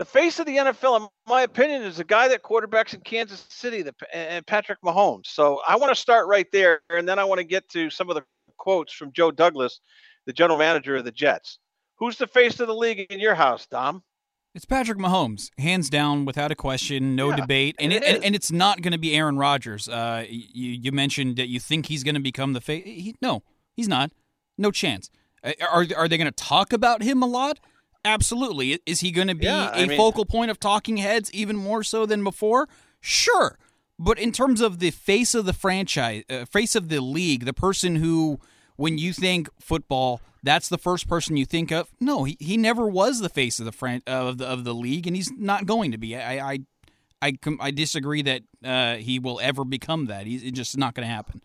the 0.00 0.06
face 0.06 0.38
of 0.38 0.46
the 0.46 0.56
NFL, 0.56 0.98
in 0.98 1.08
my 1.28 1.42
opinion, 1.42 1.82
is 1.82 1.98
the 1.98 2.04
guy 2.04 2.26
that 2.28 2.42
quarterbacks 2.42 2.94
in 2.94 3.00
Kansas 3.02 3.44
City, 3.50 3.82
the, 3.82 3.94
and 4.14 4.46
Patrick 4.46 4.78
Mahomes. 4.82 5.26
So 5.26 5.60
I 5.68 5.76
want 5.76 5.94
to 5.94 6.00
start 6.00 6.26
right 6.26 6.50
there, 6.52 6.80
and 6.88 7.06
then 7.06 7.18
I 7.18 7.24
want 7.24 7.38
to 7.38 7.44
get 7.44 7.68
to 7.72 7.90
some 7.90 8.08
of 8.08 8.14
the 8.14 8.24
quotes 8.56 8.94
from 8.94 9.12
Joe 9.12 9.30
Douglas, 9.30 9.78
the 10.24 10.32
general 10.32 10.58
manager 10.58 10.96
of 10.96 11.04
the 11.04 11.12
Jets. 11.12 11.58
Who's 11.98 12.16
the 12.16 12.26
face 12.26 12.60
of 12.60 12.66
the 12.66 12.74
league 12.74 13.00
in 13.10 13.20
your 13.20 13.34
house, 13.34 13.66
Dom? 13.66 14.02
It's 14.54 14.64
Patrick 14.64 14.96
Mahomes, 14.96 15.50
hands 15.58 15.90
down, 15.90 16.24
without 16.24 16.50
a 16.50 16.56
question, 16.56 17.14
no 17.14 17.28
yeah, 17.28 17.36
debate, 17.36 17.76
and 17.78 17.92
and, 17.92 18.02
it 18.02 18.14
and, 18.14 18.24
and, 18.24 18.34
it's 18.34 18.50
not 18.50 18.80
going 18.80 18.92
to 18.92 18.98
be 18.98 19.14
Aaron 19.14 19.36
Rodgers. 19.36 19.86
Uh, 19.86 20.24
you, 20.26 20.78
you 20.80 20.92
mentioned 20.92 21.36
that 21.36 21.48
you 21.48 21.60
think 21.60 21.86
he's 21.86 22.04
going 22.04 22.14
to 22.14 22.22
become 22.22 22.54
the 22.54 22.62
face. 22.62 22.84
He, 22.86 23.16
no, 23.20 23.42
he's 23.76 23.86
not. 23.86 24.12
No 24.56 24.70
chance. 24.70 25.10
Uh, 25.44 25.52
are 25.70 25.86
are 25.94 26.08
they 26.08 26.16
going 26.16 26.24
to 26.24 26.32
talk 26.32 26.72
about 26.72 27.02
him 27.02 27.22
a 27.22 27.26
lot? 27.26 27.60
Absolutely. 28.04 28.80
Is 28.86 29.00
he 29.00 29.10
going 29.10 29.28
to 29.28 29.34
be 29.34 29.46
yeah, 29.46 29.72
a 29.74 29.86
mean, 29.86 29.96
focal 29.96 30.24
point 30.24 30.50
of 30.50 30.58
talking 30.58 30.96
heads 30.96 31.32
even 31.32 31.56
more 31.56 31.82
so 31.82 32.06
than 32.06 32.24
before? 32.24 32.68
Sure. 33.00 33.58
But 33.98 34.18
in 34.18 34.32
terms 34.32 34.62
of 34.62 34.78
the 34.78 34.90
face 34.90 35.34
of 35.34 35.44
the 35.44 35.52
franchise, 35.52 36.24
uh, 36.30 36.46
face 36.46 36.74
of 36.74 36.88
the 36.88 37.00
league, 37.00 37.44
the 37.44 37.52
person 37.52 37.96
who, 37.96 38.40
when 38.76 38.96
you 38.96 39.12
think 39.12 39.50
football, 39.60 40.22
that's 40.42 40.70
the 40.70 40.78
first 40.78 41.06
person 41.06 41.36
you 41.36 41.44
think 41.44 41.70
of. 41.70 41.92
No, 42.00 42.24
he, 42.24 42.38
he 42.40 42.56
never 42.56 42.88
was 42.88 43.20
the 43.20 43.28
face 43.28 43.58
of 43.58 43.66
the 43.66 43.72
fran- 43.72 44.02
of 44.06 44.38
the 44.38 44.46
of 44.46 44.64
the 44.64 44.72
league, 44.74 45.06
and 45.06 45.14
he's 45.14 45.30
not 45.36 45.66
going 45.66 45.92
to 45.92 45.98
be. 45.98 46.16
I 46.16 46.52
I 46.52 46.58
I, 47.22 47.38
I 47.60 47.70
disagree 47.70 48.22
that 48.22 48.42
uh, 48.64 48.96
he 48.96 49.18
will 49.18 49.38
ever 49.40 49.64
become 49.64 50.06
that. 50.06 50.26
He's 50.26 50.42
it's 50.42 50.56
just 50.56 50.78
not 50.78 50.94
going 50.94 51.06
to 51.06 51.14
happen. 51.14 51.42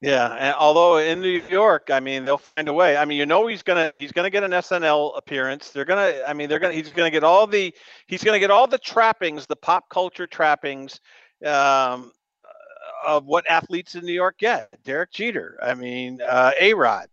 Yeah, 0.00 0.32
and 0.32 0.54
although 0.56 0.98
in 0.98 1.20
New 1.20 1.42
York, 1.50 1.88
I 1.90 1.98
mean, 1.98 2.24
they'll 2.24 2.38
find 2.38 2.68
a 2.68 2.72
way. 2.72 2.96
I 2.96 3.04
mean, 3.04 3.18
you 3.18 3.26
know, 3.26 3.48
he's 3.48 3.62
gonna 3.64 3.92
he's 3.98 4.12
gonna 4.12 4.30
get 4.30 4.44
an 4.44 4.52
SNL 4.52 5.12
appearance. 5.16 5.70
They're 5.70 5.84
gonna, 5.84 6.22
I 6.26 6.34
mean, 6.34 6.48
they're 6.48 6.60
gonna 6.60 6.74
he's 6.74 6.90
gonna 6.92 7.10
get 7.10 7.24
all 7.24 7.48
the 7.48 7.74
he's 8.06 8.22
gonna 8.22 8.38
get 8.38 8.50
all 8.50 8.68
the 8.68 8.78
trappings, 8.78 9.46
the 9.46 9.56
pop 9.56 9.88
culture 9.90 10.26
trappings, 10.28 11.00
um, 11.44 12.12
of 13.06 13.26
what 13.26 13.44
athletes 13.50 13.96
in 13.96 14.04
New 14.04 14.12
York 14.12 14.38
get. 14.38 14.68
Derek 14.84 15.10
Jeter, 15.10 15.58
I 15.60 15.74
mean, 15.74 16.20
uh, 16.22 16.52
A 16.60 16.74
Rod, 16.74 17.08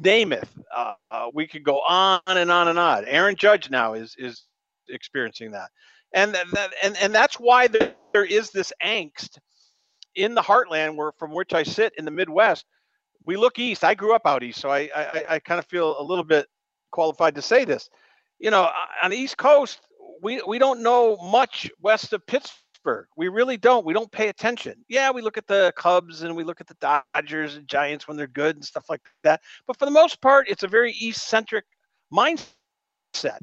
Namath. 0.00 0.48
Uh, 0.74 0.94
uh, 1.10 1.30
we 1.34 1.46
could 1.46 1.64
go 1.64 1.80
on 1.80 2.20
and 2.26 2.50
on 2.50 2.68
and 2.68 2.78
on. 2.78 3.04
Aaron 3.06 3.36
Judge 3.36 3.70
now 3.70 3.94
is 3.94 4.14
is 4.18 4.46
experiencing 4.88 5.50
that, 5.52 5.70
and 6.14 6.34
that 6.34 6.72
and 6.82 6.96
and 7.02 7.14
that's 7.14 7.38
why 7.38 7.66
there, 7.68 7.94
there 8.14 8.24
is 8.24 8.50
this 8.50 8.72
angst 8.84 9.38
in 10.18 10.34
the 10.34 10.42
heartland 10.42 10.96
where 10.96 11.12
from 11.12 11.32
which 11.32 11.54
I 11.54 11.62
sit 11.62 11.94
in 11.96 12.04
the 12.04 12.10
Midwest, 12.10 12.66
we 13.24 13.36
look 13.36 13.58
east. 13.58 13.84
I 13.84 13.94
grew 13.94 14.14
up 14.14 14.26
out 14.26 14.42
east, 14.42 14.60
so 14.60 14.70
I 14.70 14.90
I, 14.94 15.24
I 15.30 15.38
kind 15.38 15.58
of 15.58 15.66
feel 15.66 15.98
a 16.00 16.02
little 16.02 16.24
bit 16.24 16.46
qualified 16.90 17.34
to 17.36 17.42
say 17.42 17.64
this. 17.64 17.88
You 18.38 18.50
know, 18.50 18.70
on 19.02 19.10
the 19.10 19.16
East 19.16 19.36
Coast, 19.36 19.80
we 20.22 20.42
we 20.46 20.58
don't 20.58 20.82
know 20.82 21.16
much 21.16 21.70
west 21.80 22.12
of 22.12 22.26
Pittsburgh. 22.26 23.06
We 23.16 23.28
really 23.28 23.56
don't. 23.56 23.84
We 23.84 23.92
don't 23.92 24.10
pay 24.10 24.28
attention. 24.28 24.74
Yeah, 24.88 25.10
we 25.10 25.22
look 25.22 25.36
at 25.36 25.46
the 25.46 25.72
Cubs 25.76 26.22
and 26.22 26.36
we 26.36 26.44
look 26.44 26.60
at 26.60 26.66
the 26.66 27.02
Dodgers 27.14 27.56
and 27.56 27.68
Giants 27.68 28.08
when 28.08 28.16
they're 28.16 28.26
good 28.26 28.56
and 28.56 28.64
stuff 28.64 28.86
like 28.88 29.02
that. 29.24 29.40
But 29.66 29.78
for 29.78 29.84
the 29.84 29.90
most 29.90 30.20
part, 30.20 30.48
it's 30.48 30.62
a 30.62 30.68
very 30.68 30.92
East 30.92 31.28
centric 31.28 31.64
mindset. 32.12 33.40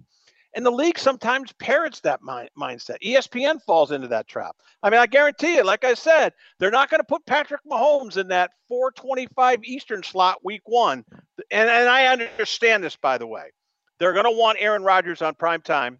And 0.56 0.66
the 0.66 0.72
league 0.72 0.98
sometimes 0.98 1.52
parrots 1.60 2.00
that 2.02 2.22
mind, 2.22 2.50
mindset. 2.58 2.96
ESPN 3.04 3.62
falls 3.62 3.92
into 3.92 4.08
that 4.08 4.26
trap. 4.26 4.56
I 4.82 4.90
mean, 4.90 5.02
I 5.02 5.06
guarantee 5.06 5.56
you, 5.56 5.64
like 5.64 5.84
I 5.84 5.96
said, 5.96 6.32
they're 6.60 6.72
not 6.72 6.90
going 6.90 7.02
to 7.02 7.06
put 7.06 7.26
Patrick 7.26 7.60
Mahomes 7.70 8.16
in 8.16 8.30
that 8.30 8.52
425 8.70 9.66
Eastern 9.66 10.02
slot 10.02 10.46
week 10.46 10.62
one. 10.64 11.04
And, 11.52 11.70
and 11.70 11.90
I 11.90 12.08
understand 12.08 12.86
this, 12.86 12.96
by 12.96 13.18
the 13.18 13.28
way. 13.28 13.52
They're 14.00 14.14
going 14.14 14.26
to 14.26 14.32
want 14.32 14.58
Aaron 14.62 14.84
Rodgers 14.84 15.22
on 15.22 15.36
prime 15.36 15.62
time, 15.62 16.00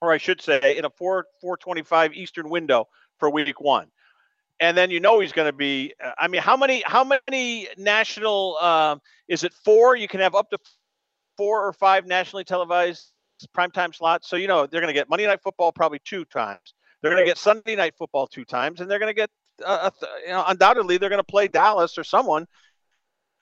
or 0.00 0.12
I 0.12 0.18
should 0.18 0.42
say, 0.42 0.76
in 0.76 0.84
a 0.84 0.90
4 0.90 1.26
425 1.40 2.12
Eastern 2.14 2.50
window 2.50 2.88
for 3.20 3.30
week 3.30 3.60
one. 3.60 3.86
And 4.58 4.76
then 4.76 4.90
you 4.90 4.98
know 4.98 5.20
he's 5.20 5.32
going 5.32 5.48
to 5.48 5.56
be. 5.56 5.94
I 6.18 6.26
mean, 6.28 6.40
how 6.40 6.56
many 6.56 6.82
how 6.86 7.04
many 7.04 7.68
national? 7.76 8.58
Um, 8.58 9.00
is 9.26 9.42
it 9.42 9.52
four? 9.64 9.96
You 9.96 10.06
can 10.06 10.20
have 10.20 10.36
up 10.36 10.50
to 10.50 10.58
four 11.36 11.66
or 11.66 11.72
five 11.72 12.06
nationally 12.06 12.44
televised 12.44 13.11
primetime 13.46 13.94
slots. 13.94 14.28
So, 14.28 14.36
you 14.36 14.48
know, 14.48 14.66
they're 14.66 14.80
going 14.80 14.92
to 14.92 14.98
get 14.98 15.08
Monday 15.08 15.26
Night 15.26 15.42
Football 15.42 15.72
probably 15.72 16.00
two 16.04 16.24
times. 16.24 16.74
They're 17.00 17.10
going 17.10 17.24
to 17.24 17.28
get 17.28 17.38
Sunday 17.38 17.76
Night 17.76 17.94
Football 17.98 18.26
two 18.26 18.44
times, 18.44 18.80
and 18.80 18.90
they're 18.90 18.98
going 18.98 19.10
to 19.10 19.14
get, 19.14 19.30
uh, 19.64 19.90
you 20.24 20.28
know, 20.28 20.44
undoubtedly 20.46 20.98
they're 20.98 21.08
going 21.08 21.18
to 21.18 21.24
play 21.24 21.48
Dallas 21.48 21.98
or 21.98 22.04
someone 22.04 22.46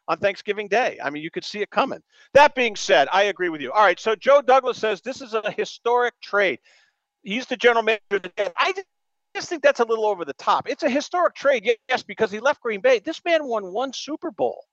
on 0.08 0.18
Thanksgiving 0.18 0.66
Day. 0.66 0.98
I 1.02 1.10
mean, 1.10 1.22
you 1.22 1.30
could 1.30 1.44
see 1.44 1.60
it 1.60 1.70
coming. 1.70 2.00
That 2.34 2.54
being 2.54 2.74
said, 2.74 3.08
I 3.12 3.24
agree 3.24 3.48
with 3.48 3.60
you. 3.60 3.70
All 3.70 3.84
right, 3.84 4.00
so 4.00 4.14
Joe 4.14 4.42
Douglas 4.42 4.78
says 4.78 5.02
this 5.02 5.20
is 5.20 5.34
a 5.34 5.50
historic 5.52 6.14
trade. 6.20 6.58
He's 7.22 7.46
the 7.46 7.56
general 7.56 7.82
manager. 7.82 8.30
I 8.56 8.72
just 9.36 9.48
think 9.48 9.62
that's 9.62 9.80
a 9.80 9.84
little 9.84 10.06
over 10.06 10.24
the 10.24 10.32
top. 10.32 10.68
It's 10.68 10.82
a 10.82 10.90
historic 10.90 11.34
trade, 11.34 11.70
yes, 11.88 12.02
because 12.02 12.32
he 12.32 12.40
left 12.40 12.62
Green 12.62 12.80
Bay. 12.80 12.98
This 12.98 13.20
man 13.24 13.44
won 13.44 13.72
one 13.72 13.92
Super 13.92 14.30
Bowl. 14.30 14.64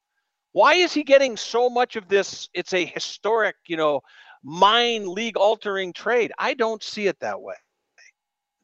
Why 0.53 0.75
is 0.75 0.93
he 0.93 1.03
getting 1.03 1.37
so 1.37 1.69
much 1.69 1.97
of 1.97 2.07
this? 2.07 2.49
It's 2.53 2.73
a 2.73 2.83
historic, 2.83 3.57
you 3.67 3.77
know, 3.77 4.01
mind 4.47 5.09
league 5.09 5.35
altering 5.35 5.91
trade. 5.91 6.31
I 6.39 6.53
don't 6.53 6.81
see 6.81 7.07
it 7.07 7.19
that 7.19 7.41
way. 7.41 7.55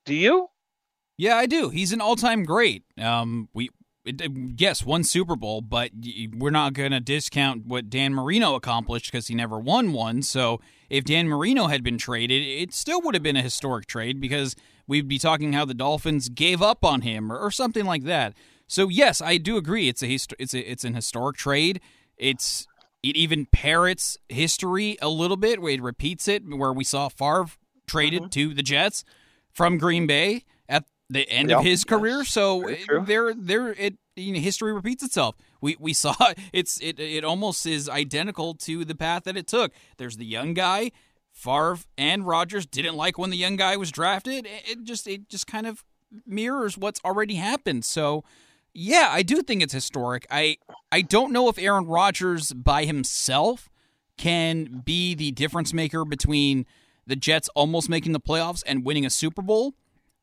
Do 0.06 0.16
you? 0.16 0.48
Yeah, 1.18 1.36
I 1.36 1.46
do. 1.46 1.70
He's 1.70 1.92
an 1.92 2.02
all 2.02 2.16
time 2.16 2.44
great. 2.44 2.84
Um, 2.98 3.50
we 3.54 3.70
yes, 4.06 4.86
one 4.86 5.04
Super 5.04 5.36
Bowl, 5.36 5.62
but 5.62 5.92
we're 6.36 6.50
not 6.50 6.74
going 6.74 6.92
to 6.92 7.00
discount 7.00 7.66
what 7.66 7.90
Dan 7.90 8.14
Marino 8.14 8.56
accomplished 8.56 9.12
because 9.12 9.28
he 9.28 9.36
never 9.36 9.60
won 9.60 9.94
one. 9.94 10.22
So 10.22 10.60
if 10.90 11.04
Dan 11.04 11.28
Marino 11.28 11.68
had 11.68 11.84
been 11.84 11.98
traded, 11.98 12.42
it 12.46 12.74
still 12.74 13.02
would 13.02 13.14
have 13.14 13.24
been 13.24 13.38
a 13.38 13.42
historic 13.42 13.86
trade 13.86 14.20
because 14.20 14.56
we'd 14.88 15.08
be 15.08 15.20
talking 15.20 15.54
how 15.54 15.66
the 15.66 15.74
Dolphins 15.74 16.30
gave 16.30 16.62
up 16.62 16.84
on 16.84 17.02
him 17.02 17.32
or, 17.32 17.38
or 17.38 17.52
something 17.52 17.86
like 17.86 18.04
that. 18.04 18.34
So 18.68 18.90
yes, 18.90 19.22
I 19.22 19.38
do 19.38 19.58
agree. 19.58 19.88
It's 19.88 20.02
a 20.02 20.14
it's 20.14 20.54
a, 20.54 20.72
it's 20.72 20.84
an 20.84 20.96
historic 20.96 21.38
trade. 21.38 21.80
It's 22.18 22.68
it 23.04 23.16
even 23.16 23.46
parrots 23.48 24.18
history 24.30 24.98
a 25.02 25.10
little 25.10 25.38
bit. 25.38 25.62
Where 25.62 25.74
it 25.74 25.82
repeats 25.82 26.28
it, 26.28 26.44
where 26.48 26.74
we 26.74 26.84
saw 26.84 27.10
Favre 27.10 27.46
traded 27.88 28.22
Mm-hmm. 28.24 28.30
to 28.30 28.54
the 28.54 28.64
Jets 28.64 29.04
from 29.52 29.78
Green 29.78 30.08
Bay 30.08 30.44
at 30.70 30.86
the 31.10 31.30
end 31.30 31.50
Yep. 31.50 31.60
of 31.60 31.66
his 31.66 31.84
career. 31.84 32.24
So 32.24 32.62
Very 32.62 32.74
it- 32.74 32.86
true. 32.86 33.04
there 33.06 33.34
there 33.34 33.74
it 33.74 33.96
you 34.16 34.32
know, 34.34 34.40
history 34.40 34.72
repeats 34.74 35.04
itself. 35.04 35.36
We 35.60 35.76
we 35.80 35.94
saw 36.04 36.16
it's 36.54 36.80
it 36.82 37.00
it 37.00 37.24
almost 37.24 37.66
is 37.66 37.90
identical 37.90 38.54
to 38.56 38.86
the 38.86 38.96
path 38.96 39.24
that 39.26 39.36
it 39.38 39.48
took. 39.48 39.72
There's 39.98 40.18
the 40.18 40.26
young 40.26 40.54
guy. 40.54 40.92
Favre 41.32 41.80
and 41.98 42.28
Rodgers 42.28 42.68
didn't 42.68 42.96
like 42.96 43.18
when 43.18 43.32
the 43.32 43.38
young 43.38 43.56
guy 43.56 43.76
was 43.76 43.92
drafted. 43.92 44.46
It 44.46 44.64
it 44.70 44.84
just 44.84 45.08
it 45.08 45.28
just 45.30 45.48
kind 45.48 45.66
of 45.68 45.84
mirrors 46.28 46.78
what's 46.78 47.02
already 47.04 47.36
happened. 47.36 47.84
So 47.86 48.24
yeah, 48.74 49.10
I 49.12 49.22
do 49.22 49.42
think 49.42 49.62
it's 49.62 49.74
historic. 49.74 50.26
I 50.30 50.58
I 50.92 51.02
don't 51.02 51.32
know 51.32 51.50
if 51.50 51.58
Aaron 51.60 51.86
Rodgers 51.86 52.54
by 52.54 52.86
himself 52.86 53.70
can 54.18 54.82
be 54.86 55.16
the 55.16 55.32
difference 55.32 55.74
maker 55.74 56.06
between 56.06 56.66
the 57.06 57.16
Jets 57.16 57.50
almost 57.50 57.90
making 57.90 58.14
the 58.14 58.20
playoffs 58.20 58.64
and 58.66 58.86
winning 58.86 59.06
a 59.06 59.10
Super 59.10 59.42
Bowl, 59.42 59.74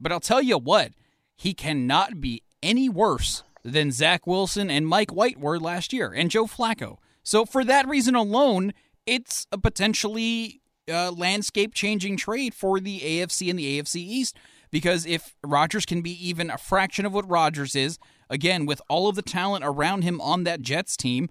but 0.01 0.13
I'll 0.13 0.21
tell 0.21 0.41
you 0.41 0.59
what, 0.59 0.93
he 1.37 1.53
cannot 1.55 2.21
be 2.21 2.43
any 2.63 2.89
worse 2.89 3.43
than 3.63 3.93
Zach 3.93 4.27
Wilson 4.27 4.71
and 4.71 4.87
Mike 4.87 5.13
White 5.13 5.39
were 5.39 5.59
last 5.59 5.93
year 5.93 6.13
and 6.13 6.31
Joe 6.31 6.47
Flacco. 6.47 6.97
So 7.23 7.45
for 7.45 7.65
that 7.65 7.89
reason 7.89 8.15
alone, 8.15 8.73
it's 9.07 9.47
a 9.53 9.59
potentially 9.59 10.61
uh, 10.91 11.13
landscape 11.13 11.75
changing 11.75 12.17
trade 12.17 12.55
for 12.55 12.81
the 12.81 13.01
AFC 13.01 13.51
and 13.51 13.59
the 13.59 13.81
AFC 13.81 13.97
East 13.97 14.37
because 14.71 15.05
if 15.05 15.37
Rodgers 15.45 15.85
can 15.85 16.01
be 16.01 16.13
even 16.27 16.51
a 16.51 16.59
fraction 16.59 17.05
of 17.05 17.13
what 17.13 17.29
Rodgers 17.29 17.75
is, 17.75 17.99
again 18.31 18.65
with 18.65 18.81
all 18.89 19.09
of 19.09 19.17
the 19.17 19.23
talent 19.23 19.65
around 19.65 20.03
him 20.03 20.21
on 20.21 20.45
that 20.45 20.63
Jets 20.63 20.97
team, 20.97 21.29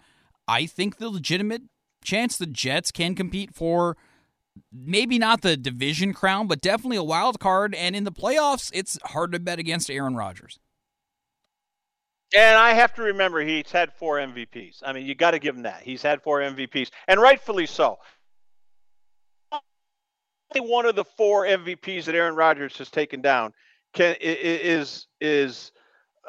I 0.48 0.66
think 0.68 0.98
the 0.98 1.10
legitimate 1.10 1.64
chance 2.04 2.38
the 2.38 2.46
Jets 2.46 2.92
can 2.92 3.16
compete 3.16 3.56
for 3.56 3.98
maybe 4.72 5.18
not 5.18 5.42
the 5.42 5.58
division 5.58 6.14
crown, 6.14 6.48
but 6.48 6.62
definitely 6.62 6.98
a 6.98 7.04
wild 7.04 7.40
card. 7.40 7.74
And 7.74 7.96
in 7.96 8.04
the 8.04 8.12
playoffs, 8.12 8.70
it's 8.74 9.00
hard 9.06 9.32
to 9.32 9.40
bet 9.40 9.58
against 9.58 9.90
Aaron 9.90 10.16
Rodgers. 10.16 10.60
And 12.36 12.58
I 12.58 12.74
have 12.74 12.94
to 12.96 13.02
remember 13.02 13.42
he's 13.42 13.72
had 13.72 13.92
four 13.94 14.18
MVPs. 14.18 14.84
I 14.86 14.94
mean, 14.94 15.06
you 15.06 15.16
got 15.16 15.32
to 15.32 15.40
give 15.40 15.56
him 15.56 15.64
that. 15.64 15.82
He's 15.82 16.04
had 16.04 16.22
four 16.22 16.42
MVPs, 16.42 16.92
and 17.08 17.20
rightfully 17.20 17.66
so. 17.66 17.98
One 20.56 20.86
of 20.86 20.96
the 20.96 21.06
four 21.06 21.46
MVPs 21.46 22.06
that 22.06 22.16
Aaron 22.16 22.36
Rodgers 22.36 22.78
has 22.78 22.90
taken 22.90 23.22
down 23.22 23.54
can 23.94 24.16
is 24.20 25.08
is 25.22 25.72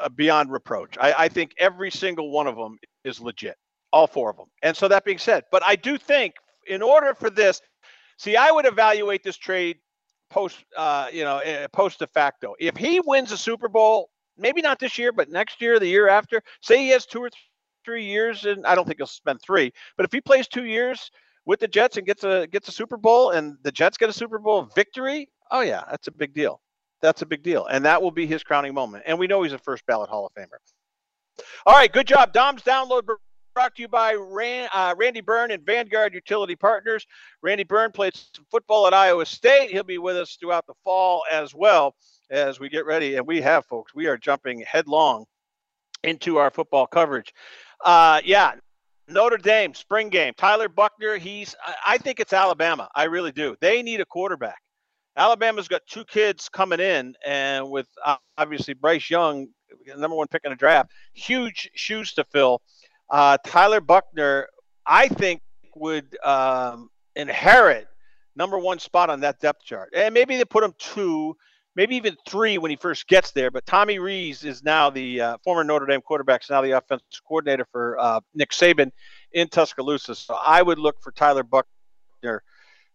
uh, 0.01 0.09
beyond 0.09 0.51
reproach. 0.51 0.96
I, 1.01 1.14
I 1.24 1.28
think 1.28 1.53
every 1.59 1.90
single 1.90 2.30
one 2.30 2.46
of 2.46 2.57
them 2.57 2.78
is 3.05 3.20
legit, 3.20 3.57
all 3.92 4.07
four 4.07 4.30
of 4.30 4.36
them. 4.36 4.46
And 4.62 4.76
so 4.76 4.88
that 4.88 5.05
being 5.05 5.18
said, 5.18 5.44
but 5.51 5.62
I 5.64 5.76
do 5.76 5.98
think 5.98 6.34
in 6.66 6.82
order 6.82 7.14
for 7.14 7.30
this, 7.30 7.61
see, 8.18 8.36
I 8.36 8.51
would 8.51 8.66
evaluate 8.66 9.22
this 9.22 9.36
trade 9.36 9.78
post, 10.30 10.64
uh, 10.76 11.09
you 11.12 11.24
know, 11.24 11.38
eh, 11.38 11.66
post 11.72 11.98
de 11.98 12.07
facto. 12.07 12.55
If 12.59 12.76
he 12.76 13.01
wins 13.05 13.32
a 13.32 13.38
Super 13.38 13.68
Bowl, 13.68 14.11
maybe 14.38 14.62
not 14.62 14.78
this 14.78 14.98
year, 14.98 15.12
but 15.12 15.30
next 15.30 15.61
year, 15.61 15.78
the 15.78 15.86
year 15.86 16.09
after, 16.09 16.42
say 16.62 16.78
he 16.78 16.88
has 16.90 17.07
two 17.07 17.20
or 17.20 17.30
three 17.84 18.05
years, 18.05 18.44
and 18.44 18.66
I 18.66 18.74
don't 18.74 18.86
think 18.86 18.98
he'll 18.98 19.07
spend 19.07 19.40
three, 19.42 19.72
but 19.96 20.05
if 20.05 20.12
he 20.12 20.20
plays 20.20 20.46
two 20.46 20.64
years 20.64 21.11
with 21.46 21.61
the 21.61 21.68
Jets 21.68 21.96
and 21.96 22.07
gets 22.07 22.22
a 22.24 22.46
gets 22.46 22.68
a 22.68 22.72
Super 22.72 22.96
Bowl, 22.96 23.30
and 23.30 23.57
the 23.62 23.72
Jets 23.72 23.96
get 23.96 24.09
a 24.09 24.12
Super 24.12 24.38
Bowl 24.38 24.68
victory, 24.74 25.28
oh 25.51 25.62
yeah, 25.62 25.82
that's 25.90 26.07
a 26.09 26.12
big 26.12 26.34
deal. 26.34 26.61
That's 27.03 27.22
a 27.22 27.26
big 27.26 27.42
deal, 27.42 27.66
and 27.66 27.84
that 27.84 28.03
will 28.03 28.11
be 28.11 28.26
his 28.26 28.42
crowning 28.42 28.74
moment. 28.74 29.05
And 29.07 29.18
we 29.18 29.26
know 29.26 29.42
he's 29.42 29.53
a 29.53 29.59
first 29.59 29.86
ballot 29.86 30.11
Hall 30.11 30.26
of 30.26 30.34
Famer. 30.34 30.59
All 31.66 31.74
right, 31.74 31.92
good 31.92 32.07
job, 32.07 32.32
Dom's 32.32 32.62
download. 32.62 33.03
Brought 33.53 33.74
to 33.74 33.82
you 33.82 33.88
by 33.88 34.14
uh, 34.14 34.94
Randy 34.96 35.20
Byrne 35.20 35.51
and 35.51 35.66
Vanguard 35.66 36.14
Utility 36.14 36.55
Partners. 36.55 37.05
Randy 37.42 37.64
Byrne 37.64 37.90
played 37.90 38.14
some 38.14 38.46
football 38.48 38.86
at 38.86 38.94
Iowa 38.94 39.26
State. 39.26 39.70
He'll 39.70 39.82
be 39.82 39.98
with 39.98 40.16
us 40.16 40.36
throughout 40.36 40.66
the 40.66 40.74
fall 40.84 41.24
as 41.30 41.53
well 41.53 41.96
as 42.30 42.61
we 42.61 42.68
get 42.68 42.86
ready. 42.86 43.16
And 43.16 43.26
we 43.26 43.40
have, 43.40 43.66
folks, 43.66 43.92
we 43.92 44.07
are 44.07 44.16
jumping 44.16 44.61
headlong 44.61 45.24
into 46.05 46.36
our 46.36 46.51
football 46.51 46.86
coverage. 46.86 47.34
Uh, 47.84 48.20
yeah, 48.24 48.53
Notre 49.09 49.36
Dame 49.36 49.74
spring 49.74 50.11
game. 50.11 50.32
Tyler 50.36 50.68
Buchner. 50.68 51.16
He's. 51.18 51.57
I 51.84 51.98
think 51.98 52.20
it's 52.20 52.32
Alabama. 52.32 52.88
I 52.94 53.05
really 53.05 53.32
do. 53.32 53.57
They 53.61 53.82
need 53.82 54.01
a 54.01 54.07
quarterback. 54.07 54.61
Alabama's 55.21 55.68
got 55.68 55.83
two 55.87 56.03
kids 56.07 56.49
coming 56.49 56.81
in, 56.81 57.14
and 57.27 57.71
with 57.71 57.87
uh, 58.03 58.16
obviously 58.39 58.73
Bryce 58.73 59.11
Young, 59.11 59.49
number 59.99 60.16
one 60.16 60.27
pick 60.29 60.41
in 60.45 60.51
the 60.51 60.57
draft, 60.57 60.93
huge 61.12 61.71
shoes 61.75 62.14
to 62.14 62.25
fill. 62.33 62.62
Uh, 63.11 63.37
Tyler 63.45 63.83
Buchner, 63.83 64.49
I 64.87 65.09
think, 65.09 65.43
would 65.77 66.16
um, 66.25 66.89
inherit 67.16 67.87
number 68.35 68.59
one 68.59 68.79
spot 68.79 69.11
on 69.11 69.21
that 69.21 69.39
depth 69.41 69.62
chart, 69.62 69.91
and 69.95 70.14
maybe 70.14 70.39
they 70.39 70.45
put 70.47 70.64
him 70.64 70.73
two, 70.79 71.37
maybe 71.77 71.97
even 71.97 72.16
three 72.27 72.57
when 72.57 72.71
he 72.71 72.77
first 72.79 73.07
gets 73.07 73.31
there. 73.33 73.51
But 73.51 73.66
Tommy 73.66 73.99
Rees 73.99 74.43
is 74.43 74.62
now 74.62 74.89
the 74.89 75.21
uh, 75.21 75.37
former 75.45 75.64
Notre 75.64 75.85
Dame 75.85 76.01
quarterback, 76.01 76.49
now 76.49 76.62
the 76.62 76.71
offensive 76.79 77.07
coordinator 77.29 77.66
for 77.71 77.99
uh, 78.01 78.21
Nick 78.35 78.53
Saban 78.53 78.91
in 79.33 79.49
Tuscaloosa. 79.49 80.14
So 80.14 80.35
I 80.43 80.62
would 80.62 80.79
look 80.79 80.97
for 81.03 81.12
Tyler 81.12 81.43
Buchner 81.43 82.43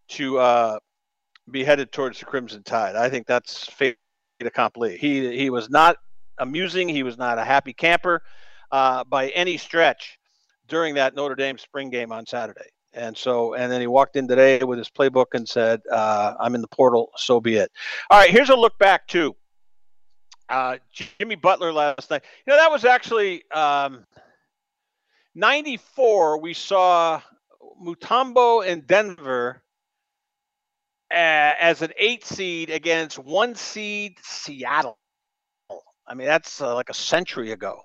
to 0.08 0.40
uh, 0.40 0.80
be 1.50 1.64
headed 1.64 1.92
towards 1.92 2.20
the 2.20 2.26
Crimson 2.26 2.64
Tide. 2.64 2.96
I 2.96 3.10
think 3.10 3.28
that's 3.28 3.68
fait 3.68 3.98
accompli. 4.42 4.98
He 4.98 5.36
he 5.38 5.50
was 5.50 5.70
not 5.70 5.98
amusing. 6.38 6.90
He 6.90 7.04
was 7.04 7.18
not 7.18 7.38
a 7.38 7.44
happy 7.44 7.74
camper 7.74 8.22
uh, 8.72 9.04
by 9.04 9.30
any 9.30 9.58
stretch 9.58 10.20
during 10.68 10.96
that 10.96 11.16
Notre 11.16 11.36
Dame 11.36 11.58
spring 11.58 11.90
game 11.90 12.12
on 12.12 12.26
Saturday. 12.26 12.70
And 12.94 13.16
so, 13.18 13.54
and 13.56 13.72
then 13.72 13.82
he 13.82 13.88
walked 13.88 14.16
in 14.16 14.28
today 14.28 14.64
with 14.64 14.78
his 14.78 14.90
playbook 14.90 15.28
and 15.34 15.48
said, 15.48 15.82
uh, 15.92 16.34
"I'm 16.40 16.56
in 16.56 16.62
the 16.62 16.68
portal. 16.68 17.12
So 17.18 17.42
be 17.42 17.58
it." 17.58 17.72
All 18.10 18.20
right, 18.20 18.30
here's 18.30 18.50
a 18.50 18.56
look 18.56 18.78
back 18.80 19.08
too. 19.08 19.36
Uh, 20.48 20.78
Jimmy 20.94 21.36
Butler 21.36 21.74
last 21.74 22.10
night. 22.10 22.24
You 22.46 22.52
know 22.52 22.58
that 22.58 22.72
was 22.72 22.86
actually 22.86 23.44
um, 23.52 24.06
'94. 25.36 26.40
We 26.40 26.54
saw 26.54 27.22
Mutombo 27.84 28.66
in 28.66 28.82
Denver 28.82 29.62
as 31.12 31.82
an 31.82 31.92
eight 31.98 32.26
seed 32.26 32.70
against 32.70 33.20
one 33.20 33.56
seed 33.56 34.18
Seattle. 34.24 34.98
I 36.08 36.14
mean, 36.14 36.28
that's 36.28 36.62
uh, 36.62 36.76
like 36.76 36.90
a 36.90 36.94
century 36.94 37.52
ago. 37.52 37.82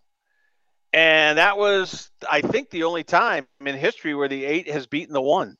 And 0.92 1.38
that 1.38 1.56
was, 1.56 2.10
I 2.28 2.40
think, 2.40 2.70
the 2.70 2.82
only 2.82 3.04
time 3.04 3.46
in 3.64 3.76
history 3.76 4.14
where 4.14 4.28
the 4.28 4.44
eight 4.44 4.68
has 4.70 4.86
beaten 4.86 5.14
the 5.14 5.22
one. 5.22 5.56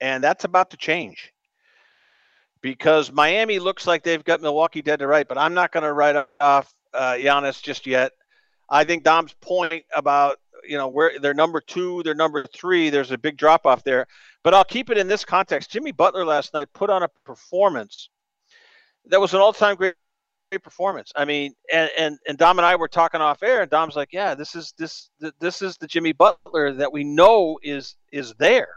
And 0.00 0.22
that's 0.22 0.44
about 0.44 0.70
to 0.70 0.76
change 0.76 1.32
because 2.60 3.10
Miami 3.10 3.58
looks 3.58 3.86
like 3.86 4.02
they've 4.02 4.24
got 4.24 4.42
Milwaukee 4.42 4.82
dead 4.82 4.98
to 4.98 5.06
right, 5.06 5.26
but 5.26 5.38
I'm 5.38 5.54
not 5.54 5.72
going 5.72 5.84
to 5.84 5.92
write 5.92 6.16
off 6.40 6.74
uh, 6.92 7.12
Giannis 7.12 7.62
just 7.62 7.86
yet. 7.86 8.12
I 8.68 8.84
think 8.84 9.04
Dom's 9.04 9.32
point 9.40 9.84
about 9.94 10.38
you 10.68 10.76
know 10.76 10.88
where 10.88 11.18
they're 11.18 11.34
number 11.34 11.60
two, 11.60 12.02
they're 12.02 12.14
number 12.14 12.44
three. 12.44 12.90
There's 12.90 13.10
a 13.10 13.18
big 13.18 13.36
drop 13.36 13.66
off 13.66 13.84
there, 13.84 14.06
but 14.42 14.54
I'll 14.54 14.64
keep 14.64 14.90
it 14.90 14.98
in 14.98 15.08
this 15.08 15.24
context. 15.24 15.70
Jimmy 15.70 15.92
Butler 15.92 16.24
last 16.24 16.54
night 16.54 16.68
put 16.72 16.90
on 16.90 17.02
a 17.02 17.08
performance 17.24 18.10
that 19.06 19.20
was 19.20 19.34
an 19.34 19.40
all-time 19.40 19.76
great, 19.76 19.94
great 20.50 20.62
performance. 20.62 21.12
I 21.14 21.24
mean, 21.24 21.54
and, 21.72 21.90
and 21.98 22.18
and 22.28 22.38
Dom 22.38 22.58
and 22.58 22.66
I 22.66 22.76
were 22.76 22.88
talking 22.88 23.20
off 23.20 23.42
air, 23.42 23.62
and 23.62 23.70
Dom's 23.70 23.96
like, 23.96 24.12
"Yeah, 24.12 24.34
this 24.34 24.54
is 24.54 24.74
this 24.78 25.10
this 25.40 25.62
is 25.62 25.76
the 25.76 25.86
Jimmy 25.86 26.12
Butler 26.12 26.72
that 26.72 26.92
we 26.92 27.04
know 27.04 27.58
is 27.62 27.96
is 28.12 28.34
there. 28.38 28.68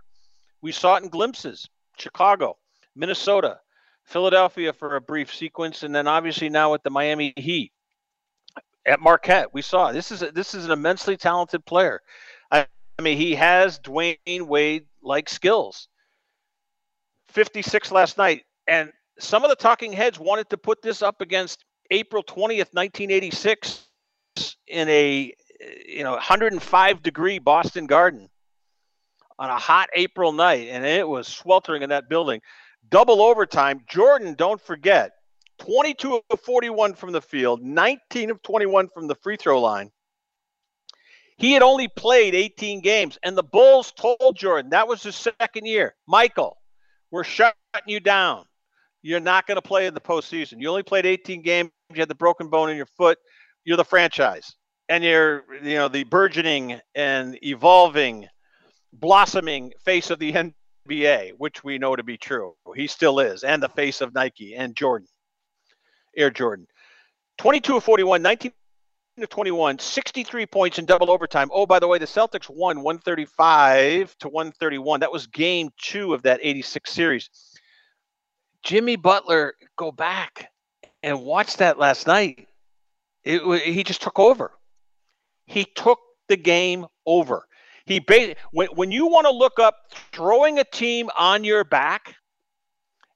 We 0.61 0.71
saw 0.71 0.95
it 0.95 1.03
in 1.03 1.09
glimpses. 1.09 1.67
Chicago, 1.97 2.57
Minnesota, 2.95 3.59
Philadelphia 4.05 4.73
for 4.73 4.95
a 4.95 5.01
brief 5.01 5.33
sequence, 5.33 5.83
and 5.83 5.93
then 5.93 6.07
obviously 6.07 6.49
now 6.49 6.71
with 6.71 6.83
the 6.83 6.89
Miami 6.89 7.33
Heat 7.35 7.71
at 8.89 8.99
Marquette, 8.99 9.53
we 9.53 9.61
saw 9.61 9.91
this 9.91 10.11
is 10.11 10.23
a, 10.23 10.31
this 10.31 10.53
is 10.53 10.65
an 10.65 10.71
immensely 10.71 11.15
talented 11.15 11.65
player. 11.65 12.01
I, 12.51 12.65
I 12.97 13.01
mean, 13.01 13.17
he 13.17 13.35
has 13.35 13.79
Dwyane 13.79 14.41
Wade 14.41 14.85
like 15.01 15.29
skills. 15.29 15.87
56 17.29 17.91
last 17.91 18.17
night, 18.17 18.43
and 18.67 18.91
some 19.19 19.43
of 19.43 19.51
the 19.51 19.55
talking 19.55 19.93
heads 19.93 20.19
wanted 20.19 20.49
to 20.49 20.57
put 20.57 20.81
this 20.81 21.03
up 21.03 21.21
against 21.21 21.63
April 21.91 22.23
20th, 22.23 22.73
1986, 22.73 23.85
in 24.67 24.89
a 24.89 25.33
you 25.87 26.03
know 26.03 26.13
105 26.13 27.03
degree 27.03 27.37
Boston 27.37 27.85
Garden 27.85 28.29
on 29.37 29.49
a 29.49 29.57
hot 29.57 29.89
April 29.93 30.31
night, 30.31 30.67
and 30.69 30.83
it 30.83 31.07
was 31.07 31.27
sweltering 31.27 31.83
in 31.83 31.89
that 31.89 32.09
building. 32.09 32.41
Double 32.89 33.21
overtime. 33.21 33.81
Jordan, 33.87 34.33
don't 34.33 34.59
forget, 34.59 35.11
22 35.59 36.21
of 36.29 36.39
41 36.41 36.95
from 36.95 37.11
the 37.11 37.21
field, 37.21 37.61
19 37.61 38.31
of 38.31 38.41
21 38.41 38.89
from 38.89 39.07
the 39.07 39.15
free 39.15 39.37
throw 39.37 39.61
line. 39.61 39.91
He 41.37 41.53
had 41.53 41.61
only 41.61 41.87
played 41.87 42.35
18 42.35 42.81
games, 42.81 43.17
and 43.23 43.37
the 43.37 43.43
Bulls 43.43 43.93
told 43.93 44.35
Jordan 44.35 44.71
that 44.71 44.87
was 44.87 45.03
his 45.03 45.15
second 45.15 45.65
year. 45.65 45.95
Michael, 46.07 46.57
we're 47.11 47.23
shutting 47.23 47.53
you 47.87 47.99
down. 48.01 48.45
You're 49.01 49.21
not 49.21 49.47
going 49.47 49.55
to 49.55 49.61
play 49.61 49.85
in 49.85 49.93
the 49.93 50.01
postseason. 50.01 50.55
You 50.59 50.69
only 50.69 50.83
played 50.83 51.05
18 51.05 51.41
games. 51.41 51.71
You 51.93 52.01
had 52.01 52.09
the 52.09 52.15
broken 52.15 52.49
bone 52.49 52.69
in 52.69 52.75
your 52.75 52.85
foot. 52.97 53.17
You're 53.63 53.77
the 53.77 53.85
franchise. 53.85 54.53
and 54.89 55.03
you're 55.03 55.45
you 55.63 55.75
know 55.75 55.87
the 55.87 56.03
burgeoning 56.03 56.81
and 56.95 57.37
evolving, 57.43 58.27
blossoming 58.91 59.71
face 59.85 60.09
of 60.09 60.19
the 60.19 60.33
NBA, 60.33 61.33
which 61.37 61.63
we 61.63 61.77
know 61.77 61.95
to 61.95 62.03
be 62.03 62.17
true. 62.17 62.55
He 62.75 62.87
still 62.87 63.19
is, 63.19 63.43
and 63.43 63.61
the 63.63 63.69
face 63.69 64.01
of 64.01 64.13
Nike 64.13 64.55
and 64.55 64.75
Jordan, 64.75 65.07
Air 66.15 66.29
Jordan. 66.29 66.67
22 67.37 67.77
of 67.77 67.83
41, 67.83 68.21
19 68.21 68.51
of 69.17 69.29
21, 69.29 69.79
63 69.79 70.45
points 70.45 70.79
in 70.79 70.85
double 70.85 71.11
overtime. 71.11 71.49
Oh, 71.53 71.65
by 71.65 71.79
the 71.79 71.87
way, 71.87 71.97
the 71.97 72.05
Celtics 72.05 72.49
won 72.49 72.81
135 72.81 74.17
to 74.19 74.29
131. 74.29 74.99
That 75.01 75.11
was 75.11 75.27
game 75.27 75.69
two 75.77 76.13
of 76.13 76.23
that 76.23 76.39
86 76.41 76.91
series. 76.91 77.29
Jimmy 78.63 78.95
Butler, 78.95 79.53
go 79.77 79.91
back 79.91 80.51
and 81.03 81.21
watch 81.21 81.57
that 81.57 81.79
last 81.79 82.07
night. 82.07 82.47
It, 83.23 83.63
he 83.63 83.83
just 83.83 84.01
took 84.01 84.19
over. 84.19 84.51
He 85.45 85.65
took 85.65 85.99
the 86.27 86.37
game 86.37 86.85
over. 87.05 87.45
He 87.85 88.05
when, 88.51 88.67
when 88.67 88.91
you 88.91 89.07
want 89.07 89.25
to 89.25 89.31
look 89.31 89.59
up 89.59 89.75
throwing 90.11 90.59
a 90.59 90.63
team 90.63 91.09
on 91.17 91.43
your 91.43 91.63
back 91.63 92.15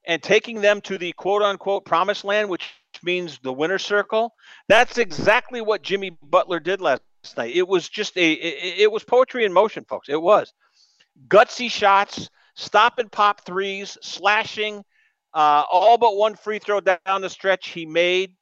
and 0.04 0.22
taking 0.22 0.60
them 0.60 0.80
to 0.82 0.98
the 0.98 1.12
quote 1.12 1.42
unquote 1.42 1.84
promised 1.84 2.24
land, 2.24 2.48
which 2.48 2.68
means 3.04 3.38
the 3.42 3.52
winner 3.52 3.78
circle, 3.78 4.34
that's 4.68 4.98
exactly 4.98 5.60
what 5.60 5.82
Jimmy 5.82 6.16
Butler 6.22 6.60
did 6.60 6.80
last 6.80 7.02
night. 7.36 7.54
It 7.54 7.68
was 7.68 7.88
just 7.88 8.16
a 8.16 8.32
it, 8.32 8.80
it 8.82 8.92
was 8.92 9.04
poetry 9.04 9.44
in 9.44 9.52
motion, 9.52 9.84
folks. 9.84 10.08
It 10.08 10.20
was 10.20 10.52
gutsy 11.28 11.70
shots, 11.70 12.30
stop 12.54 12.98
and 12.98 13.10
pop 13.10 13.44
threes, 13.44 13.96
slashing, 14.02 14.84
uh, 15.32 15.64
all 15.70 15.98
but 15.98 16.16
one 16.16 16.34
free 16.34 16.58
throw 16.58 16.80
down 16.80 17.20
the 17.20 17.30
stretch 17.30 17.68
he 17.68 17.86
made. 17.86 18.34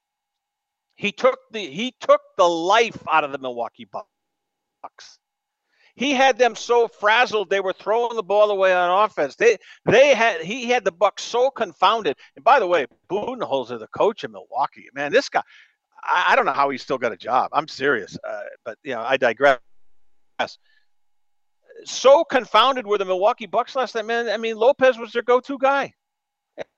He 0.94 1.12
took 1.12 1.38
the 1.50 1.60
he 1.60 1.94
took 2.00 2.20
the 2.36 2.48
life 2.48 3.02
out 3.10 3.24
of 3.24 3.32
the 3.32 3.38
Milwaukee 3.38 3.88
Bucks. 3.90 5.18
He 5.94 6.12
had 6.12 6.38
them 6.38 6.56
so 6.56 6.88
frazzled 6.88 7.50
they 7.50 7.60
were 7.60 7.74
throwing 7.74 8.16
the 8.16 8.22
ball 8.22 8.50
away 8.50 8.74
on 8.74 9.04
offense. 9.04 9.36
They 9.36 9.58
they 9.84 10.14
had 10.14 10.40
he 10.40 10.70
had 10.70 10.84
the 10.84 10.92
Bucks 10.92 11.22
so 11.22 11.50
confounded. 11.50 12.16
And 12.34 12.44
by 12.44 12.58
the 12.58 12.66
way, 12.66 12.86
Budenholzer, 13.10 13.78
the 13.78 13.88
coach 13.88 14.24
in 14.24 14.32
Milwaukee, 14.32 14.88
man, 14.94 15.12
this 15.12 15.28
guy, 15.28 15.42
I, 16.02 16.28
I 16.30 16.36
don't 16.36 16.46
know 16.46 16.52
how 16.52 16.70
he's 16.70 16.82
still 16.82 16.98
got 16.98 17.12
a 17.12 17.16
job. 17.16 17.50
I'm 17.52 17.68
serious, 17.68 18.18
uh, 18.26 18.42
but 18.64 18.78
you 18.82 18.94
know 18.94 19.02
I 19.02 19.16
digress. 19.18 19.58
So 21.84 22.24
confounded 22.24 22.86
were 22.86 22.98
the 22.98 23.04
Milwaukee 23.04 23.46
Bucks 23.46 23.76
last 23.76 23.94
night, 23.94 24.06
man. 24.06 24.28
I 24.28 24.36
mean, 24.36 24.56
Lopez 24.56 24.98
was 24.98 25.12
their 25.12 25.22
go-to 25.22 25.58
guy. 25.58 25.92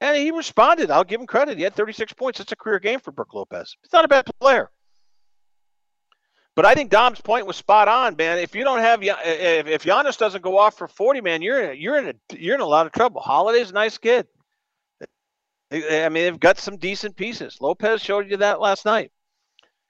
And 0.00 0.16
he 0.16 0.30
responded. 0.30 0.90
I'll 0.90 1.04
give 1.04 1.20
him 1.20 1.26
credit. 1.26 1.58
He 1.58 1.64
had 1.64 1.74
36 1.74 2.12
points. 2.12 2.38
That's 2.38 2.52
a 2.52 2.56
career 2.56 2.78
game 2.78 3.00
for 3.00 3.10
Brook 3.10 3.34
Lopez. 3.34 3.76
He's 3.82 3.92
not 3.92 4.04
a 4.04 4.08
bad 4.08 4.26
player. 4.40 4.70
But 6.56 6.64
I 6.64 6.74
think 6.74 6.90
Dom's 6.90 7.20
point 7.20 7.46
was 7.46 7.56
spot 7.56 7.88
on, 7.88 8.14
man. 8.16 8.38
If 8.38 8.54
you 8.54 8.62
don't 8.62 8.78
have 8.78 9.00
if 9.02 9.66
if 9.66 9.82
Giannis 9.82 10.16
doesn't 10.16 10.42
go 10.42 10.58
off 10.58 10.78
for 10.78 10.86
40, 10.86 11.20
man, 11.20 11.42
you're 11.42 11.72
you're 11.72 11.98
in 11.98 12.08
a 12.08 12.34
you're 12.36 12.54
in 12.54 12.60
a 12.60 12.66
lot 12.66 12.86
of 12.86 12.92
trouble. 12.92 13.20
Holiday's 13.20 13.70
a 13.70 13.74
nice 13.74 13.98
kid. 13.98 14.28
I 15.72 16.08
mean, 16.08 16.24
they've 16.24 16.38
got 16.38 16.58
some 16.58 16.76
decent 16.76 17.16
pieces. 17.16 17.58
Lopez 17.60 18.00
showed 18.00 18.30
you 18.30 18.36
that 18.36 18.60
last 18.60 18.84
night. 18.84 19.10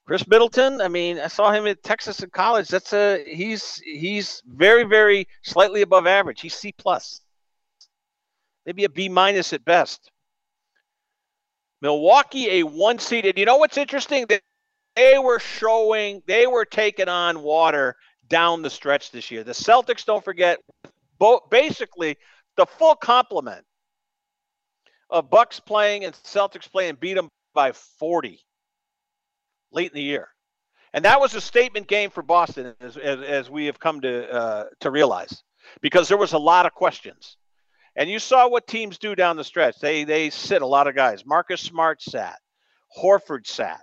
Khris 0.06 0.26
Middleton, 0.26 0.80
I 0.80 0.88
mean, 0.88 1.18
I 1.18 1.28
saw 1.28 1.50
him 1.52 1.66
at 1.66 1.82
Texas 1.82 2.22
in 2.22 2.30
college. 2.30 2.68
That's 2.68 2.92
a 2.92 3.22
he's 3.26 3.76
he's 3.84 4.42
very 4.46 4.84
very 4.84 5.28
slightly 5.42 5.82
above 5.82 6.06
average. 6.06 6.40
He's 6.40 6.54
C 6.54 6.72
plus 6.72 7.20
maybe 8.66 8.84
a 8.84 8.88
B 8.88 9.08
minus 9.08 9.52
at 9.52 9.64
best. 9.64 10.10
Milwaukee, 11.80 12.60
a 12.60 12.62
one 12.62 12.98
seeded. 12.98 13.38
You 13.38 13.44
know 13.44 13.58
what's 13.58 13.76
interesting? 13.76 14.26
That 14.28 14.42
they 14.96 15.18
were 15.18 15.38
showing, 15.38 16.22
they 16.26 16.46
were 16.46 16.64
taking 16.64 17.08
on 17.08 17.42
water 17.42 17.96
down 18.28 18.62
the 18.62 18.70
stretch 18.70 19.10
this 19.10 19.30
year. 19.30 19.44
The 19.44 19.52
Celtics, 19.52 20.04
don't 20.04 20.24
forget, 20.24 20.58
both 21.18 21.50
basically 21.50 22.16
the 22.56 22.66
full 22.66 22.94
complement 22.94 23.64
of 25.10 25.30
Bucks 25.30 25.60
playing 25.60 26.04
and 26.04 26.14
Celtics 26.14 26.70
playing 26.70 26.96
beat 27.00 27.14
them 27.14 27.28
by 27.54 27.72
40 27.72 28.40
late 29.72 29.90
in 29.90 29.94
the 29.94 30.02
year. 30.02 30.28
And 30.92 31.04
that 31.04 31.20
was 31.20 31.34
a 31.34 31.40
statement 31.40 31.88
game 31.88 32.10
for 32.10 32.22
Boston, 32.22 32.74
as, 32.80 32.96
as, 32.96 33.20
as 33.20 33.50
we 33.50 33.66
have 33.66 33.80
come 33.80 34.00
to 34.02 34.32
uh, 34.32 34.64
to 34.80 34.92
realize, 34.92 35.42
because 35.80 36.06
there 36.06 36.16
was 36.16 36.34
a 36.34 36.38
lot 36.38 36.66
of 36.66 36.72
questions. 36.72 37.36
And 37.96 38.08
you 38.08 38.20
saw 38.20 38.48
what 38.48 38.68
teams 38.68 38.98
do 38.98 39.16
down 39.16 39.36
the 39.36 39.42
stretch. 39.42 39.78
They 39.80 40.04
they 40.04 40.30
sit 40.30 40.62
a 40.62 40.66
lot 40.66 40.86
of 40.86 40.94
guys. 40.94 41.26
Marcus 41.26 41.60
Smart 41.60 42.00
sat. 42.00 42.38
Horford 42.96 43.44
sat. 43.44 43.80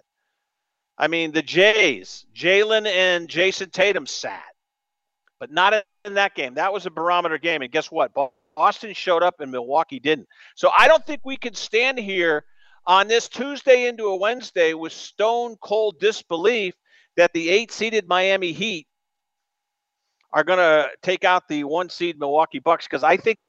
I 1.01 1.07
mean, 1.07 1.31
the 1.31 1.41
Jays, 1.41 2.27
Jalen 2.35 2.85
and 2.85 3.27
Jayson 3.27 3.71
Tatum 3.71 4.05
sat, 4.05 4.53
but 5.39 5.51
not 5.51 5.73
in 6.05 6.13
that 6.13 6.35
game. 6.35 6.53
That 6.53 6.71
was 6.71 6.85
a 6.85 6.91
barometer 6.91 7.39
game. 7.39 7.63
And 7.63 7.71
guess 7.71 7.91
what? 7.91 8.11
Boston 8.55 8.93
showed 8.93 9.23
up 9.23 9.41
and 9.41 9.51
Milwaukee 9.51 9.99
didn't. 9.99 10.27
So 10.53 10.69
I 10.77 10.87
don't 10.87 11.03
think 11.03 11.21
we 11.25 11.37
can 11.37 11.55
stand 11.55 11.97
here 11.97 12.45
on 12.85 13.07
this 13.07 13.27
Tuesday 13.27 13.87
into 13.87 14.05
a 14.05 14.15
Wednesday 14.15 14.75
with 14.75 14.93
stone 14.93 15.55
cold 15.59 15.99
disbelief 15.99 16.75
that 17.17 17.33
the 17.33 17.49
eight 17.49 17.71
seeded 17.71 18.07
Miami 18.07 18.51
Heat 18.51 18.85
are 20.31 20.43
going 20.43 20.59
to 20.59 20.87
take 21.01 21.23
out 21.23 21.47
the 21.47 21.63
one 21.63 21.89
seed 21.89 22.19
Milwaukee 22.19 22.59
Bucks 22.59 22.85
because 22.85 23.03
I 23.03 23.17
think 23.17 23.39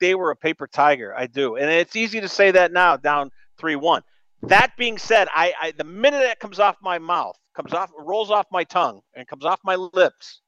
they 0.00 0.16
were 0.16 0.32
a 0.32 0.36
paper 0.36 0.66
tiger. 0.66 1.16
I 1.16 1.28
do, 1.28 1.54
and 1.54 1.70
it's 1.70 1.94
easy 1.94 2.20
to 2.20 2.28
say 2.28 2.50
that 2.50 2.72
now, 2.72 2.96
down 2.96 3.30
three 3.58 3.76
one. 3.76 4.02
That 4.42 4.76
being 4.76 4.98
said, 4.98 5.28
I, 5.34 5.54
I 5.60 5.70
the 5.72 5.84
minute 5.84 6.20
that 6.20 6.38
comes 6.38 6.60
off 6.60 6.76
my 6.82 6.98
mouth, 6.98 7.36
comes 7.54 7.72
off, 7.72 7.90
rolls 7.98 8.30
off 8.30 8.46
my 8.52 8.64
tongue, 8.64 9.00
and 9.14 9.26
comes 9.26 9.44
off 9.44 9.60
my 9.64 9.76
lips, 9.76 10.40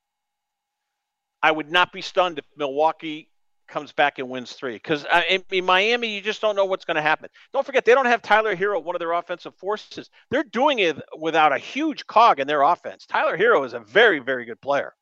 I 1.43 1.51
would 1.51 1.70
not 1.70 1.93
be 1.93 2.03
stunned 2.03 2.39
if 2.39 2.45
Milwaukee 2.57 3.30
comes 3.68 3.93
back 3.93 4.18
and 4.18 4.28
wins 4.28 4.53
three. 4.53 4.74
Because 4.74 5.05
uh, 5.05 5.22
in 5.51 5.64
Miami, 5.64 6.09
you 6.09 6.20
just 6.20 6.41
don't 6.41 6.57
know 6.57 6.64
what's 6.64 6.84
going 6.84 6.97
to 6.97 7.03
happen. 7.03 7.28
Don't 7.53 7.64
forget, 7.64 7.84
they 7.84 7.95
don't 7.95 8.07
have 8.07 8.22
Tyler 8.22 8.57
Herro, 8.57 8.82
one 8.82 8.97
of 8.97 9.01
their 9.01 9.12
offensive 9.12 9.55
forces. 9.57 10.11
They're 10.30 10.45
doing 10.45 10.78
it 10.78 10.99
without 11.18 11.53
a 11.53 11.59
huge 11.59 12.07
cog 12.07 12.41
in 12.41 12.47
their 12.47 12.62
offense. 12.62 13.07
Tyler 13.07 13.36
Herro 13.36 13.64
is 13.64 13.74
a 13.74 13.80
very, 13.80 14.18
very 14.18 14.45
good 14.45 14.61
player. 14.61 14.95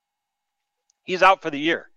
He's 1.05 1.23
out 1.23 1.43
for 1.43 1.51
the 1.51 1.59
year. 1.59 1.91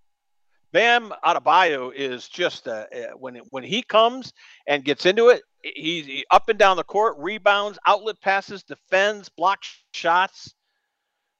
Bam 0.71 1.11
Adebayo 1.25 1.91
is 1.93 2.27
just 2.27 2.67
uh, 2.67 2.85
uh, 2.95 3.07
when 3.17 3.37
when 3.49 3.63
he 3.63 3.81
comes 3.81 4.31
and 4.67 4.85
gets 4.85 5.07
into 5.07 5.29
it, 5.29 5.41
he's 5.61 6.05
he 6.05 6.25
up 6.31 6.49
and 6.49 6.59
down 6.59 6.77
the 6.77 6.83
court, 6.83 7.15
rebounds, 7.17 7.79
outlet 7.85 8.19
passes, 8.21 8.63
defends, 8.63 9.29
blocks 9.29 9.83
shots, 9.93 10.53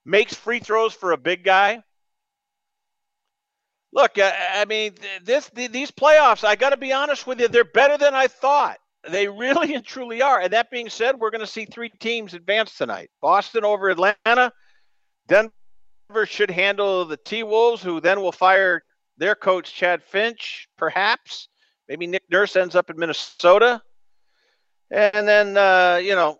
makes 0.06 0.34
free 0.34 0.60
throws 0.60 0.94
for 0.94 1.12
a 1.12 1.18
big 1.18 1.44
guy. 1.44 1.84
Look, 3.92 4.18
uh, 4.20 4.32
I 4.54 4.66
mean, 4.66 4.94
this 5.24 5.50
these 5.50 5.92
playoffs. 5.92 6.44
I 6.44 6.56
got 6.56 6.72
to 6.72 6.78
be 6.78 6.94
honest 6.94 7.26
with 7.26 7.40
you, 7.40 7.48
they're 7.48 7.64
better 7.64 7.98
than 7.98 8.14
I 8.14 8.28
thought. 8.28 8.78
They 9.10 9.28
really 9.28 9.74
and 9.74 9.86
truly 9.86 10.22
are. 10.22 10.42
And 10.42 10.54
that 10.54 10.70
being 10.70 10.90
said, 10.90 11.20
we're 11.20 11.32
going 11.32 11.42
to 11.42 11.48
see 11.48 11.66
three 11.66 11.90
teams 11.90 12.34
advance 12.34 12.76
tonight: 12.76 13.10
Boston 13.22 13.64
over 13.64 13.90
Atlanta, 13.90 14.52
Denver 15.28 15.52
should 16.26 16.52
handle 16.52 17.06
the 17.06 17.18
T 17.18 17.44
Wolves, 17.44 17.82
who 17.82 18.00
then 18.00 18.22
will 18.22 18.32
fire 18.32 18.84
their 19.18 19.36
coach, 19.36 19.74
Chad 19.74 20.04
Finch, 20.04 20.68
perhaps. 20.78 21.48
Maybe 21.88 22.06
Nick 22.06 22.24
Nurse 22.30 22.56
ends 22.56 22.76
up 22.76 22.90
in 22.92 22.98
Minnesota. 22.98 23.82
And 24.92 25.28
then, 25.28 25.58
uh, 25.58 26.00
you 26.02 26.16
know, 26.16 26.40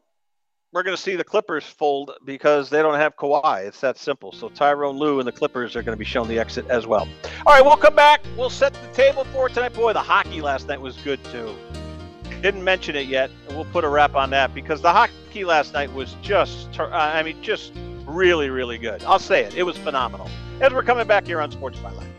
we're 0.72 0.84
going 0.84 0.96
to 0.96 1.02
see 1.02 1.16
the 1.16 1.24
Clippers 1.24 1.64
fold 1.64 2.12
because 2.26 2.70
they 2.70 2.82
don't 2.82 3.00
have 3.00 3.16
Kawhi. 3.16 3.66
It's 3.66 3.80
that 3.82 3.98
simple. 3.98 4.32
So 4.32 4.50
Tyronn 4.50 4.98
Lue 4.98 5.20
and 5.20 5.28
the 5.28 5.32
Clippers 5.32 5.76
are 5.76 5.82
going 5.82 5.96
to 5.96 6.00
be 6.00 6.06
shown 6.06 6.28
the 6.28 6.38
exit 6.40 6.68
as 6.70 6.86
well. 6.86 7.08
All 7.46 7.54
right, 7.54 7.64
we'll 7.64 7.78
come 7.78 7.96
back. 7.96 8.22
We'll 8.38 8.50
set 8.50 8.74
the 8.74 8.88
table 8.94 9.24
for 9.26 9.50
tonight. 9.50 9.74
Boy, 9.74 9.94
the 9.94 10.02
hockey 10.02 10.42
last 10.42 10.68
night 10.68 10.80
was 10.80 10.98
good 10.98 11.24
too. 11.26 11.56
Didn't 12.42 12.64
mention 12.64 12.96
it 12.96 13.08
yet. 13.08 13.32
We'll 13.50 13.66
put 13.66 13.84
a 13.84 13.90
wrap 13.90 14.16
on 14.16 14.30
that 14.30 14.54
because 14.54 14.82
the 14.82 14.94
hockey 14.94 15.44
last 15.44 15.74
night 15.74 15.92
was 15.94 16.16
just, 16.22 16.80
I 16.80 17.22
mean, 17.24 17.42
just 17.42 17.74
really, 18.06 18.50
really 18.50 18.78
good. 18.78 19.04
I'll 19.04 19.20
say 19.20 19.44
it. 19.44 19.56
It 19.56 19.64
was 19.64 19.78
phenomenal. 19.78 20.30
As 20.62 20.72
we're 20.72 20.84
coming 20.84 21.08
back 21.08 21.26
here 21.26 21.42
on 21.42 21.52
Sports 21.52 21.80
by 21.80 21.92
Byline. 21.92 22.19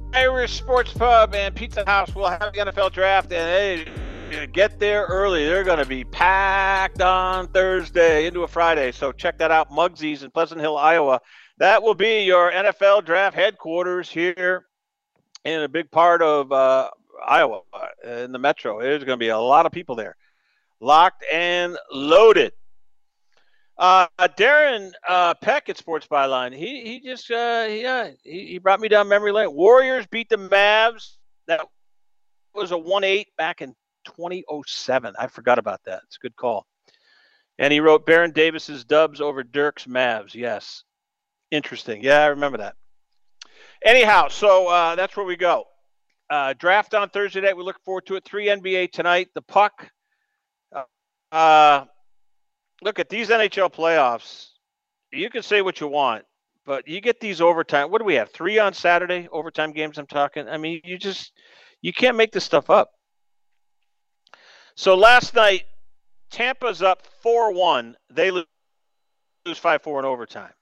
Irish 0.13 0.57
Sports 0.57 0.93
Pub 0.93 1.33
and 1.33 1.55
Pizza 1.55 1.85
House 1.85 2.13
will 2.13 2.27
have 2.27 2.53
the 2.53 2.59
NFL 2.59 2.91
draft, 2.91 3.31
and 3.31 3.87
hey, 4.29 4.47
get 4.47 4.77
there 4.77 5.05
early. 5.05 5.45
They're 5.45 5.63
going 5.63 5.79
to 5.79 5.85
be 5.85 6.03
packed 6.03 7.01
on 7.01 7.47
Thursday 7.47 8.27
into 8.27 8.43
a 8.43 8.47
Friday. 8.47 8.91
So 8.91 9.13
check 9.13 9.37
that 9.37 9.51
out, 9.51 9.71
Mugsy's 9.71 10.23
in 10.23 10.31
Pleasant 10.31 10.59
Hill, 10.59 10.77
Iowa. 10.77 11.21
That 11.59 11.81
will 11.81 11.95
be 11.95 12.23
your 12.23 12.51
NFL 12.51 13.05
draft 13.05 13.35
headquarters 13.35 14.09
here 14.09 14.65
in 15.45 15.61
a 15.61 15.69
big 15.69 15.89
part 15.91 16.21
of 16.21 16.51
uh, 16.51 16.89
Iowa, 17.25 17.61
uh, 17.73 18.07
in 18.07 18.33
the 18.33 18.39
metro. 18.39 18.81
There's 18.81 19.03
going 19.03 19.17
to 19.17 19.23
be 19.23 19.29
a 19.29 19.39
lot 19.39 19.65
of 19.65 19.71
people 19.71 19.95
there, 19.95 20.17
locked 20.81 21.23
and 21.31 21.77
loaded. 21.91 22.51
Uh, 23.81 24.05
Darren 24.37 24.91
uh, 25.09 25.33
Peck 25.33 25.67
at 25.67 25.75
Sports 25.75 26.05
Byline. 26.05 26.55
He 26.55 26.83
he 26.83 26.99
just 26.99 27.31
uh, 27.31 27.65
yeah 27.67 28.11
he, 28.23 28.45
he 28.45 28.57
brought 28.59 28.79
me 28.79 28.87
down 28.87 29.07
memory 29.07 29.31
lane. 29.31 29.51
Warriors 29.51 30.05
beat 30.05 30.29
the 30.29 30.37
Mavs. 30.37 31.15
That 31.47 31.65
was 32.53 32.69
a 32.69 32.77
one 32.77 33.03
eight 33.03 33.29
back 33.39 33.63
in 33.63 33.73
2007. 34.05 35.15
I 35.17 35.25
forgot 35.25 35.57
about 35.57 35.81
that. 35.85 36.01
It's 36.05 36.17
a 36.17 36.19
good 36.19 36.35
call. 36.35 36.67
And 37.57 37.73
he 37.73 37.79
wrote 37.79 38.05
Baron 38.05 38.33
Davis's 38.33 38.85
Dubs 38.85 39.19
over 39.19 39.41
Dirk's 39.41 39.85
Mavs. 39.85 40.35
Yes, 40.35 40.83
interesting. 41.49 42.03
Yeah, 42.03 42.19
I 42.19 42.27
remember 42.27 42.59
that. 42.59 42.75
Anyhow, 43.83 44.27
so 44.27 44.67
uh, 44.67 44.93
that's 44.93 45.17
where 45.17 45.25
we 45.25 45.37
go. 45.37 45.65
Uh, 46.29 46.53
draft 46.53 46.93
on 46.93 47.09
Thursday 47.09 47.41
night. 47.41 47.57
We 47.57 47.63
look 47.63 47.83
forward 47.83 48.05
to 48.05 48.15
it. 48.15 48.25
Three 48.25 48.45
NBA 48.45 48.91
tonight. 48.91 49.29
The 49.33 49.41
puck. 49.41 49.89
Uh, 51.31 51.85
look 52.81 52.99
at 52.99 53.09
these 53.09 53.29
NHL 53.29 53.73
playoffs. 53.73 54.47
You 55.11 55.29
can 55.29 55.43
say 55.43 55.61
what 55.61 55.79
you 55.79 55.87
want, 55.87 56.23
but 56.65 56.87
you 56.87 57.01
get 57.01 57.19
these 57.19 57.41
overtime. 57.41 57.91
What 57.91 57.99
do 57.99 58.05
we 58.05 58.15
have? 58.15 58.31
Three 58.31 58.59
on 58.59 58.73
Saturday 58.73 59.27
overtime 59.31 59.71
games. 59.71 59.97
I'm 59.97 60.07
talking. 60.07 60.47
I 60.47 60.57
mean, 60.57 60.81
you 60.83 60.97
just 60.97 61.33
you 61.81 61.93
can't 61.93 62.17
make 62.17 62.31
this 62.31 62.43
stuff 62.43 62.69
up. 62.69 62.91
So 64.75 64.95
last 64.95 65.35
night, 65.35 65.63
Tampa's 66.29 66.81
up 66.81 67.05
four 67.21 67.53
one. 67.53 67.95
They 68.09 68.31
lose 68.31 68.45
five 69.55 69.81
four 69.81 69.99
in 69.99 70.05
overtime. 70.05 70.53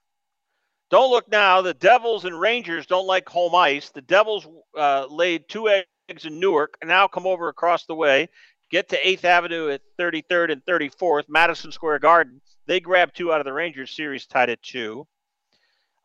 Don't 0.90 1.10
look 1.10 1.30
now. 1.30 1.62
The 1.62 1.74
Devils 1.74 2.24
and 2.24 2.38
Rangers 2.38 2.86
don't 2.86 3.06
like 3.06 3.28
home 3.28 3.54
ice. 3.54 3.90
The 3.90 4.02
Devils 4.02 4.48
uh, 4.76 5.06
laid 5.08 5.48
two 5.48 5.68
eggs 5.68 6.24
in 6.24 6.40
Newark 6.40 6.74
and 6.80 6.88
now 6.88 7.06
come 7.06 7.26
over 7.26 7.48
across 7.48 7.86
the 7.86 7.94
way 7.94 8.28
get 8.70 8.88
to 8.90 9.00
8th 9.00 9.24
Avenue 9.24 9.70
at 9.70 9.82
33rd 9.98 10.52
and 10.52 10.64
34th, 10.64 11.24
Madison 11.28 11.72
Square 11.72 11.98
Garden. 12.00 12.40
They 12.66 12.80
grab 12.80 13.12
two 13.12 13.32
out 13.32 13.40
of 13.40 13.44
the 13.44 13.52
Rangers 13.52 13.90
series, 13.90 14.26
tied 14.26 14.50
at 14.50 14.62
two. 14.62 15.06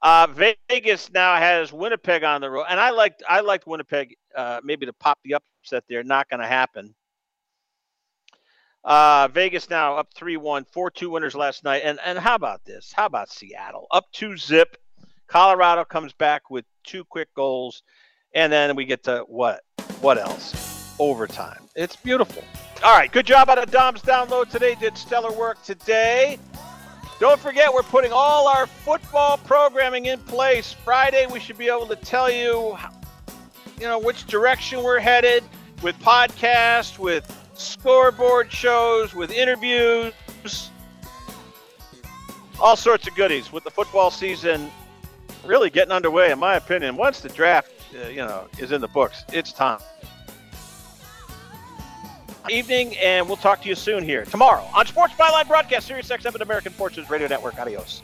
Uh, 0.01 0.27
Vegas 0.69 1.11
now 1.11 1.35
has 1.35 1.71
Winnipeg 1.71 2.23
on 2.23 2.41
the 2.41 2.49
road, 2.49 2.65
and 2.69 2.79
I 2.79 2.91
liked 2.91 3.23
I 3.27 3.39
liked 3.39 3.65
Winnipeg 3.65 4.15
uh, 4.35 4.59
maybe 4.63 4.85
to 4.85 4.93
pop 4.93 5.17
the 5.23 5.35
upset 5.35 5.83
there. 5.89 6.03
Not 6.03 6.29
going 6.29 6.41
to 6.41 6.47
happen. 6.47 6.93
Uh, 8.83 9.27
Vegas 9.29 9.67
now 9.67 9.95
up 9.95 10.13
3-1, 10.13 10.67
4-2 10.71 11.09
winners 11.09 11.33
last 11.33 11.63
night. 11.63 11.81
And 11.83 11.99
and 12.05 12.19
how 12.19 12.35
about 12.35 12.63
this? 12.65 12.93
How 12.95 13.07
about 13.07 13.31
Seattle 13.31 13.87
up 13.91 14.05
two 14.11 14.37
zip? 14.37 14.77
Colorado 15.27 15.83
comes 15.83 16.13
back 16.13 16.51
with 16.51 16.65
two 16.83 17.03
quick 17.03 17.33
goals, 17.33 17.81
and 18.33 18.53
then 18.53 18.75
we 18.75 18.85
get 18.85 19.03
to 19.05 19.25
what? 19.27 19.61
What 20.01 20.19
else? 20.19 20.64
Overtime. 20.99 21.61
It's 21.75 21.95
beautiful. 21.95 22.43
All 22.83 22.95
right, 22.95 23.11
good 23.11 23.25
job 23.25 23.49
out 23.49 23.57
of 23.57 23.71
Dom's 23.71 24.01
download 24.01 24.49
today. 24.49 24.75
Did 24.75 24.97
stellar 24.97 25.31
work 25.31 25.63
today. 25.63 26.37
Don't 27.19 27.39
forget, 27.39 27.73
we're 27.73 27.83
putting 27.83 28.11
all 28.11 28.47
our 28.47 28.67
football 28.67 29.37
programming 29.37 30.07
in 30.07 30.19
place. 30.19 30.73
Friday, 30.73 31.25
we 31.27 31.39
should 31.39 31.57
be 31.57 31.67
able 31.67 31.87
to 31.87 31.95
tell 31.95 32.29
you, 32.29 32.77
you 33.79 33.87
know, 33.87 33.97
which 33.97 34.25
direction 34.27 34.83
we're 34.83 34.99
headed 34.99 35.43
with 35.81 35.97
podcasts, 35.99 36.99
with 36.99 37.25
scoreboard 37.53 38.51
shows, 38.51 39.15
with 39.15 39.31
interviews. 39.31 40.13
all 42.59 42.75
sorts 42.75 43.07
of 43.07 43.15
goodies 43.15 43.51
with 43.51 43.63
the 43.63 43.71
football 43.71 44.11
season 44.11 44.69
really 45.45 45.69
getting 45.69 45.91
underway. 45.91 46.31
In 46.31 46.39
my 46.39 46.55
opinion, 46.55 46.97
once 46.97 47.21
the 47.21 47.29
draft, 47.29 47.71
uh, 47.95 48.07
you 48.07 48.17
know, 48.17 48.47
is 48.57 48.71
in 48.71 48.81
the 48.81 48.87
books, 48.87 49.23
it's 49.31 49.51
time. 49.51 49.79
Evening, 52.49 52.95
and 52.97 53.27
we'll 53.27 53.37
talk 53.37 53.61
to 53.63 53.69
you 53.69 53.75
soon 53.75 54.03
here 54.03 54.25
tomorrow 54.25 54.67
on 54.73 54.85
Sports 54.85 55.13
Byline 55.15 55.47
Broadcast, 55.47 55.87
Sirius 55.87 56.09
XM 56.09 56.33
and 56.33 56.41
American 56.41 56.71
Forces 56.71 57.09
Radio 57.09 57.27
Network. 57.27 57.59
Adios. 57.59 58.01